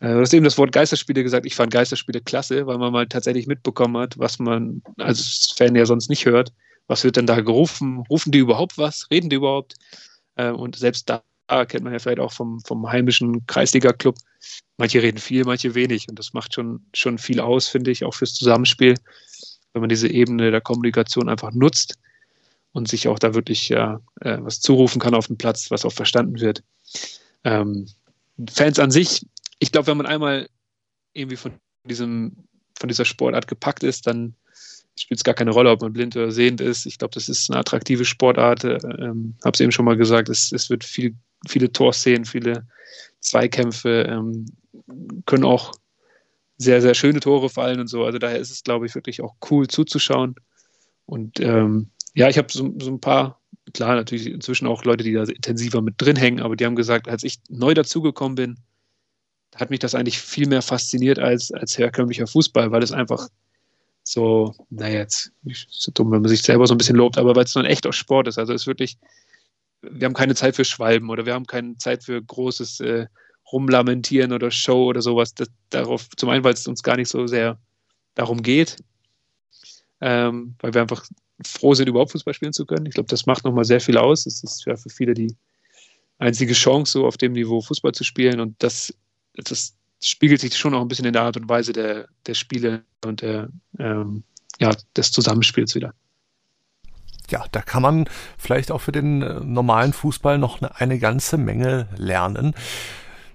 äh, 0.00 0.08
du 0.08 0.20
hast 0.20 0.34
eben 0.34 0.44
das 0.44 0.58
Wort 0.58 0.72
Geisterspiele 0.72 1.22
gesagt, 1.22 1.46
ich 1.46 1.54
fand 1.54 1.72
Geisterspiele 1.72 2.20
klasse, 2.20 2.66
weil 2.66 2.78
man 2.78 2.92
mal 2.92 3.06
tatsächlich 3.06 3.46
mitbekommen 3.46 3.96
hat, 3.98 4.18
was 4.18 4.38
man 4.38 4.82
als 4.98 5.54
Fan 5.56 5.74
ja 5.74 5.86
sonst 5.86 6.08
nicht 6.08 6.26
hört. 6.26 6.52
Was 6.86 7.04
wird 7.04 7.16
denn 7.16 7.26
da 7.26 7.40
gerufen? 7.40 8.04
Rufen 8.10 8.30
die 8.32 8.38
überhaupt 8.38 8.78
was? 8.78 9.08
Reden 9.10 9.30
die 9.30 9.36
überhaupt? 9.36 9.74
Äh, 10.36 10.50
und 10.50 10.76
selbst 10.76 11.08
da 11.08 11.22
kennt 11.66 11.84
man 11.84 11.92
ja 11.92 11.98
vielleicht 11.98 12.20
auch 12.20 12.32
vom, 12.32 12.60
vom 12.60 12.90
heimischen 12.90 13.46
Kreisliga-Club. 13.46 14.16
Manche 14.76 15.02
reden 15.02 15.18
viel, 15.18 15.44
manche 15.44 15.74
wenig. 15.74 16.08
Und 16.08 16.18
das 16.18 16.32
macht 16.32 16.54
schon, 16.54 16.84
schon 16.94 17.18
viel 17.18 17.40
aus, 17.40 17.68
finde 17.68 17.90
ich, 17.90 18.04
auch 18.04 18.14
fürs 18.14 18.34
Zusammenspiel, 18.34 18.94
wenn 19.72 19.80
man 19.80 19.88
diese 19.88 20.08
Ebene 20.08 20.50
der 20.50 20.60
Kommunikation 20.60 21.28
einfach 21.28 21.52
nutzt 21.52 21.98
und 22.72 22.88
sich 22.88 23.06
auch 23.06 23.18
da 23.18 23.34
wirklich 23.34 23.70
äh, 23.70 23.96
was 24.20 24.60
zurufen 24.60 25.00
kann 25.00 25.14
auf 25.14 25.28
dem 25.28 25.38
Platz, 25.38 25.70
was 25.70 25.84
auch 25.84 25.92
verstanden 25.92 26.40
wird. 26.40 26.62
Ähm, 27.44 27.86
Fans 28.50 28.78
an 28.78 28.90
sich, 28.90 29.24
ich 29.60 29.70
glaube, 29.70 29.86
wenn 29.86 29.96
man 29.96 30.06
einmal 30.06 30.48
irgendwie 31.12 31.36
von 31.36 31.52
diesem, 31.84 32.36
von 32.76 32.88
dieser 32.88 33.04
Sportart 33.04 33.46
gepackt 33.46 33.84
ist, 33.84 34.08
dann 34.08 34.34
spielt 34.98 35.20
es 35.20 35.24
gar 35.24 35.34
keine 35.34 35.52
Rolle, 35.52 35.70
ob 35.70 35.82
man 35.82 35.92
blind 35.92 36.16
oder 36.16 36.32
sehend 36.32 36.60
ist. 36.60 36.86
Ich 36.86 36.98
glaube, 36.98 37.14
das 37.14 37.28
ist 37.28 37.50
eine 37.50 37.60
attraktive 37.60 38.04
Sportart. 38.04 38.64
Ähm, 38.64 39.36
Habe 39.44 39.54
es 39.54 39.60
eben 39.60 39.72
schon 39.72 39.84
mal 39.84 39.96
gesagt, 39.96 40.28
es, 40.28 40.50
es 40.50 40.70
wird 40.70 40.82
viel 40.82 41.14
viele 41.48 41.72
Torszenen, 41.72 42.24
viele 42.24 42.66
Zweikämpfe, 43.24 44.06
ähm, 44.08 44.46
können 45.26 45.44
auch 45.44 45.72
sehr, 46.56 46.80
sehr 46.80 46.94
schöne 46.94 47.20
Tore 47.20 47.50
fallen 47.50 47.80
und 47.80 47.88
so. 47.88 48.04
Also 48.04 48.18
daher 48.18 48.38
ist 48.38 48.50
es, 48.50 48.62
glaube 48.62 48.86
ich, 48.86 48.94
wirklich 48.94 49.22
auch 49.22 49.34
cool 49.50 49.66
zuzuschauen. 49.66 50.36
Und 51.06 51.40
ähm, 51.40 51.90
ja, 52.14 52.28
ich 52.28 52.38
habe 52.38 52.48
so, 52.50 52.72
so 52.80 52.90
ein 52.90 53.00
paar, 53.00 53.40
klar, 53.72 53.96
natürlich 53.96 54.26
inzwischen 54.26 54.66
auch 54.66 54.84
Leute, 54.84 55.04
die 55.04 55.12
da 55.12 55.24
intensiver 55.24 55.82
mit 55.82 55.94
drin 55.98 56.16
hängen, 56.16 56.40
aber 56.40 56.54
die 56.54 56.64
haben 56.64 56.76
gesagt, 56.76 57.08
als 57.08 57.24
ich 57.24 57.40
neu 57.48 57.74
dazugekommen 57.74 58.36
bin, 58.36 58.58
hat 59.56 59.70
mich 59.70 59.80
das 59.80 59.94
eigentlich 59.94 60.18
viel 60.18 60.48
mehr 60.48 60.62
fasziniert 60.62 61.18
als, 61.18 61.52
als 61.52 61.78
herkömmlicher 61.78 62.26
Fußball, 62.26 62.70
weil 62.70 62.82
es 62.82 62.92
einfach 62.92 63.28
so, 64.02 64.54
naja, 64.70 64.98
jetzt 64.98 65.32
ist 65.44 65.90
dumm, 65.94 66.10
wenn 66.10 66.20
man 66.20 66.28
sich 66.28 66.42
selber 66.42 66.66
so 66.66 66.74
ein 66.74 66.78
bisschen 66.78 66.96
lobt, 66.96 67.16
aber 67.16 67.34
weil 67.34 67.44
es 67.44 67.52
dann 67.52 67.64
echt 67.64 67.86
auch 67.86 67.92
Sport 67.92 68.28
ist. 68.28 68.38
Also 68.38 68.52
es 68.52 68.62
ist 68.62 68.66
wirklich 68.66 68.98
wir 69.90 70.06
haben 70.06 70.14
keine 70.14 70.34
Zeit 70.34 70.56
für 70.56 70.64
Schwalben 70.64 71.10
oder 71.10 71.26
wir 71.26 71.34
haben 71.34 71.46
keine 71.46 71.76
Zeit 71.76 72.04
für 72.04 72.22
großes 72.22 72.80
äh, 72.80 73.06
Rumlamentieren 73.52 74.32
oder 74.32 74.50
Show 74.50 74.86
oder 74.86 75.02
sowas. 75.02 75.34
Das, 75.34 75.48
darauf, 75.70 76.08
zum 76.16 76.28
einen, 76.28 76.44
weil 76.44 76.54
es 76.54 76.66
uns 76.66 76.82
gar 76.82 76.96
nicht 76.96 77.08
so 77.08 77.26
sehr 77.26 77.58
darum 78.14 78.42
geht, 78.42 78.76
ähm, 80.00 80.56
weil 80.60 80.74
wir 80.74 80.82
einfach 80.82 81.04
froh 81.44 81.74
sind, 81.74 81.88
überhaupt 81.88 82.12
Fußball 82.12 82.34
spielen 82.34 82.52
zu 82.52 82.66
können. 82.66 82.86
Ich 82.86 82.94
glaube, 82.94 83.08
das 83.08 83.26
macht 83.26 83.44
nochmal 83.44 83.64
sehr 83.64 83.80
viel 83.80 83.98
aus. 83.98 84.26
Es 84.26 84.42
ist 84.42 84.64
ja 84.66 84.76
für 84.76 84.90
viele 84.90 85.14
die 85.14 85.36
einzige 86.18 86.54
Chance, 86.54 86.92
so 86.92 87.06
auf 87.06 87.16
dem 87.16 87.32
Niveau 87.32 87.60
Fußball 87.60 87.92
zu 87.92 88.04
spielen. 88.04 88.40
Und 88.40 88.62
das, 88.62 88.94
das 89.34 89.76
spiegelt 90.00 90.40
sich 90.40 90.56
schon 90.56 90.74
auch 90.74 90.80
ein 90.80 90.88
bisschen 90.88 91.06
in 91.06 91.12
der 91.12 91.22
Art 91.22 91.36
und 91.36 91.48
Weise 91.48 91.72
der, 91.72 92.08
der 92.26 92.34
Spiele 92.34 92.84
und 93.04 93.22
der, 93.22 93.50
ähm, 93.78 94.22
ja, 94.60 94.70
des 94.96 95.10
Zusammenspiels 95.10 95.74
wieder 95.74 95.94
ja, 97.30 97.44
da 97.52 97.62
kann 97.62 97.82
man 97.82 98.04
vielleicht 98.38 98.70
auch 98.70 98.80
für 98.80 98.92
den 98.92 99.22
äh, 99.22 99.40
normalen 99.40 99.92
Fußball 99.92 100.38
noch 100.38 100.60
eine, 100.60 100.80
eine 100.80 100.98
ganze 100.98 101.36
Menge 101.36 101.88
lernen. 101.96 102.54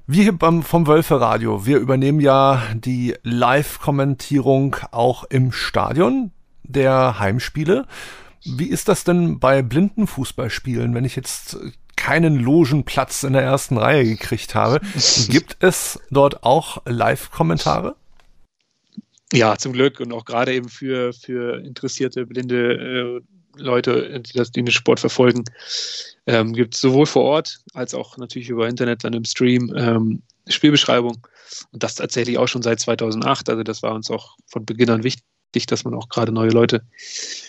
Wir 0.07 0.23
hier 0.23 0.37
beim, 0.37 0.63
vom 0.63 0.87
Wölfe 0.87 1.21
Radio, 1.21 1.65
wir 1.67 1.77
übernehmen 1.77 2.19
ja 2.19 2.63
die 2.73 3.15
Live-Kommentierung 3.21 4.75
auch 4.91 5.23
im 5.25 5.51
Stadion 5.51 6.31
der 6.63 7.19
Heimspiele. 7.19 7.85
Wie 8.43 8.69
ist 8.69 8.87
das 8.87 9.03
denn 9.03 9.39
bei 9.39 9.61
blinden 9.61 10.07
Fußballspielen, 10.07 10.95
wenn 10.95 11.05
ich 11.05 11.15
jetzt 11.15 11.57
keinen 11.95 12.39
Logenplatz 12.39 13.23
in 13.23 13.33
der 13.33 13.43
ersten 13.43 13.77
Reihe 13.77 14.05
gekriegt 14.05 14.55
habe? 14.55 14.79
Gibt 15.27 15.57
es 15.59 15.99
dort 16.09 16.43
auch 16.43 16.81
Live-Kommentare? 16.85 17.95
Ja, 19.31 19.57
zum 19.57 19.73
Glück 19.73 19.99
und 19.99 20.11
auch 20.11 20.25
gerade 20.25 20.53
eben 20.53 20.69
für, 20.69 21.13
für 21.13 21.63
interessierte 21.63 22.25
blinde 22.25 23.19
äh, 23.19 23.38
Leute, 23.59 24.19
die, 24.19 24.33
das, 24.33 24.51
die 24.51 24.63
den 24.63 24.71
Sport 24.71 24.99
verfolgen, 24.99 25.43
ähm, 26.27 26.53
gibt 26.53 26.75
es 26.75 26.81
sowohl 26.81 27.05
vor 27.05 27.23
Ort 27.23 27.59
als 27.73 27.93
auch 27.93 28.17
natürlich 28.17 28.49
über 28.49 28.67
Internet 28.67 29.03
dann 29.03 29.13
im 29.13 29.25
Stream 29.25 29.73
ähm, 29.75 30.21
Spielbeschreibung. 30.47 31.25
Und 31.71 31.83
das 31.83 31.95
tatsächlich 31.95 32.37
auch 32.37 32.47
schon 32.47 32.61
seit 32.61 32.79
2008. 32.79 33.49
Also 33.49 33.63
das 33.63 33.81
war 33.83 33.93
uns 33.93 34.09
auch 34.11 34.37
von 34.47 34.65
Beginn 34.65 34.89
an 34.89 35.03
wichtig, 35.03 35.65
dass 35.67 35.83
man 35.83 35.93
auch 35.93 36.09
gerade 36.09 36.31
neue 36.31 36.51
Leute 36.51 36.83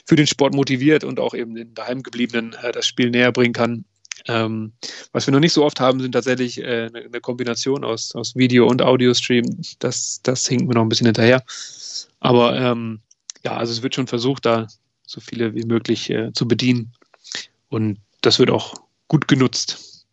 für 0.06 0.16
den 0.16 0.26
Sport 0.26 0.54
motiviert 0.54 1.04
und 1.04 1.20
auch 1.20 1.34
eben 1.34 1.54
den 1.54 1.74
Daheimgebliebenen 1.74 2.54
äh, 2.62 2.72
das 2.72 2.86
Spiel 2.86 3.10
näher 3.10 3.32
bringen 3.32 3.52
kann. 3.52 3.84
Ähm, 4.28 4.72
was 5.12 5.26
wir 5.26 5.32
noch 5.32 5.40
nicht 5.40 5.52
so 5.52 5.64
oft 5.64 5.80
haben, 5.80 6.00
sind 6.00 6.12
tatsächlich 6.12 6.58
äh, 6.58 6.90
eine, 6.92 7.20
Kombination 7.20 7.84
aus, 7.84 8.14
aus 8.14 8.36
Video 8.36 8.66
und 8.66 8.82
Audio-Stream. 8.82 9.44
Das, 9.78 10.20
das 10.22 10.46
hinkt 10.46 10.68
mir 10.68 10.74
noch 10.74 10.82
ein 10.82 10.88
bisschen 10.88 11.06
hinterher. 11.06 11.42
Aber 12.20 12.56
ähm, 12.58 13.00
ja, 13.44 13.56
also 13.56 13.72
es 13.72 13.82
wird 13.82 13.94
schon 13.94 14.06
versucht, 14.06 14.44
da 14.44 14.66
so 15.10 15.20
viele 15.20 15.54
wie 15.54 15.64
möglich 15.64 16.08
äh, 16.10 16.32
zu 16.32 16.46
bedienen. 16.46 16.92
Und 17.68 17.98
das 18.20 18.38
wird 18.38 18.50
auch 18.50 18.74
gut 19.08 19.26
genutzt. 19.26 20.06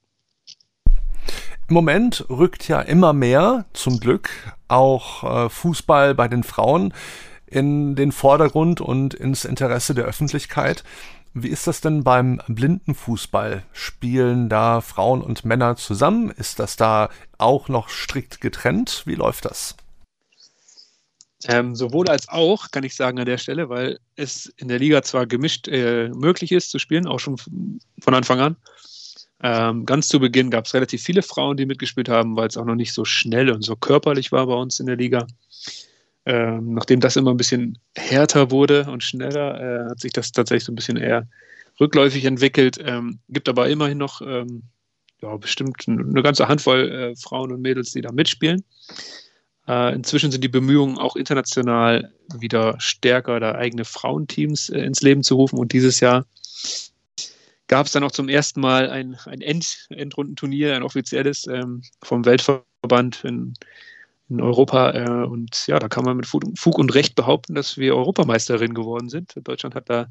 Im 1.69 1.73
Moment 1.73 2.25
rückt 2.29 2.67
ja 2.67 2.81
immer 2.81 3.13
mehr, 3.13 3.65
zum 3.73 3.99
Glück, 3.99 4.29
auch 4.67 5.23
äh, 5.23 5.49
Fußball 5.49 6.15
bei 6.15 6.27
den 6.27 6.43
Frauen 6.43 6.93
in 7.45 7.95
den 7.95 8.11
Vordergrund 8.11 8.81
und 8.81 9.13
ins 9.13 9.45
Interesse 9.45 9.93
der 9.93 10.05
Öffentlichkeit. 10.05 10.83
Wie 11.33 11.49
ist 11.49 11.67
das 11.67 11.81
denn 11.81 12.03
beim 12.03 12.41
Blindenfußball? 12.47 13.63
Spielen 13.73 14.49
da 14.49 14.81
Frauen 14.81 15.21
und 15.21 15.45
Männer 15.45 15.75
zusammen? 15.75 16.31
Ist 16.31 16.59
das 16.59 16.75
da 16.75 17.09
auch 17.37 17.69
noch 17.69 17.89
strikt 17.89 18.41
getrennt? 18.41 19.03
Wie 19.05 19.15
läuft 19.15 19.45
das? 19.45 19.75
Ähm, 21.47 21.75
sowohl 21.75 22.09
als 22.09 22.27
auch, 22.27 22.71
kann 22.71 22.83
ich 22.83 22.95
sagen 22.95 23.19
an 23.19 23.25
der 23.25 23.37
Stelle, 23.37 23.69
weil 23.69 23.99
es 24.17 24.51
in 24.57 24.67
der 24.67 24.79
Liga 24.79 25.01
zwar 25.01 25.25
gemischt 25.25 25.67
äh, 25.69 26.09
möglich 26.09 26.51
ist 26.51 26.71
zu 26.71 26.79
spielen, 26.79 27.07
auch 27.07 27.19
schon 27.19 27.37
von 27.37 28.13
Anfang 28.13 28.39
an. 28.41 28.57
Ähm, 29.41 29.85
ganz 29.85 30.09
zu 30.09 30.19
Beginn 30.19 30.49
gab 30.49 30.65
es 30.65 30.73
relativ 30.73 31.01
viele 31.01 31.21
Frauen, 31.21 31.57
die 31.57 31.65
mitgespielt 31.65 32.09
haben, 32.09 32.35
weil 32.35 32.47
es 32.47 32.57
auch 32.57 32.65
noch 32.65 32.75
nicht 32.75 32.91
so 32.91 33.05
schnell 33.05 33.49
und 33.49 33.61
so 33.61 33.75
körperlich 33.75 34.31
war 34.31 34.45
bei 34.47 34.55
uns 34.55 34.79
in 34.79 34.87
der 34.87 34.97
Liga. 34.97 35.25
Ähm, 36.25 36.73
nachdem 36.73 36.99
das 36.99 37.15
immer 37.15 37.31
ein 37.31 37.37
bisschen 37.37 37.77
härter 37.95 38.51
wurde 38.51 38.85
und 38.91 39.03
schneller, 39.03 39.61
äh, 39.61 39.89
hat 39.91 40.01
sich 40.01 40.11
das 40.11 40.33
tatsächlich 40.33 40.65
so 40.65 40.73
ein 40.73 40.75
bisschen 40.75 40.97
eher 40.97 41.27
rückläufig 41.79 42.25
entwickelt. 42.25 42.77
Ähm, 42.83 43.19
gibt 43.29 43.47
aber 43.47 43.69
immerhin 43.69 43.99
noch 43.99 44.21
ähm, 44.21 44.63
ja, 45.21 45.37
bestimmt 45.37 45.87
eine 45.87 46.21
ganze 46.23 46.49
Handvoll 46.49 46.91
äh, 46.91 47.15
Frauen 47.15 47.53
und 47.53 47.61
Mädels, 47.61 47.91
die 47.91 48.01
da 48.01 48.11
mitspielen. 48.11 48.65
Äh, 49.67 49.93
inzwischen 49.93 50.31
sind 50.31 50.43
die 50.43 50.49
Bemühungen 50.49 50.97
auch 50.97 51.15
international 51.15 52.13
wieder 52.33 52.75
stärker, 52.79 53.39
da 53.39 53.55
eigene 53.55 53.85
Frauenteams 53.85 54.69
äh, 54.69 54.79
ins 54.79 55.01
Leben 55.01 55.23
zu 55.23 55.35
rufen. 55.35 55.59
Und 55.59 55.73
dieses 55.73 55.99
Jahr 55.99 56.25
gab 57.67 57.85
es 57.85 57.91
dann 57.91 58.03
auch 58.03 58.11
zum 58.11 58.29
ersten 58.29 58.61
Mal 58.61 58.89
ein, 58.89 59.17
ein 59.25 59.41
End, 59.41 59.87
Endrundenturnier, 59.89 60.75
ein 60.75 60.83
offizielles 60.83 61.47
ähm, 61.47 61.81
vom 62.01 62.25
Weltverband 62.25 63.25
in, 63.25 63.53
in 64.29 64.41
Europa. 64.41 64.91
Äh, 64.91 65.25
und 65.27 65.67
ja, 65.67 65.79
da 65.79 65.89
kann 65.89 66.05
man 66.05 66.15
mit 66.15 66.27
Fug 66.27 66.77
und 66.77 66.93
Recht 66.93 67.15
behaupten, 67.15 67.53
dass 67.53 67.77
wir 67.77 67.95
Europameisterin 67.95 68.73
geworden 68.73 69.09
sind. 69.09 69.33
Deutschland 69.43 69.75
hat 69.75 69.89
da 69.89 70.07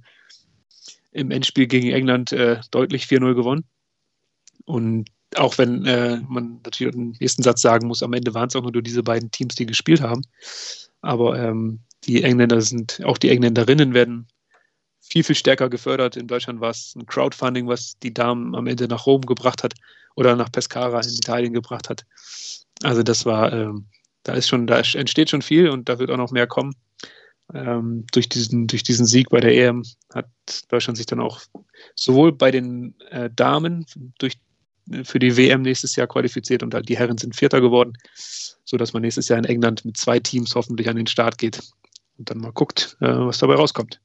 im 1.12 1.30
Endspiel 1.30 1.66
gegen 1.66 1.90
England 1.90 2.32
äh, 2.32 2.60
deutlich 2.70 3.04
4-0 3.04 3.34
gewonnen. 3.34 3.64
Und 4.66 5.08
auch 5.36 5.58
wenn 5.58 5.84
äh, 5.86 6.20
man 6.28 6.60
natürlich 6.64 6.94
im 6.94 7.14
nächsten 7.20 7.42
Satz 7.42 7.62
sagen 7.62 7.86
muss, 7.86 8.02
am 8.02 8.12
Ende 8.12 8.34
waren 8.34 8.48
es 8.48 8.56
auch 8.56 8.62
nur 8.62 8.82
diese 8.82 9.02
beiden 9.02 9.30
Teams, 9.30 9.54
die 9.54 9.66
gespielt 9.66 10.00
haben. 10.00 10.22
Aber 11.00 11.38
ähm, 11.38 11.80
die 12.04 12.22
Engländer 12.22 12.60
sind, 12.60 13.00
auch 13.04 13.18
die 13.18 13.30
Engländerinnen 13.30 13.94
werden 13.94 14.26
viel, 15.00 15.24
viel 15.24 15.36
stärker 15.36 15.68
gefördert. 15.68 16.16
In 16.16 16.26
Deutschland 16.26 16.60
war 16.60 16.70
es 16.70 16.94
ein 16.96 17.06
Crowdfunding, 17.06 17.68
was 17.68 17.98
die 17.98 18.12
Damen 18.12 18.54
am 18.54 18.66
Ende 18.66 18.88
nach 18.88 19.06
Rom 19.06 19.22
gebracht 19.22 19.62
hat 19.62 19.74
oder 20.16 20.34
nach 20.34 20.50
Pescara 20.50 21.00
in 21.00 21.14
Italien 21.14 21.52
gebracht 21.52 21.88
hat. 21.88 22.04
Also 22.82 23.02
das 23.02 23.24
war, 23.24 23.52
ähm, 23.52 23.86
da 24.24 24.34
ist 24.34 24.48
schon, 24.48 24.66
da 24.66 24.78
entsteht 24.78 25.30
schon 25.30 25.42
viel 25.42 25.68
und 25.68 25.88
da 25.88 25.98
wird 25.98 26.10
auch 26.10 26.16
noch 26.16 26.32
mehr 26.32 26.46
kommen. 26.46 26.74
Ähm, 27.54 28.04
durch, 28.12 28.28
diesen, 28.28 28.66
durch 28.66 28.82
diesen 28.82 29.06
Sieg 29.06 29.30
bei 29.30 29.38
der 29.38 29.54
EM 29.54 29.84
hat 30.12 30.28
Deutschland 30.68 30.96
sich 30.96 31.06
dann 31.06 31.20
auch 31.20 31.40
sowohl 31.94 32.32
bei 32.32 32.50
den 32.50 32.98
äh, 33.10 33.30
Damen 33.32 33.86
durch 34.18 34.34
für 35.04 35.18
die 35.18 35.36
WM 35.36 35.62
nächstes 35.62 35.96
Jahr 35.96 36.06
qualifiziert 36.06 36.62
und 36.62 36.74
halt 36.74 36.88
die 36.88 36.96
Herren 36.96 37.18
sind 37.18 37.36
Vierter 37.36 37.60
geworden, 37.60 37.94
sodass 38.64 38.92
man 38.92 39.02
nächstes 39.02 39.28
Jahr 39.28 39.38
in 39.38 39.44
England 39.44 39.84
mit 39.84 39.96
zwei 39.96 40.20
Teams 40.20 40.54
hoffentlich 40.54 40.88
an 40.88 40.96
den 40.96 41.06
Start 41.06 41.38
geht 41.38 41.60
und 42.18 42.30
dann 42.30 42.38
mal 42.38 42.52
guckt, 42.52 42.96
äh, 43.00 43.06
was 43.06 43.38
dabei 43.38 43.54
rauskommt. 43.54 44.00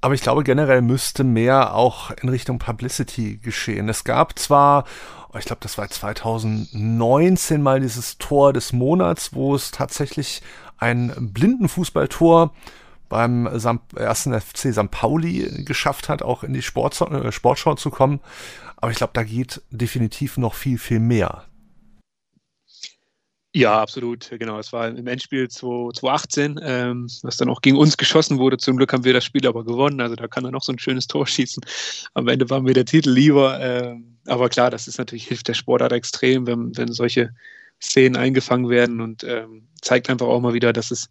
Aber 0.00 0.14
ich 0.14 0.20
glaube, 0.20 0.44
generell 0.44 0.82
müsste 0.82 1.24
mehr 1.24 1.74
auch 1.74 2.10
in 2.10 2.28
Richtung 2.28 2.58
Publicity 2.58 3.38
geschehen. 3.38 3.88
Es 3.88 4.04
gab 4.04 4.38
zwar, 4.38 4.84
oh, 5.32 5.38
ich 5.38 5.46
glaube, 5.46 5.60
das 5.62 5.78
war 5.78 5.88
2019 5.88 7.62
mal 7.62 7.80
dieses 7.80 8.18
Tor 8.18 8.52
des 8.52 8.74
Monats, 8.74 9.32
wo 9.32 9.54
es 9.54 9.70
tatsächlich 9.70 10.42
ein 10.76 11.14
Blindenfußballtor 11.32 12.52
beim 13.08 13.46
ersten 13.46 14.40
FC 14.40 14.72
St. 14.72 14.90
Pauli 14.90 15.64
geschafft 15.64 16.08
hat, 16.08 16.22
auch 16.22 16.42
in 16.42 16.52
die 16.52 16.62
Sport, 16.62 17.00
äh, 17.00 17.32
Sportschau 17.32 17.74
zu 17.74 17.90
kommen. 17.90 18.20
Aber 18.76 18.90
ich 18.90 18.98
glaube, 18.98 19.12
da 19.14 19.22
geht 19.22 19.62
definitiv 19.70 20.36
noch 20.36 20.54
viel, 20.54 20.78
viel 20.78 21.00
mehr. 21.00 21.44
Ja, 23.56 23.80
absolut, 23.80 24.30
genau. 24.30 24.58
Es 24.58 24.72
war 24.72 24.88
im 24.88 25.06
Endspiel 25.06 25.48
2018, 25.48 26.58
ähm, 26.60 27.08
was 27.22 27.36
dann 27.36 27.48
auch 27.48 27.60
gegen 27.60 27.76
uns 27.76 27.96
geschossen 27.96 28.38
wurde. 28.38 28.56
Zum 28.56 28.76
Glück 28.76 28.92
haben 28.92 29.04
wir 29.04 29.12
das 29.12 29.24
Spiel 29.24 29.46
aber 29.46 29.64
gewonnen. 29.64 30.00
Also 30.00 30.16
da 30.16 30.26
kann 30.26 30.44
er 30.44 30.50
noch 30.50 30.64
so 30.64 30.72
ein 30.72 30.78
schönes 30.80 31.06
Tor 31.06 31.24
schießen. 31.28 31.62
Am 32.14 32.26
Ende 32.26 32.50
war 32.50 32.60
mir 32.60 32.74
der 32.74 32.84
Titel 32.84 33.10
lieber. 33.10 33.60
Ähm, 33.60 34.18
aber 34.26 34.48
klar, 34.48 34.70
das 34.70 34.88
ist 34.88 34.98
natürlich, 34.98 35.28
hilft 35.28 35.46
der 35.46 35.54
Sportart 35.54 35.92
extrem, 35.92 36.48
wenn, 36.48 36.76
wenn 36.76 36.92
solche 36.92 37.30
Szenen 37.80 38.16
eingefangen 38.16 38.68
werden 38.70 39.00
und 39.00 39.22
ähm, 39.22 39.68
zeigt 39.80 40.10
einfach 40.10 40.26
auch 40.26 40.40
mal 40.40 40.54
wieder, 40.54 40.72
dass 40.72 40.90
es 40.90 41.08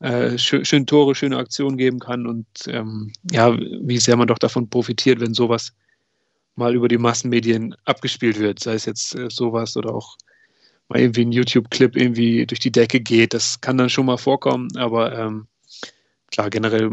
äh, 0.00 0.36
schön, 0.38 0.86
Tore, 0.86 1.14
schöne 1.14 1.38
Aktionen 1.38 1.76
geben 1.76 1.98
kann 1.98 2.26
und 2.26 2.46
ähm, 2.68 3.12
ja, 3.30 3.56
wie 3.58 3.98
sehr 3.98 4.16
man 4.16 4.28
doch 4.28 4.38
davon 4.38 4.68
profitiert, 4.68 5.20
wenn 5.20 5.34
sowas 5.34 5.72
mal 6.54 6.74
über 6.74 6.88
die 6.88 6.98
Massenmedien 6.98 7.74
abgespielt 7.84 8.38
wird, 8.38 8.60
sei 8.60 8.74
es 8.74 8.84
jetzt 8.84 9.14
äh, 9.14 9.28
sowas 9.30 9.76
oder 9.76 9.94
auch 9.94 10.16
mal 10.88 11.00
irgendwie 11.00 11.22
ein 11.22 11.32
YouTube-Clip 11.32 11.96
irgendwie 11.96 12.46
durch 12.46 12.60
die 12.60 12.72
Decke 12.72 13.00
geht. 13.00 13.34
Das 13.34 13.60
kann 13.60 13.78
dann 13.78 13.90
schon 13.90 14.06
mal 14.06 14.18
vorkommen, 14.18 14.68
aber 14.76 15.16
ähm, 15.18 15.46
klar, 16.30 16.50
generell 16.50 16.90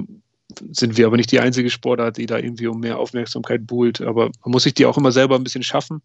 sind 0.71 0.97
wir 0.97 1.07
aber 1.07 1.17
nicht 1.17 1.31
die 1.31 1.39
einzige 1.39 1.69
Sportart, 1.69 2.17
die 2.17 2.25
da 2.25 2.37
irgendwie 2.37 2.67
um 2.67 2.79
mehr 2.79 2.99
Aufmerksamkeit 2.99 3.65
buhlt. 3.65 4.01
Aber 4.01 4.29
man 4.43 4.51
muss 4.51 4.63
sich 4.63 4.73
die 4.73 4.85
auch 4.85 4.97
immer 4.97 5.11
selber 5.11 5.35
ein 5.35 5.43
bisschen 5.43 5.63
schaffen, 5.63 6.01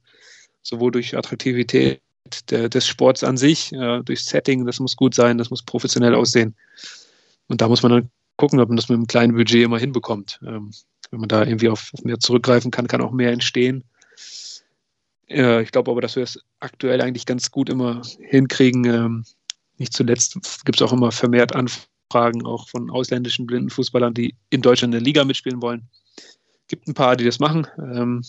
sowohl 0.62 0.90
durch 0.90 1.16
Attraktivität 1.16 2.00
der, 2.50 2.68
des 2.68 2.86
Sports 2.86 3.24
an 3.24 3.36
sich, 3.36 3.72
äh, 3.72 4.02
durch 4.02 4.24
Setting, 4.24 4.66
das 4.66 4.80
muss 4.80 4.96
gut 4.96 5.14
sein, 5.14 5.38
das 5.38 5.50
muss 5.50 5.62
professionell 5.62 6.14
aussehen. 6.14 6.54
Und 7.48 7.60
da 7.60 7.68
muss 7.68 7.82
man 7.82 7.92
dann 7.92 8.10
gucken, 8.36 8.60
ob 8.60 8.68
man 8.68 8.76
das 8.76 8.88
mit 8.88 8.96
einem 8.96 9.06
kleinen 9.06 9.34
Budget 9.34 9.64
immer 9.64 9.78
hinbekommt. 9.78 10.40
Ähm, 10.46 10.72
wenn 11.10 11.20
man 11.20 11.28
da 11.28 11.44
irgendwie 11.44 11.68
auf, 11.68 11.90
auf 11.94 12.04
mehr 12.04 12.18
zurückgreifen 12.18 12.70
kann, 12.70 12.86
kann 12.86 13.00
auch 13.00 13.12
mehr 13.12 13.32
entstehen. 13.32 13.84
Ja, 15.28 15.60
ich 15.60 15.72
glaube 15.72 15.90
aber, 15.90 16.00
dass 16.00 16.16
wir 16.16 16.22
es 16.22 16.40
aktuell 16.60 17.00
eigentlich 17.02 17.26
ganz 17.26 17.50
gut 17.50 17.68
immer 17.68 18.02
hinkriegen. 18.20 18.84
Ähm, 18.84 19.24
nicht 19.76 19.92
zuletzt 19.92 20.64
gibt 20.64 20.80
es 20.80 20.82
auch 20.82 20.92
immer 20.92 21.12
vermehrt 21.12 21.54
Anfragen 21.54 22.46
auch 22.46 22.68
von 22.68 22.90
ausländischen 22.90 23.46
blinden 23.46 23.70
Fußballern, 23.70 24.14
die 24.14 24.34
in 24.50 24.62
Deutschland 24.62 24.94
in 24.94 25.00
der 25.00 25.04
Liga 25.04 25.24
mitspielen 25.24 25.60
wollen. 25.60 25.88
Gibt 26.68 26.88
ein 26.88 26.94
paar, 26.94 27.16
die 27.16 27.24
das 27.24 27.38
machen. 27.38 27.66
Ähm, 27.78 28.22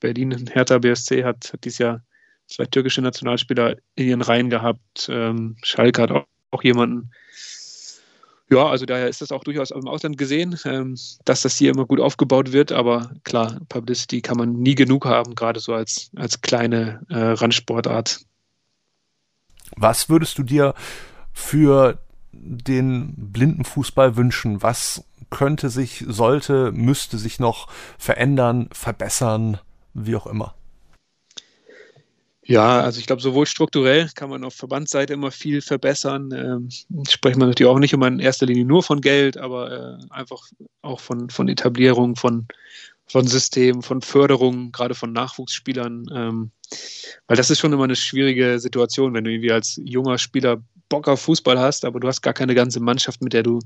Berlin, 0.00 0.48
Hertha 0.52 0.78
BSC 0.78 1.24
hat, 1.24 1.52
hat 1.52 1.64
dieses 1.64 1.78
Jahr 1.78 2.02
zwei 2.48 2.64
türkische 2.66 3.02
Nationalspieler 3.02 3.76
in 3.94 4.08
ihren 4.08 4.22
Reihen 4.22 4.50
gehabt. 4.50 5.08
Ähm, 5.10 5.56
Schalke 5.62 6.02
hat 6.02 6.10
auch, 6.10 6.26
auch 6.50 6.62
jemanden. 6.64 7.10
Ja, 8.50 8.66
also 8.66 8.86
daher 8.86 9.08
ist 9.08 9.20
das 9.20 9.30
auch 9.30 9.44
durchaus 9.44 9.70
im 9.70 9.86
Ausland 9.86 10.16
gesehen, 10.16 10.58
ähm, 10.64 10.96
dass 11.26 11.42
das 11.42 11.56
hier 11.56 11.70
immer 11.70 11.84
gut 11.84 12.00
aufgebaut 12.00 12.52
wird. 12.52 12.72
Aber 12.72 13.10
klar, 13.24 13.60
Publicity 13.68 14.22
kann 14.22 14.38
man 14.38 14.54
nie 14.54 14.74
genug 14.74 15.04
haben, 15.04 15.34
gerade 15.34 15.60
so 15.60 15.74
als, 15.74 16.10
als 16.16 16.40
kleine 16.40 17.04
äh, 17.10 17.18
Randsportart. 17.18 18.20
Was 19.76 20.08
würdest 20.08 20.38
du 20.38 20.42
dir 20.42 20.74
für 21.34 21.98
den 22.32 23.14
Blindenfußball 23.16 24.16
wünschen? 24.16 24.62
Was 24.62 25.04
könnte 25.30 25.68
sich, 25.68 26.04
sollte, 26.08 26.72
müsste 26.72 27.18
sich 27.18 27.38
noch 27.38 27.68
verändern, 27.98 28.70
verbessern, 28.72 29.58
wie 29.92 30.16
auch 30.16 30.26
immer? 30.26 30.54
Ja, 32.50 32.80
also 32.80 32.98
ich 32.98 33.06
glaube, 33.06 33.20
sowohl 33.20 33.44
strukturell 33.44 34.08
kann 34.14 34.30
man 34.30 34.42
auf 34.42 34.54
Verbandsseite 34.54 35.12
immer 35.12 35.30
viel 35.30 35.60
verbessern. 35.60 36.32
Ähm, 36.32 36.70
sprechen 37.06 37.40
wir 37.40 37.46
natürlich 37.46 37.70
auch 37.70 37.78
nicht 37.78 37.92
immer 37.92 38.06
in 38.06 38.20
erster 38.20 38.46
Linie 38.46 38.64
nur 38.64 38.82
von 38.82 39.02
Geld, 39.02 39.36
aber 39.36 39.70
äh, 39.70 40.06
einfach 40.08 40.48
auch 40.80 40.98
von, 40.98 41.28
von 41.28 41.50
Etablierung, 41.50 42.16
von, 42.16 42.48
von 43.06 43.26
Systemen, 43.26 43.82
von 43.82 44.00
Förderung, 44.00 44.72
gerade 44.72 44.94
von 44.94 45.12
Nachwuchsspielern. 45.12 46.06
Ähm, 46.10 46.50
weil 47.26 47.36
das 47.36 47.50
ist 47.50 47.58
schon 47.58 47.74
immer 47.74 47.84
eine 47.84 47.96
schwierige 47.96 48.58
Situation, 48.58 49.12
wenn 49.12 49.24
du 49.24 49.30
irgendwie 49.30 49.52
als 49.52 49.78
junger 49.84 50.16
Spieler 50.16 50.62
Bock 50.88 51.06
auf 51.06 51.20
Fußball 51.20 51.58
hast, 51.58 51.84
aber 51.84 52.00
du 52.00 52.08
hast 52.08 52.22
gar 52.22 52.32
keine 52.32 52.54
ganze 52.54 52.80
Mannschaft, 52.80 53.20
mit 53.20 53.34
der 53.34 53.42
du 53.42 53.58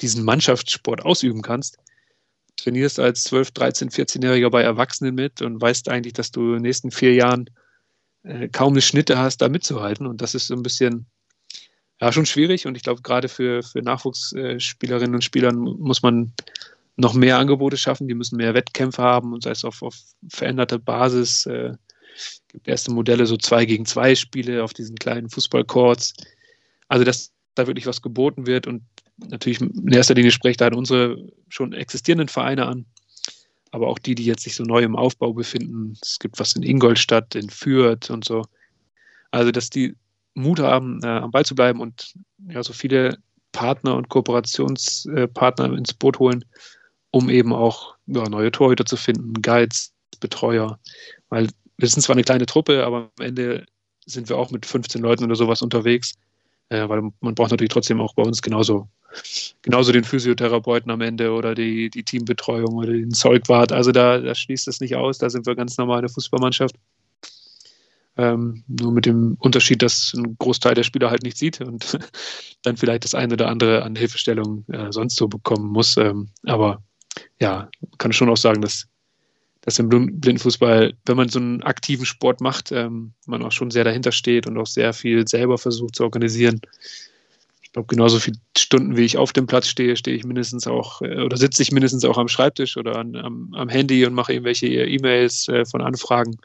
diesen 0.00 0.24
Mannschaftssport 0.24 1.04
ausüben 1.04 1.42
kannst. 1.42 1.76
Trainierst 2.56 3.00
als 3.00 3.24
12, 3.24 3.50
13, 3.50 3.90
14-Jähriger 3.90 4.48
bei 4.48 4.62
Erwachsenen 4.62 5.14
mit 5.14 5.42
und 5.42 5.60
weißt 5.60 5.90
eigentlich, 5.90 6.14
dass 6.14 6.30
du 6.30 6.40
in 6.40 6.54
den 6.54 6.62
nächsten 6.62 6.90
vier 6.90 7.12
Jahren 7.12 7.50
äh, 8.22 8.48
kaum 8.48 8.72
eine 8.72 8.82
Schnitte 8.82 9.18
hast, 9.18 9.38
da 9.38 9.48
mitzuhalten. 9.48 10.06
Und 10.06 10.20
das 10.20 10.34
ist 10.34 10.48
so 10.48 10.54
ein 10.54 10.62
bisschen 10.62 11.06
ja, 12.00 12.12
schon 12.12 12.26
schwierig. 12.26 12.66
Und 12.66 12.76
ich 12.76 12.82
glaube, 12.82 13.02
gerade 13.02 13.28
für, 13.28 13.62
für 13.62 13.82
Nachwuchsspielerinnen 13.82 15.14
und 15.14 15.24
Spielern 15.24 15.56
muss 15.56 16.02
man 16.02 16.32
noch 16.96 17.14
mehr 17.14 17.38
Angebote 17.38 17.76
schaffen. 17.76 18.08
Die 18.08 18.14
müssen 18.14 18.36
mehr 18.36 18.54
Wettkämpfe 18.54 19.02
haben 19.02 19.32
und 19.32 19.42
sei 19.42 19.50
es 19.50 19.64
auf, 19.64 19.82
auf 19.82 19.96
veränderte 20.28 20.78
Basis. 20.78 21.46
Äh, 21.46 21.74
gibt 22.48 22.68
erste 22.68 22.92
Modelle, 22.92 23.26
so 23.26 23.36
zwei 23.36 23.64
gegen 23.64 23.86
zwei 23.86 24.14
Spiele 24.14 24.64
auf 24.64 24.74
diesen 24.74 24.96
kleinen 24.96 25.30
Fußballcourts. 25.30 26.14
Also, 26.88 27.04
dass 27.04 27.32
da 27.54 27.66
wirklich 27.66 27.86
was 27.86 28.02
geboten 28.02 28.46
wird 28.46 28.66
und 28.66 28.82
natürlich 29.16 29.60
in 29.60 29.92
erster 29.92 30.14
Linie 30.14 30.30
spricht 30.30 30.60
da 30.60 30.68
unsere 30.68 31.16
schon 31.48 31.72
existierenden 31.72 32.28
Vereine 32.28 32.66
an 32.66 32.86
aber 33.70 33.88
auch 33.88 33.98
die, 33.98 34.14
die 34.14 34.24
jetzt 34.24 34.42
sich 34.42 34.56
so 34.56 34.64
neu 34.64 34.82
im 34.82 34.96
Aufbau 34.96 35.32
befinden. 35.32 35.96
Es 36.02 36.18
gibt 36.18 36.38
was 36.38 36.54
in 36.54 36.62
Ingolstadt, 36.62 37.34
in 37.34 37.50
Fürth 37.50 38.10
und 38.10 38.24
so. 38.24 38.44
Also, 39.30 39.52
dass 39.52 39.70
die 39.70 39.94
Mut 40.34 40.58
haben, 40.60 41.00
äh, 41.02 41.06
am 41.06 41.30
Ball 41.30 41.44
zu 41.44 41.54
bleiben 41.54 41.80
und 41.80 42.14
ja, 42.48 42.62
so 42.62 42.72
viele 42.72 43.18
Partner 43.52 43.96
und 43.96 44.08
Kooperationspartner 44.08 45.72
ins 45.76 45.94
Boot 45.94 46.18
holen, 46.18 46.44
um 47.10 47.28
eben 47.30 47.52
auch 47.52 47.96
ja, 48.06 48.28
neue 48.28 48.50
Torhüter 48.50 48.84
zu 48.84 48.96
finden, 48.96 49.34
Guides, 49.34 49.92
Betreuer. 50.20 50.78
Weil 51.28 51.48
wir 51.78 51.88
sind 51.88 52.02
zwar 52.02 52.14
eine 52.14 52.24
kleine 52.24 52.46
Truppe, 52.46 52.84
aber 52.84 53.10
am 53.18 53.24
Ende 53.24 53.66
sind 54.06 54.28
wir 54.28 54.36
auch 54.36 54.50
mit 54.50 54.66
15 54.66 55.00
Leuten 55.00 55.24
oder 55.24 55.34
sowas 55.34 55.62
unterwegs, 55.62 56.14
äh, 56.68 56.88
weil 56.88 57.02
man 57.20 57.34
braucht 57.34 57.50
natürlich 57.50 57.72
trotzdem 57.72 58.00
auch 58.00 58.14
bei 58.14 58.22
uns 58.22 58.42
genauso 58.42 58.88
genauso 59.62 59.92
den 59.92 60.04
Physiotherapeuten 60.04 60.90
am 60.90 61.00
Ende 61.00 61.32
oder 61.32 61.54
die, 61.54 61.90
die 61.90 62.04
Teambetreuung 62.04 62.74
oder 62.74 62.92
den 62.92 63.12
Zeugwart. 63.12 63.72
Also 63.72 63.92
da, 63.92 64.18
da 64.18 64.34
schließt 64.34 64.68
es 64.68 64.80
nicht 64.80 64.96
aus. 64.96 65.18
Da 65.18 65.30
sind 65.30 65.46
wir 65.46 65.54
ganz 65.54 65.76
normal 65.78 65.98
eine 65.98 66.08
Fußballmannschaft. 66.08 66.76
Ähm, 68.16 68.64
nur 68.66 68.92
mit 68.92 69.06
dem 69.06 69.36
Unterschied, 69.38 69.82
dass 69.82 70.12
ein 70.14 70.36
Großteil 70.38 70.74
der 70.74 70.82
Spieler 70.82 71.10
halt 71.10 71.22
nicht 71.22 71.38
sieht 71.38 71.60
und 71.60 71.98
dann 72.62 72.76
vielleicht 72.76 73.04
das 73.04 73.14
eine 73.14 73.34
oder 73.34 73.48
andere 73.48 73.82
an 73.82 73.96
Hilfestellung 73.96 74.64
äh, 74.68 74.92
sonst 74.92 75.16
so 75.16 75.28
bekommen 75.28 75.70
muss. 75.70 75.96
Ähm, 75.96 76.28
aber 76.44 76.82
ja, 77.40 77.68
kann 77.98 78.12
schon 78.12 78.28
auch 78.28 78.36
sagen, 78.36 78.60
dass 78.60 78.88
dass 79.62 79.78
im 79.78 79.88
Blindenfußball, 79.88 80.94
wenn 81.04 81.16
man 81.16 81.28
so 81.28 81.38
einen 81.38 81.62
aktiven 81.62 82.06
Sport 82.06 82.40
macht, 82.40 82.72
ähm, 82.72 83.12
man 83.26 83.42
auch 83.42 83.52
schon 83.52 83.70
sehr 83.70 83.84
dahinter 83.84 84.12
steht 84.12 84.46
und 84.46 84.56
auch 84.56 84.66
sehr 84.66 84.92
viel 84.92 85.28
selber 85.28 85.58
versucht 85.58 85.96
zu 85.96 86.04
organisieren. 86.04 86.60
Ich 87.70 87.74
glaube, 87.74 87.86
genauso 87.86 88.18
viele 88.18 88.36
Stunden, 88.58 88.96
wie 88.96 89.04
ich 89.04 89.16
auf 89.16 89.32
dem 89.32 89.46
Platz 89.46 89.68
stehe, 89.68 89.96
stehe 89.96 90.16
ich 90.16 90.24
mindestens 90.24 90.66
auch 90.66 91.02
äh, 91.02 91.22
oder 91.22 91.36
sitze 91.36 91.62
ich 91.62 91.70
mindestens 91.70 92.04
auch 92.04 92.18
am 92.18 92.26
Schreibtisch 92.26 92.76
oder 92.76 92.96
an, 92.96 93.14
am, 93.14 93.54
am, 93.54 93.68
Handy 93.68 94.04
und 94.04 94.12
mache 94.12 94.32
irgendwelche 94.32 94.66
E-Mails 94.66 95.46
äh, 95.46 95.64
von 95.64 95.80
Anfragen. 95.80 96.36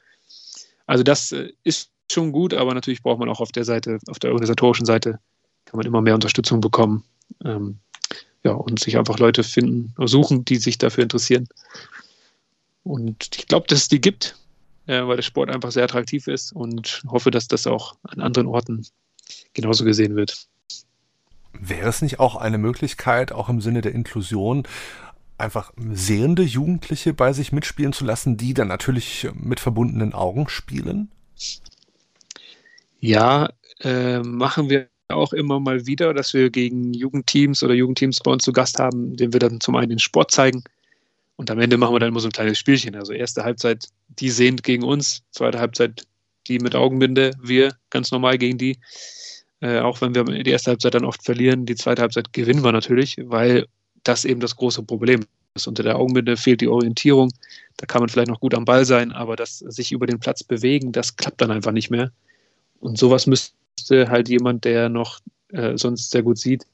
Also 0.85 1.03
das 1.03 1.31
äh, 1.31 1.51
ist 1.63 1.89
schon 2.11 2.31
gut, 2.31 2.53
aber 2.53 2.75
natürlich 2.75 3.01
braucht 3.01 3.17
man 3.17 3.29
auch 3.29 3.39
auf 3.39 3.51
der 3.51 3.65
Seite, 3.65 3.97
auf 4.07 4.19
der 4.19 4.29
organisatorischen 4.29 4.85
Seite, 4.85 5.19
kann 5.65 5.77
man 5.77 5.87
immer 5.87 5.99
mehr 5.99 6.13
Unterstützung 6.13 6.61
bekommen. 6.61 7.03
Ähm, 7.43 7.79
ja, 8.43 8.51
und 8.51 8.79
sich 8.79 8.95
einfach 8.99 9.17
Leute 9.17 9.43
finden, 9.43 9.95
suchen, 10.05 10.45
die 10.45 10.57
sich 10.57 10.77
dafür 10.77 11.01
interessieren. 11.01 11.47
Und 12.83 13.35
ich 13.35 13.47
glaube, 13.47 13.65
dass 13.65 13.79
es 13.79 13.87
die 13.87 13.99
gibt, 13.99 14.37
äh, 14.85 15.01
weil 15.07 15.15
der 15.15 15.23
Sport 15.23 15.49
einfach 15.49 15.71
sehr 15.71 15.85
attraktiv 15.85 16.27
ist 16.27 16.53
und 16.53 17.01
hoffe, 17.07 17.31
dass 17.31 17.47
das 17.47 17.65
auch 17.65 17.95
an 18.03 18.21
anderen 18.21 18.47
Orten 18.47 18.85
genauso 19.53 19.85
gesehen 19.85 20.15
wird. 20.15 20.47
Wäre 21.59 21.89
es 21.89 22.01
nicht 22.01 22.19
auch 22.19 22.35
eine 22.35 22.57
Möglichkeit, 22.57 23.31
auch 23.31 23.49
im 23.49 23.61
Sinne 23.61 23.81
der 23.81 23.93
Inklusion, 23.93 24.63
einfach 25.37 25.73
sehende 25.91 26.43
Jugendliche 26.43 27.13
bei 27.13 27.33
sich 27.33 27.51
mitspielen 27.51 27.93
zu 27.93 28.05
lassen, 28.05 28.37
die 28.37 28.53
dann 28.53 28.67
natürlich 28.67 29.27
mit 29.33 29.59
verbundenen 29.59 30.13
Augen 30.13 30.47
spielen? 30.47 31.09
Ja, 32.99 33.49
äh, 33.81 34.19
machen 34.19 34.69
wir 34.69 34.87
auch 35.09 35.33
immer 35.33 35.59
mal 35.59 35.85
wieder, 35.85 36.13
dass 36.13 36.33
wir 36.33 36.49
gegen 36.49 36.93
Jugendteams 36.93 37.61
oder 37.63 37.73
Jugendteams 37.73 38.21
bei 38.21 38.31
uns 38.31 38.43
zu 38.43 38.53
Gast 38.53 38.79
haben, 38.79 39.15
denen 39.17 39.33
wir 39.33 39.39
dann 39.39 39.59
zum 39.59 39.75
einen 39.75 39.89
den 39.89 39.99
Sport 39.99 40.31
zeigen 40.31 40.63
und 41.35 41.51
am 41.51 41.59
Ende 41.59 41.77
machen 41.77 41.93
wir 41.93 41.99
dann 41.99 42.09
immer 42.09 42.19
so 42.19 42.27
ein 42.27 42.33
kleines 42.33 42.57
Spielchen. 42.57 42.95
Also 42.95 43.13
erste 43.13 43.43
Halbzeit, 43.43 43.89
die 44.07 44.29
sehend 44.29 44.63
gegen 44.63 44.83
uns, 44.83 45.23
zweite 45.31 45.59
Halbzeit, 45.59 46.05
die 46.47 46.59
mit 46.59 46.75
Augenbinde, 46.75 47.31
wir 47.41 47.75
ganz 47.89 48.11
normal 48.11 48.37
gegen 48.37 48.57
die. 48.57 48.79
Äh, 49.61 49.79
auch 49.79 50.01
wenn 50.01 50.13
wir 50.13 50.23
die 50.23 50.51
erste 50.51 50.71
Halbzeit 50.71 50.95
dann 50.95 51.05
oft 51.05 51.23
verlieren, 51.23 51.65
die 51.65 51.75
zweite 51.75 52.01
Halbzeit 52.01 52.33
gewinnen 52.33 52.63
wir 52.63 52.71
natürlich, 52.71 53.17
weil 53.23 53.67
das 54.03 54.25
eben 54.25 54.39
das 54.39 54.55
große 54.55 54.83
Problem 54.83 55.21
ist. 55.55 55.67
Unter 55.67 55.83
der 55.83 55.97
Augenbinde 55.97 56.37
fehlt 56.37 56.61
die 56.61 56.67
Orientierung. 56.67 57.31
Da 57.77 57.85
kann 57.85 58.01
man 58.01 58.09
vielleicht 58.09 58.27
noch 58.27 58.41
gut 58.41 58.53
am 58.53 58.65
Ball 58.65 58.85
sein, 58.85 59.11
aber 59.11 59.35
das 59.35 59.59
sich 59.59 59.91
über 59.91 60.05
den 60.05 60.19
Platz 60.19 60.43
bewegen, 60.43 60.91
das 60.91 61.15
klappt 61.15 61.41
dann 61.41 61.51
einfach 61.51 61.71
nicht 61.71 61.89
mehr. 61.89 62.11
Und 62.79 62.97
sowas 62.97 63.25
müsste 63.25 64.09
halt 64.09 64.29
jemand, 64.29 64.65
der 64.65 64.89
noch 64.89 65.19
äh, 65.49 65.77
sonst 65.77 66.11
sehr 66.11 66.23
gut 66.23 66.37
sieht, 66.37 66.65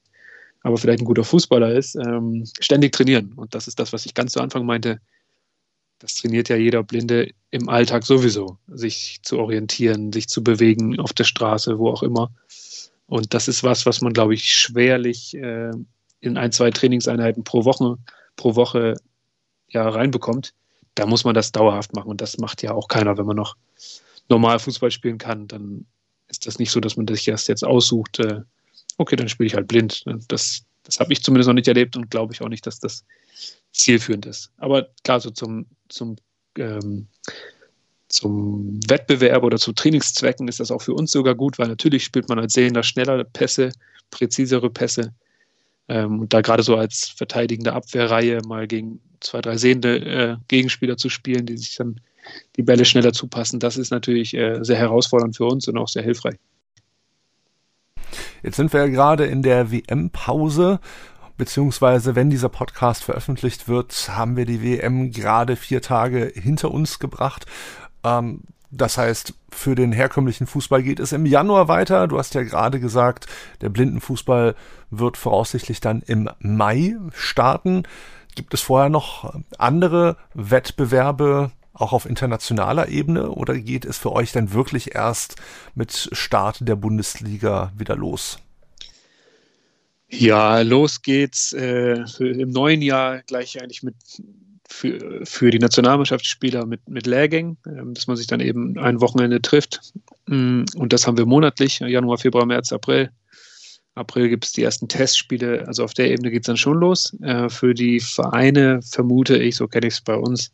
aber 0.61 0.77
vielleicht 0.77 0.99
ein 1.01 1.05
guter 1.05 1.23
Fußballer 1.23 1.73
ist, 1.73 1.95
ähm, 1.95 2.45
ständig 2.59 2.91
trainieren. 2.91 3.33
Und 3.35 3.55
das 3.55 3.67
ist 3.67 3.79
das, 3.79 3.93
was 3.93 4.05
ich 4.05 4.13
ganz 4.13 4.33
zu 4.33 4.41
Anfang 4.41 4.65
meinte. 4.65 4.99
Das 5.99 6.15
trainiert 6.15 6.49
ja 6.49 6.55
jeder 6.55 6.81
Blinde 6.83 7.31
im 7.51 7.69
Alltag 7.69 8.03
sowieso, 8.03 8.57
sich 8.67 9.19
zu 9.21 9.37
orientieren, 9.37 10.11
sich 10.11 10.27
zu 10.27 10.43
bewegen 10.43 10.99
auf 10.99 11.13
der 11.13 11.25
Straße, 11.25 11.77
wo 11.77 11.89
auch 11.89 12.01
immer. 12.01 12.31
Und 13.11 13.33
das 13.33 13.49
ist 13.49 13.61
was, 13.61 13.85
was 13.85 13.99
man, 13.99 14.13
glaube 14.13 14.33
ich, 14.33 14.53
schwerlich 14.53 15.35
äh, 15.35 15.71
in 16.21 16.37
ein, 16.37 16.53
zwei 16.53 16.71
Trainingseinheiten 16.71 17.43
pro 17.43 17.65
Woche, 17.65 17.97
pro 18.37 18.55
Woche 18.55 18.93
ja, 19.67 19.89
reinbekommt. 19.89 20.53
Da 20.95 21.05
muss 21.05 21.25
man 21.25 21.35
das 21.35 21.51
dauerhaft 21.51 21.93
machen. 21.93 22.07
Und 22.07 22.21
das 22.21 22.37
macht 22.37 22.63
ja 22.63 22.71
auch 22.71 22.87
keiner, 22.87 23.17
wenn 23.17 23.25
man 23.25 23.35
noch 23.35 23.57
normal 24.29 24.59
Fußball 24.59 24.91
spielen 24.91 25.17
kann. 25.17 25.49
Dann 25.49 25.85
ist 26.29 26.47
das 26.47 26.57
nicht 26.57 26.71
so, 26.71 26.79
dass 26.79 26.95
man 26.95 27.05
sich 27.05 27.25
das 27.25 27.47
jetzt 27.47 27.65
aussucht. 27.65 28.17
Äh, 28.19 28.43
okay, 28.97 29.17
dann 29.17 29.27
spiele 29.27 29.47
ich 29.47 29.55
halt 29.55 29.67
blind. 29.67 30.05
Das, 30.29 30.63
das 30.83 31.01
habe 31.01 31.11
ich 31.11 31.21
zumindest 31.21 31.49
noch 31.49 31.55
nicht 31.55 31.67
erlebt 31.67 31.97
und 31.97 32.09
glaube 32.09 32.33
ich 32.33 32.41
auch 32.41 32.47
nicht, 32.47 32.65
dass 32.65 32.79
das 32.79 33.03
zielführend 33.73 34.25
ist. 34.25 34.53
Aber 34.55 34.87
klar, 35.03 35.19
so 35.19 35.31
zum, 35.31 35.65
zum, 35.89 36.15
ähm, 36.57 37.09
zum 38.11 38.79
Wettbewerb 38.87 39.43
oder 39.43 39.57
zu 39.57 39.73
Trainingszwecken 39.73 40.47
ist 40.47 40.59
das 40.59 40.71
auch 40.71 40.81
für 40.81 40.93
uns 40.93 41.11
sogar 41.11 41.35
gut, 41.35 41.59
weil 41.59 41.67
natürlich 41.67 42.03
spielt 42.03 42.29
man 42.29 42.39
als 42.39 42.53
Sehender 42.53 42.83
schneller 42.83 43.23
Pässe, 43.23 43.71
präzisere 44.09 44.69
Pässe. 44.69 45.13
Ähm, 45.87 46.21
und 46.21 46.33
da 46.33 46.41
gerade 46.41 46.63
so 46.63 46.75
als 46.75 47.09
verteidigende 47.09 47.73
Abwehrreihe 47.73 48.41
mal 48.45 48.67
gegen 48.67 48.99
zwei, 49.19 49.41
drei 49.41 49.57
sehende 49.57 49.97
äh, 49.99 50.37
Gegenspieler 50.47 50.97
zu 50.97 51.09
spielen, 51.09 51.45
die 51.45 51.57
sich 51.57 51.75
dann 51.75 52.01
die 52.55 52.63
Bälle 52.63 52.85
schneller 52.85 53.13
zupassen, 53.13 53.59
das 53.59 53.77
ist 53.77 53.91
natürlich 53.91 54.35
äh, 54.35 54.63
sehr 54.63 54.77
herausfordernd 54.77 55.35
für 55.35 55.45
uns 55.45 55.67
und 55.67 55.77
auch 55.77 55.87
sehr 55.87 56.03
hilfreich. 56.03 56.35
Jetzt 58.43 58.57
sind 58.57 58.73
wir 58.73 58.81
ja 58.81 58.87
gerade 58.87 59.25
in 59.25 59.41
der 59.43 59.71
WM-Pause 59.71 60.79
beziehungsweise 61.41 62.15
wenn 62.15 62.29
dieser 62.29 62.49
Podcast 62.49 63.03
veröffentlicht 63.03 63.67
wird, 63.67 64.09
haben 64.09 64.37
wir 64.37 64.45
die 64.45 64.61
WM 64.61 65.09
gerade 65.09 65.55
vier 65.55 65.81
Tage 65.81 66.31
hinter 66.35 66.69
uns 66.69 66.99
gebracht. 66.99 67.47
Ähm, 68.03 68.41
das 68.71 68.97
heißt, 68.97 69.33
für 69.51 69.75
den 69.75 69.91
herkömmlichen 69.91 70.47
Fußball 70.47 70.81
geht 70.81 71.01
es 71.01 71.11
im 71.11 71.25
Januar 71.25 71.67
weiter. 71.67 72.07
Du 72.07 72.17
hast 72.17 72.33
ja 72.35 72.43
gerade 72.43 72.79
gesagt, 72.79 73.27
der 73.59 73.69
Blindenfußball 73.69 74.55
wird 74.89 75.17
voraussichtlich 75.17 75.81
dann 75.81 76.01
im 76.01 76.29
Mai 76.39 76.95
starten. 77.13 77.83
Gibt 78.35 78.53
es 78.53 78.61
vorher 78.61 78.89
noch 78.89 79.35
andere 79.57 80.15
Wettbewerbe, 80.33 81.51
auch 81.73 81.91
auf 81.91 82.05
internationaler 82.05 82.87
Ebene 82.87 83.29
oder 83.29 83.57
geht 83.57 83.83
es 83.83 83.97
für 83.97 84.13
euch 84.13 84.31
dann 84.31 84.53
wirklich 84.53 84.95
erst 84.95 85.35
mit 85.75 86.09
Start 86.13 86.59
der 86.61 86.77
Bundesliga 86.77 87.73
wieder 87.77 87.97
los? 87.97 88.39
Ja, 90.09 90.59
los 90.61 91.01
geht's 91.01 91.53
äh, 91.53 92.03
im 92.19 92.51
neuen 92.51 92.81
Jahr 92.81 93.21
gleich 93.23 93.61
eigentlich 93.61 93.83
mit 93.83 93.95
für, 94.71 95.25
für 95.25 95.51
die 95.51 95.59
Nationalmannschaftsspieler 95.59 96.65
mit, 96.65 96.87
mit 96.87 97.05
Lehrgängen, 97.05 97.57
äh, 97.65 97.81
dass 97.93 98.07
man 98.07 98.17
sich 98.17 98.27
dann 98.27 98.39
eben 98.39 98.77
ein 98.79 99.01
Wochenende 99.01 99.41
trifft. 99.41 99.81
Mm, 100.27 100.63
und 100.75 100.93
das 100.93 101.05
haben 101.05 101.17
wir 101.17 101.25
monatlich, 101.25 101.79
Januar, 101.79 102.17
Februar, 102.17 102.45
März, 102.45 102.71
April. 102.71 103.11
April 103.93 104.29
gibt 104.29 104.45
es 104.45 104.53
die 104.53 104.63
ersten 104.63 104.87
Testspiele, 104.87 105.67
also 105.67 105.83
auf 105.83 105.93
der 105.93 106.09
Ebene 106.09 106.31
geht 106.31 106.43
es 106.43 106.47
dann 106.47 106.57
schon 106.57 106.79
los. 106.79 107.15
Äh, 107.21 107.49
für 107.49 107.73
die 107.73 107.99
Vereine 107.99 108.81
vermute 108.81 109.37
ich, 109.37 109.57
so 109.57 109.67
kenne 109.67 109.87
ich 109.87 109.95
es 109.95 110.01
bei 110.01 110.15
uns, 110.15 110.51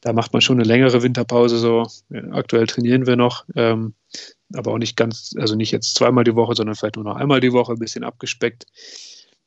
da 0.00 0.12
macht 0.12 0.32
man 0.32 0.40
schon 0.40 0.58
eine 0.58 0.66
längere 0.66 1.02
Winterpause 1.02 1.58
so. 1.58 1.86
Aktuell 2.30 2.66
trainieren 2.66 3.06
wir 3.06 3.16
noch, 3.16 3.44
ähm, 3.54 3.94
aber 4.54 4.72
auch 4.72 4.78
nicht 4.78 4.96
ganz, 4.96 5.34
also 5.36 5.56
nicht 5.56 5.72
jetzt 5.72 5.94
zweimal 5.94 6.24
die 6.24 6.36
Woche, 6.36 6.54
sondern 6.54 6.76
vielleicht 6.76 6.96
nur 6.96 7.04
noch 7.04 7.16
einmal 7.16 7.40
die 7.40 7.52
Woche, 7.52 7.72
ein 7.72 7.78
bisschen 7.78 8.04
abgespeckt. 8.04 8.66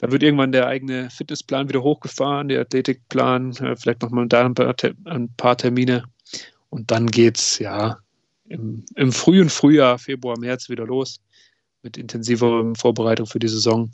Da 0.03 0.11
wird 0.11 0.21
irgendwann 0.21 0.51
der 0.51 0.67
eigene 0.67 1.09
Fitnessplan 1.09 1.69
wieder 1.69 1.81
hochgefahren, 1.81 2.49
der 2.49 2.59
Athletikplan, 2.59 3.55
äh, 3.55 3.77
vielleicht 3.77 4.01
nochmal 4.01 4.27
da 4.27 4.45
ein 4.45 4.53
paar, 4.53 4.75
ein 5.05 5.29
paar 5.37 5.55
Termine. 5.55 6.03
Und 6.69 6.91
dann 6.91 7.07
geht's 7.07 7.57
ja 7.59 7.99
im, 8.49 8.83
im 8.97 9.13
frühen 9.13 9.49
Frühjahr, 9.49 9.97
Februar, 9.97 10.37
März 10.37 10.67
wieder 10.67 10.85
los 10.85 11.21
mit 11.83 11.95
intensiver 11.95 12.73
Vorbereitung 12.75 13.27
für 13.27 13.39
die 13.39 13.47
Saison, 13.47 13.91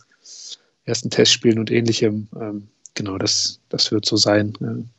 ersten 0.84 1.12
Testspielen 1.12 1.60
und 1.60 1.70
ähnlichem. 1.70 2.28
Ähm, 2.42 2.70
genau, 2.96 3.20
das, 3.20 3.60
das 3.70 3.92
wird 3.92 4.08
so 4.08 4.16
sein. 4.18 4.90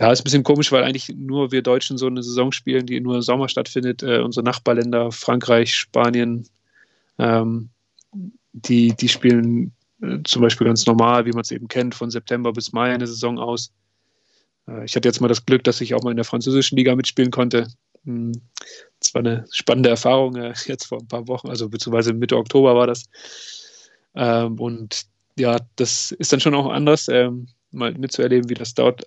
Ja, 0.00 0.10
ist 0.10 0.22
ein 0.22 0.24
bisschen 0.24 0.42
komisch, 0.42 0.72
weil 0.72 0.82
eigentlich 0.82 1.14
nur 1.16 1.52
wir 1.52 1.62
Deutschen 1.62 1.96
so 1.96 2.08
eine 2.08 2.24
Saison 2.24 2.50
spielen, 2.50 2.86
die 2.86 2.98
nur 2.98 3.14
im 3.14 3.22
Sommer 3.22 3.48
stattfindet. 3.48 4.02
Äh, 4.02 4.18
unsere 4.18 4.42
Nachbarländer, 4.42 5.12
Frankreich, 5.12 5.76
Spanien, 5.76 6.48
ähm, 7.20 7.68
die, 8.52 8.96
die 8.96 9.08
spielen 9.08 9.66
äh, 9.68 9.83
zum 10.24 10.42
Beispiel 10.42 10.66
ganz 10.66 10.86
normal, 10.86 11.26
wie 11.26 11.32
man 11.32 11.42
es 11.42 11.50
eben 11.50 11.68
kennt, 11.68 11.94
von 11.94 12.10
September 12.10 12.52
bis 12.52 12.72
Mai 12.72 12.92
eine 12.92 13.06
Saison 13.06 13.38
aus. 13.38 13.72
Äh, 14.68 14.84
ich 14.84 14.96
hatte 14.96 15.08
jetzt 15.08 15.20
mal 15.20 15.28
das 15.28 15.44
Glück, 15.44 15.64
dass 15.64 15.80
ich 15.80 15.94
auch 15.94 16.02
mal 16.02 16.10
in 16.10 16.16
der 16.16 16.24
französischen 16.24 16.76
Liga 16.76 16.94
mitspielen 16.94 17.30
konnte. 17.30 17.68
Hm, 18.04 18.32
das 19.00 19.14
war 19.14 19.20
eine 19.20 19.46
spannende 19.50 19.90
Erfahrung 19.90 20.36
äh, 20.36 20.54
jetzt 20.66 20.86
vor 20.86 20.98
ein 21.00 21.08
paar 21.08 21.28
Wochen, 21.28 21.48
also 21.48 21.68
beziehungsweise 21.68 22.12
Mitte 22.12 22.36
Oktober 22.36 22.74
war 22.74 22.86
das. 22.86 23.04
Ähm, 24.14 24.58
und 24.58 25.04
ja, 25.38 25.58
das 25.76 26.12
ist 26.12 26.32
dann 26.32 26.40
schon 26.40 26.54
auch 26.54 26.70
anders, 26.70 27.08
ähm, 27.08 27.48
mal 27.72 27.92
mitzuerleben, 27.94 28.48
wie 28.48 28.54
das 28.54 28.74
dort 28.74 29.02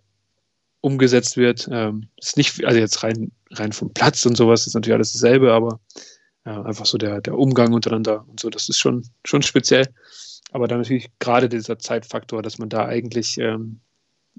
umgesetzt 0.82 1.38
wird. 1.38 1.68
Ähm, 1.72 2.10
ist 2.18 2.38
nicht, 2.38 2.64
also 2.66 2.80
jetzt 2.80 3.02
rein, 3.04 3.32
rein 3.52 3.72
vom 3.72 3.94
Platz 3.94 4.26
und 4.26 4.36
sowas 4.36 4.68
ist 4.68 4.74
natürlich 4.74 4.96
alles 4.96 5.14
dasselbe, 5.14 5.54
aber 5.54 5.80
einfach 6.44 6.86
so 6.86 6.98
der, 6.98 7.20
der 7.20 7.38
Umgang 7.38 7.74
untereinander 7.74 8.24
und 8.30 8.40
so, 8.40 8.50
das 8.50 8.70
ist 8.70 8.80
schon, 8.80 9.06
schon 9.26 9.42
speziell. 9.42 9.86
Aber 10.58 10.68
dann 10.68 10.80
natürlich 10.80 11.10
gerade 11.20 11.50
dieser 11.50 11.78
Zeitfaktor, 11.78 12.42
dass 12.42 12.58
man 12.58 12.70
da 12.70 12.86
eigentlich 12.86 13.38
ähm, 13.38 13.80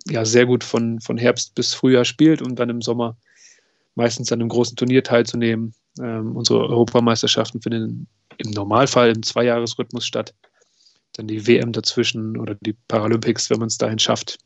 ja 0.06 0.24
sehr 0.24 0.46
gut 0.46 0.64
von, 0.64 1.00
von 1.00 1.16
Herbst 1.16 1.54
bis 1.54 1.74
Frühjahr 1.74 2.04
spielt 2.04 2.42
und 2.42 2.56
dann 2.58 2.70
im 2.70 2.82
Sommer 2.82 3.16
meistens 3.94 4.32
an 4.32 4.40
einem 4.40 4.48
großen 4.48 4.76
Turnier 4.76 5.04
teilzunehmen. 5.04 5.74
Ähm, 6.00 6.34
unsere 6.36 6.60
Europameisterschaften 6.60 7.62
finden 7.62 8.08
im 8.38 8.50
Normalfall 8.50 9.10
im 9.10 9.22
Zweijahresrhythmus 9.22 10.04
statt. 10.04 10.34
Dann 11.12 11.28
die 11.28 11.46
WM 11.46 11.72
dazwischen 11.72 12.36
oder 12.36 12.56
die 12.60 12.74
Paralympics, 12.88 13.50
wenn 13.50 13.60
man 13.60 13.68
es 13.68 13.78
dahin 13.78 13.98
schafft 13.98 14.38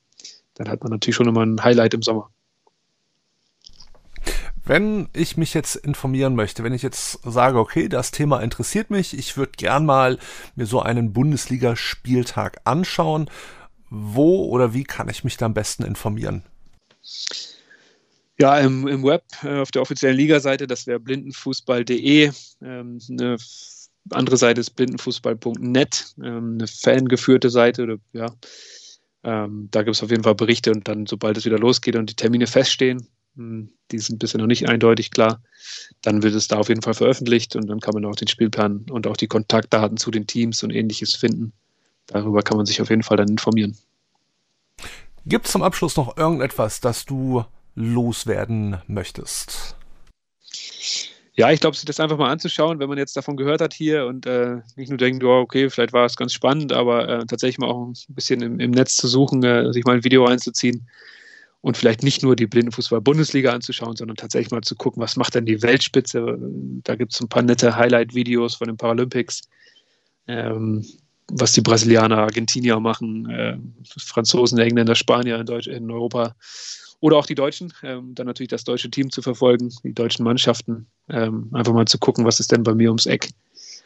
dann 0.54 0.68
hat 0.68 0.82
man 0.82 0.90
natürlich 0.90 1.16
schon 1.16 1.28
immer 1.28 1.44
ein 1.44 1.62
Highlight 1.62 1.94
im 1.94 2.02
Sommer. 2.02 2.30
Wenn 4.64 5.08
ich 5.12 5.36
mich 5.36 5.54
jetzt 5.54 5.74
informieren 5.74 6.36
möchte, 6.36 6.62
wenn 6.62 6.72
ich 6.72 6.82
jetzt 6.82 7.18
sage, 7.24 7.58
okay, 7.58 7.88
das 7.88 8.12
Thema 8.12 8.40
interessiert 8.40 8.90
mich, 8.90 9.16
ich 9.18 9.36
würde 9.36 9.52
gern 9.56 9.84
mal 9.84 10.18
mir 10.54 10.66
so 10.66 10.80
einen 10.80 11.12
Bundesligaspieltag 11.12 12.60
anschauen, 12.64 13.28
wo 13.90 14.46
oder 14.46 14.72
wie 14.72 14.84
kann 14.84 15.08
ich 15.08 15.24
mich 15.24 15.36
da 15.36 15.46
am 15.46 15.54
besten 15.54 15.82
informieren? 15.82 16.44
Ja, 18.38 18.58
im, 18.58 18.86
im 18.86 19.02
Web 19.02 19.24
äh, 19.42 19.60
auf 19.60 19.70
der 19.72 19.82
offiziellen 19.82 20.16
Ligaseite, 20.16 20.66
das 20.66 20.86
wäre 20.86 21.00
blindenfußball.de. 21.00 22.30
Ähm, 22.62 22.98
eine 23.10 23.36
andere 24.10 24.36
Seite 24.36 24.60
ist 24.60 24.70
blindenfußball.net, 24.70 26.14
ähm, 26.22 26.54
eine 26.54 26.66
fangeführte 26.66 27.50
Seite. 27.50 27.82
Oder, 27.82 27.96
ja, 28.12 28.34
ähm, 29.24 29.68
da 29.70 29.82
gibt 29.82 29.96
es 29.96 30.02
auf 30.02 30.10
jeden 30.10 30.22
Fall 30.22 30.34
Berichte 30.34 30.70
und 30.72 30.88
dann, 30.88 31.06
sobald 31.06 31.36
es 31.36 31.44
wieder 31.44 31.58
losgeht 31.58 31.96
und 31.96 32.10
die 32.10 32.16
Termine 32.16 32.46
feststehen, 32.46 33.06
die 33.34 33.98
sind 33.98 34.18
bisher 34.18 34.40
noch 34.40 34.46
nicht 34.46 34.68
eindeutig 34.68 35.10
klar, 35.10 35.42
dann 36.02 36.22
wird 36.22 36.34
es 36.34 36.48
da 36.48 36.58
auf 36.58 36.68
jeden 36.68 36.82
Fall 36.82 36.94
veröffentlicht 36.94 37.56
und 37.56 37.66
dann 37.66 37.80
kann 37.80 37.94
man 37.94 38.04
auch 38.04 38.16
den 38.16 38.28
Spielplan 38.28 38.86
und 38.90 39.06
auch 39.06 39.16
die 39.16 39.26
Kontaktdaten 39.26 39.96
zu 39.96 40.10
den 40.10 40.26
Teams 40.26 40.62
und 40.62 40.70
ähnliches 40.70 41.14
finden. 41.14 41.52
Darüber 42.06 42.42
kann 42.42 42.56
man 42.56 42.66
sich 42.66 42.82
auf 42.82 42.90
jeden 42.90 43.02
Fall 43.02 43.16
dann 43.16 43.28
informieren. 43.28 43.76
Gibt 45.24 45.46
es 45.46 45.52
zum 45.52 45.62
Abschluss 45.62 45.96
noch 45.96 46.16
irgendetwas, 46.16 46.80
das 46.80 47.04
du 47.04 47.44
loswerden 47.74 48.82
möchtest? 48.86 49.76
Ja, 51.34 51.50
ich 51.50 51.60
glaube, 51.60 51.76
sich 51.76 51.86
das 51.86 52.00
einfach 52.00 52.18
mal 52.18 52.30
anzuschauen, 52.30 52.78
wenn 52.78 52.90
man 52.90 52.98
jetzt 52.98 53.16
davon 53.16 53.38
gehört 53.38 53.62
hat 53.62 53.72
hier 53.72 54.04
und 54.04 54.26
äh, 54.26 54.56
nicht 54.76 54.90
nur 54.90 54.98
denkt, 54.98 55.24
oh, 55.24 55.40
okay, 55.40 55.70
vielleicht 55.70 55.94
war 55.94 56.04
es 56.04 56.16
ganz 56.16 56.34
spannend, 56.34 56.74
aber 56.74 57.08
äh, 57.08 57.26
tatsächlich 57.26 57.56
mal 57.56 57.70
auch 57.70 57.86
ein 57.86 57.94
bisschen 58.08 58.42
im, 58.42 58.60
im 58.60 58.72
Netz 58.72 58.96
zu 58.96 59.08
suchen, 59.08 59.42
äh, 59.42 59.72
sich 59.72 59.84
mal 59.84 59.96
ein 59.96 60.04
Video 60.04 60.26
einzuziehen 60.26 60.86
und 61.62 61.76
vielleicht 61.76 62.02
nicht 62.02 62.22
nur 62.22 62.36
die 62.36 62.46
Blindenfußball-Bundesliga 62.46 63.52
anzuschauen, 63.52 63.96
sondern 63.96 64.16
tatsächlich 64.16 64.50
mal 64.50 64.62
zu 64.62 64.74
gucken, 64.74 65.02
was 65.02 65.16
macht 65.16 65.34
denn 65.34 65.46
die 65.46 65.62
Weltspitze. 65.62 66.38
Da 66.84 66.96
gibt 66.96 67.14
es 67.14 67.20
ein 67.20 67.28
paar 67.28 67.42
nette 67.42 67.74
Highlight-Videos 67.74 68.56
von 68.56 68.66
den 68.66 68.76
Paralympics, 68.76 69.42
ähm, 70.26 70.84
was 71.28 71.52
die 71.52 71.60
Brasilianer, 71.60 72.18
Argentinier 72.18 72.78
machen, 72.80 73.30
äh, 73.30 73.56
Franzosen, 73.98 74.58
Engländer, 74.58 74.94
Spanier 74.94 75.38
in, 75.38 75.46
Deutsch, 75.46 75.68
in 75.68 75.90
Europa 75.90 76.34
oder 77.00 77.16
auch 77.16 77.26
die 77.26 77.34
Deutschen, 77.34 77.72
ähm, 77.82 78.14
dann 78.14 78.26
natürlich 78.26 78.50
das 78.50 78.64
deutsche 78.64 78.90
Team 78.90 79.10
zu 79.10 79.22
verfolgen, 79.22 79.72
die 79.82 79.94
deutschen 79.94 80.24
Mannschaften, 80.24 80.86
ähm, 81.08 81.48
einfach 81.52 81.72
mal 81.72 81.86
zu 81.86 81.98
gucken, 81.98 82.24
was 82.24 82.40
ist 82.40 82.52
denn 82.52 82.64
bei 82.64 82.74
mir 82.74 82.90
ums 82.90 83.06
Eck, 83.06 83.30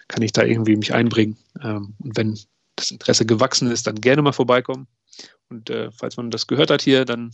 kann 0.08 0.22
ich 0.22 0.32
da 0.32 0.42
irgendwie 0.42 0.76
mich 0.76 0.94
einbringen. 0.94 1.36
Ähm, 1.62 1.94
und 1.98 2.16
wenn 2.16 2.38
das 2.76 2.90
Interesse 2.90 3.26
gewachsen 3.26 3.70
ist, 3.70 3.86
dann 3.86 4.00
gerne 4.00 4.22
mal 4.22 4.32
vorbeikommen. 4.32 4.86
Und 5.48 5.70
äh, 5.70 5.90
falls 5.92 6.16
man 6.16 6.30
das 6.30 6.46
gehört 6.46 6.70
hat 6.70 6.82
hier, 6.82 7.04
dann, 7.04 7.32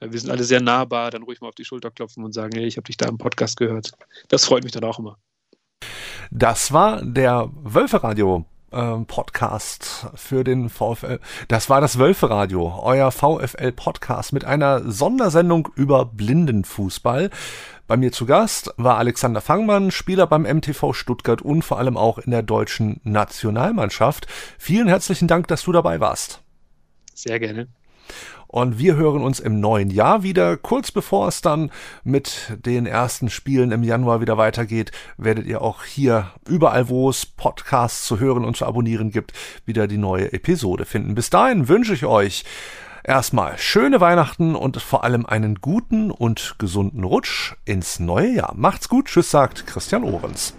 wir 0.00 0.18
sind 0.18 0.30
alle 0.30 0.44
sehr 0.44 0.60
nahbar, 0.60 1.10
dann 1.10 1.22
ruhig 1.22 1.40
mal 1.40 1.48
auf 1.48 1.54
die 1.54 1.64
Schulter 1.64 1.90
klopfen 1.90 2.24
und 2.24 2.32
sagen, 2.32 2.52
hey, 2.54 2.66
ich 2.66 2.76
habe 2.76 2.86
dich 2.86 2.96
da 2.96 3.06
im 3.06 3.18
Podcast 3.18 3.56
gehört. 3.56 3.92
Das 4.28 4.44
freut 4.44 4.64
mich 4.64 4.72
dann 4.72 4.84
auch 4.84 4.98
immer. 4.98 5.18
Das 6.30 6.72
war 6.72 7.02
der 7.02 7.50
Wölferadio 7.54 8.46
ähm, 8.72 9.06
Podcast 9.06 10.06
für 10.14 10.44
den 10.44 10.68
VfL. 10.68 11.18
Das 11.48 11.68
war 11.68 11.80
das 11.80 11.98
Wölferadio, 11.98 12.80
euer 12.82 13.10
VfL 13.10 13.72
Podcast 13.72 14.32
mit 14.32 14.44
einer 14.44 14.90
Sondersendung 14.90 15.68
über 15.74 16.04
Blindenfußball. 16.04 17.30
Bei 17.86 17.96
mir 17.96 18.12
zu 18.12 18.26
Gast 18.26 18.72
war 18.76 18.98
Alexander 18.98 19.40
Fangmann, 19.40 19.90
Spieler 19.90 20.28
beim 20.28 20.42
MTV 20.42 20.92
Stuttgart 20.92 21.42
und 21.42 21.62
vor 21.62 21.78
allem 21.78 21.96
auch 21.96 22.18
in 22.18 22.30
der 22.30 22.44
deutschen 22.44 23.00
Nationalmannschaft. 23.02 24.28
Vielen 24.58 24.86
herzlichen 24.86 25.26
Dank, 25.26 25.48
dass 25.48 25.64
du 25.64 25.72
dabei 25.72 25.98
warst. 25.98 26.40
Sehr 27.14 27.40
gerne. 27.40 27.66
Und 28.50 28.80
wir 28.80 28.96
hören 28.96 29.22
uns 29.22 29.38
im 29.38 29.60
neuen 29.60 29.90
Jahr 29.90 30.24
wieder. 30.24 30.56
Kurz 30.56 30.90
bevor 30.90 31.28
es 31.28 31.40
dann 31.40 31.70
mit 32.02 32.58
den 32.66 32.84
ersten 32.84 33.30
Spielen 33.30 33.70
im 33.70 33.84
Januar 33.84 34.20
wieder 34.20 34.38
weitergeht, 34.38 34.90
werdet 35.16 35.46
ihr 35.46 35.62
auch 35.62 35.84
hier 35.84 36.32
überall, 36.48 36.88
wo 36.88 37.08
es 37.08 37.26
Podcasts 37.26 38.04
zu 38.06 38.18
hören 38.18 38.44
und 38.44 38.56
zu 38.56 38.66
abonnieren 38.66 39.12
gibt, 39.12 39.34
wieder 39.66 39.86
die 39.86 39.98
neue 39.98 40.32
Episode 40.32 40.84
finden. 40.84 41.14
Bis 41.14 41.30
dahin 41.30 41.68
wünsche 41.68 41.94
ich 41.94 42.04
euch 42.06 42.42
erstmal 43.04 43.56
schöne 43.56 44.00
Weihnachten 44.00 44.56
und 44.56 44.82
vor 44.82 45.04
allem 45.04 45.26
einen 45.26 45.60
guten 45.60 46.10
und 46.10 46.56
gesunden 46.58 47.04
Rutsch 47.04 47.54
ins 47.64 48.00
neue 48.00 48.34
Jahr. 48.34 48.54
Macht's 48.56 48.88
gut. 48.88 49.06
Tschüss, 49.06 49.30
sagt 49.30 49.68
Christian 49.68 50.02
Ohrens. 50.02 50.56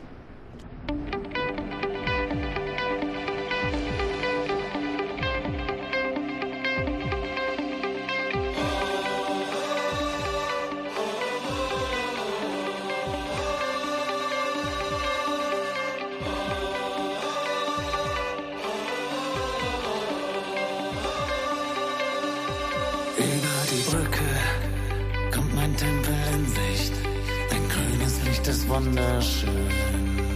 wunderschön. 29.22 30.32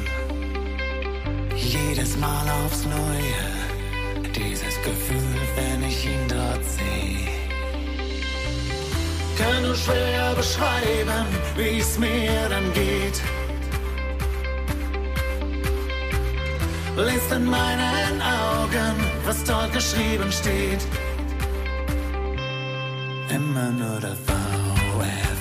Jedes 1.55 2.17
Mal 2.17 2.47
aufs 2.65 2.86
Neue, 2.86 4.31
dieses 4.33 4.75
Gefühl, 4.83 5.39
wenn 5.55 5.83
ich 5.83 6.05
ihn 6.05 6.27
dort 6.27 6.63
sehe. 6.63 7.27
Kann 9.38 9.63
nur 9.63 9.75
schwer 9.75 10.33
beschreiben, 10.36 11.25
wie 11.57 11.79
es 11.79 11.97
mir 11.97 12.49
dann 12.49 12.71
geht. 12.73 13.21
Lest 16.95 17.31
in 17.31 17.45
meinen 17.45 18.21
Augen, 18.21 18.95
was 19.25 19.43
dort 19.43 19.73
geschrieben 19.73 20.31
steht. 20.31 20.86
Immer 23.29 23.71
nur 23.71 23.99
der 23.99 24.15
VL. 24.15 25.34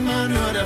Manor 0.00 0.52
de 0.52 0.64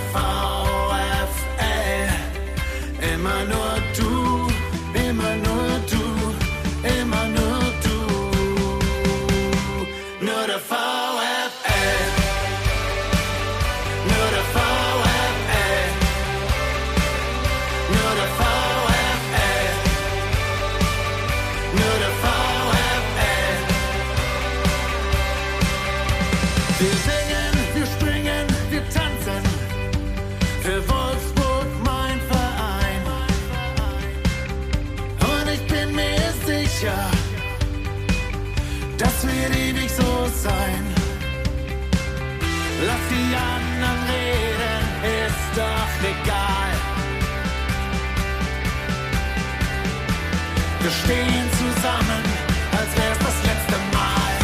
stehen 51.12 51.48
zusammen, 51.52 52.22
als 52.72 52.96
wär's 52.96 53.18
das 53.18 53.36
letzte 53.44 53.76
Mal. 53.92 54.34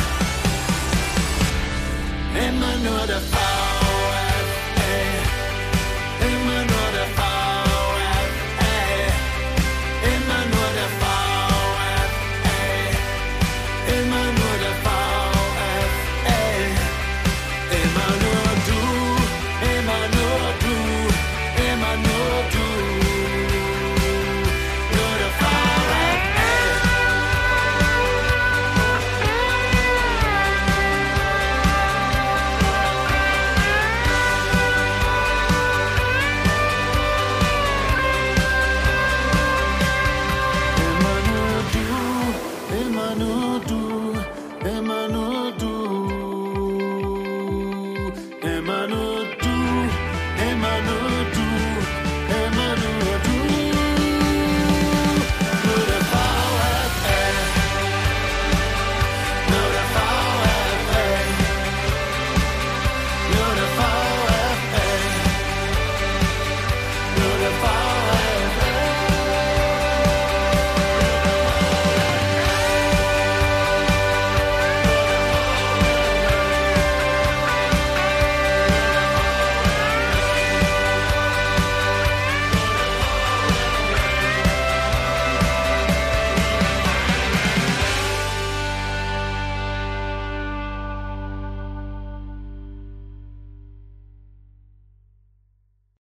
Immer 2.47 2.77
nur 2.85 3.07
der. 3.07 3.28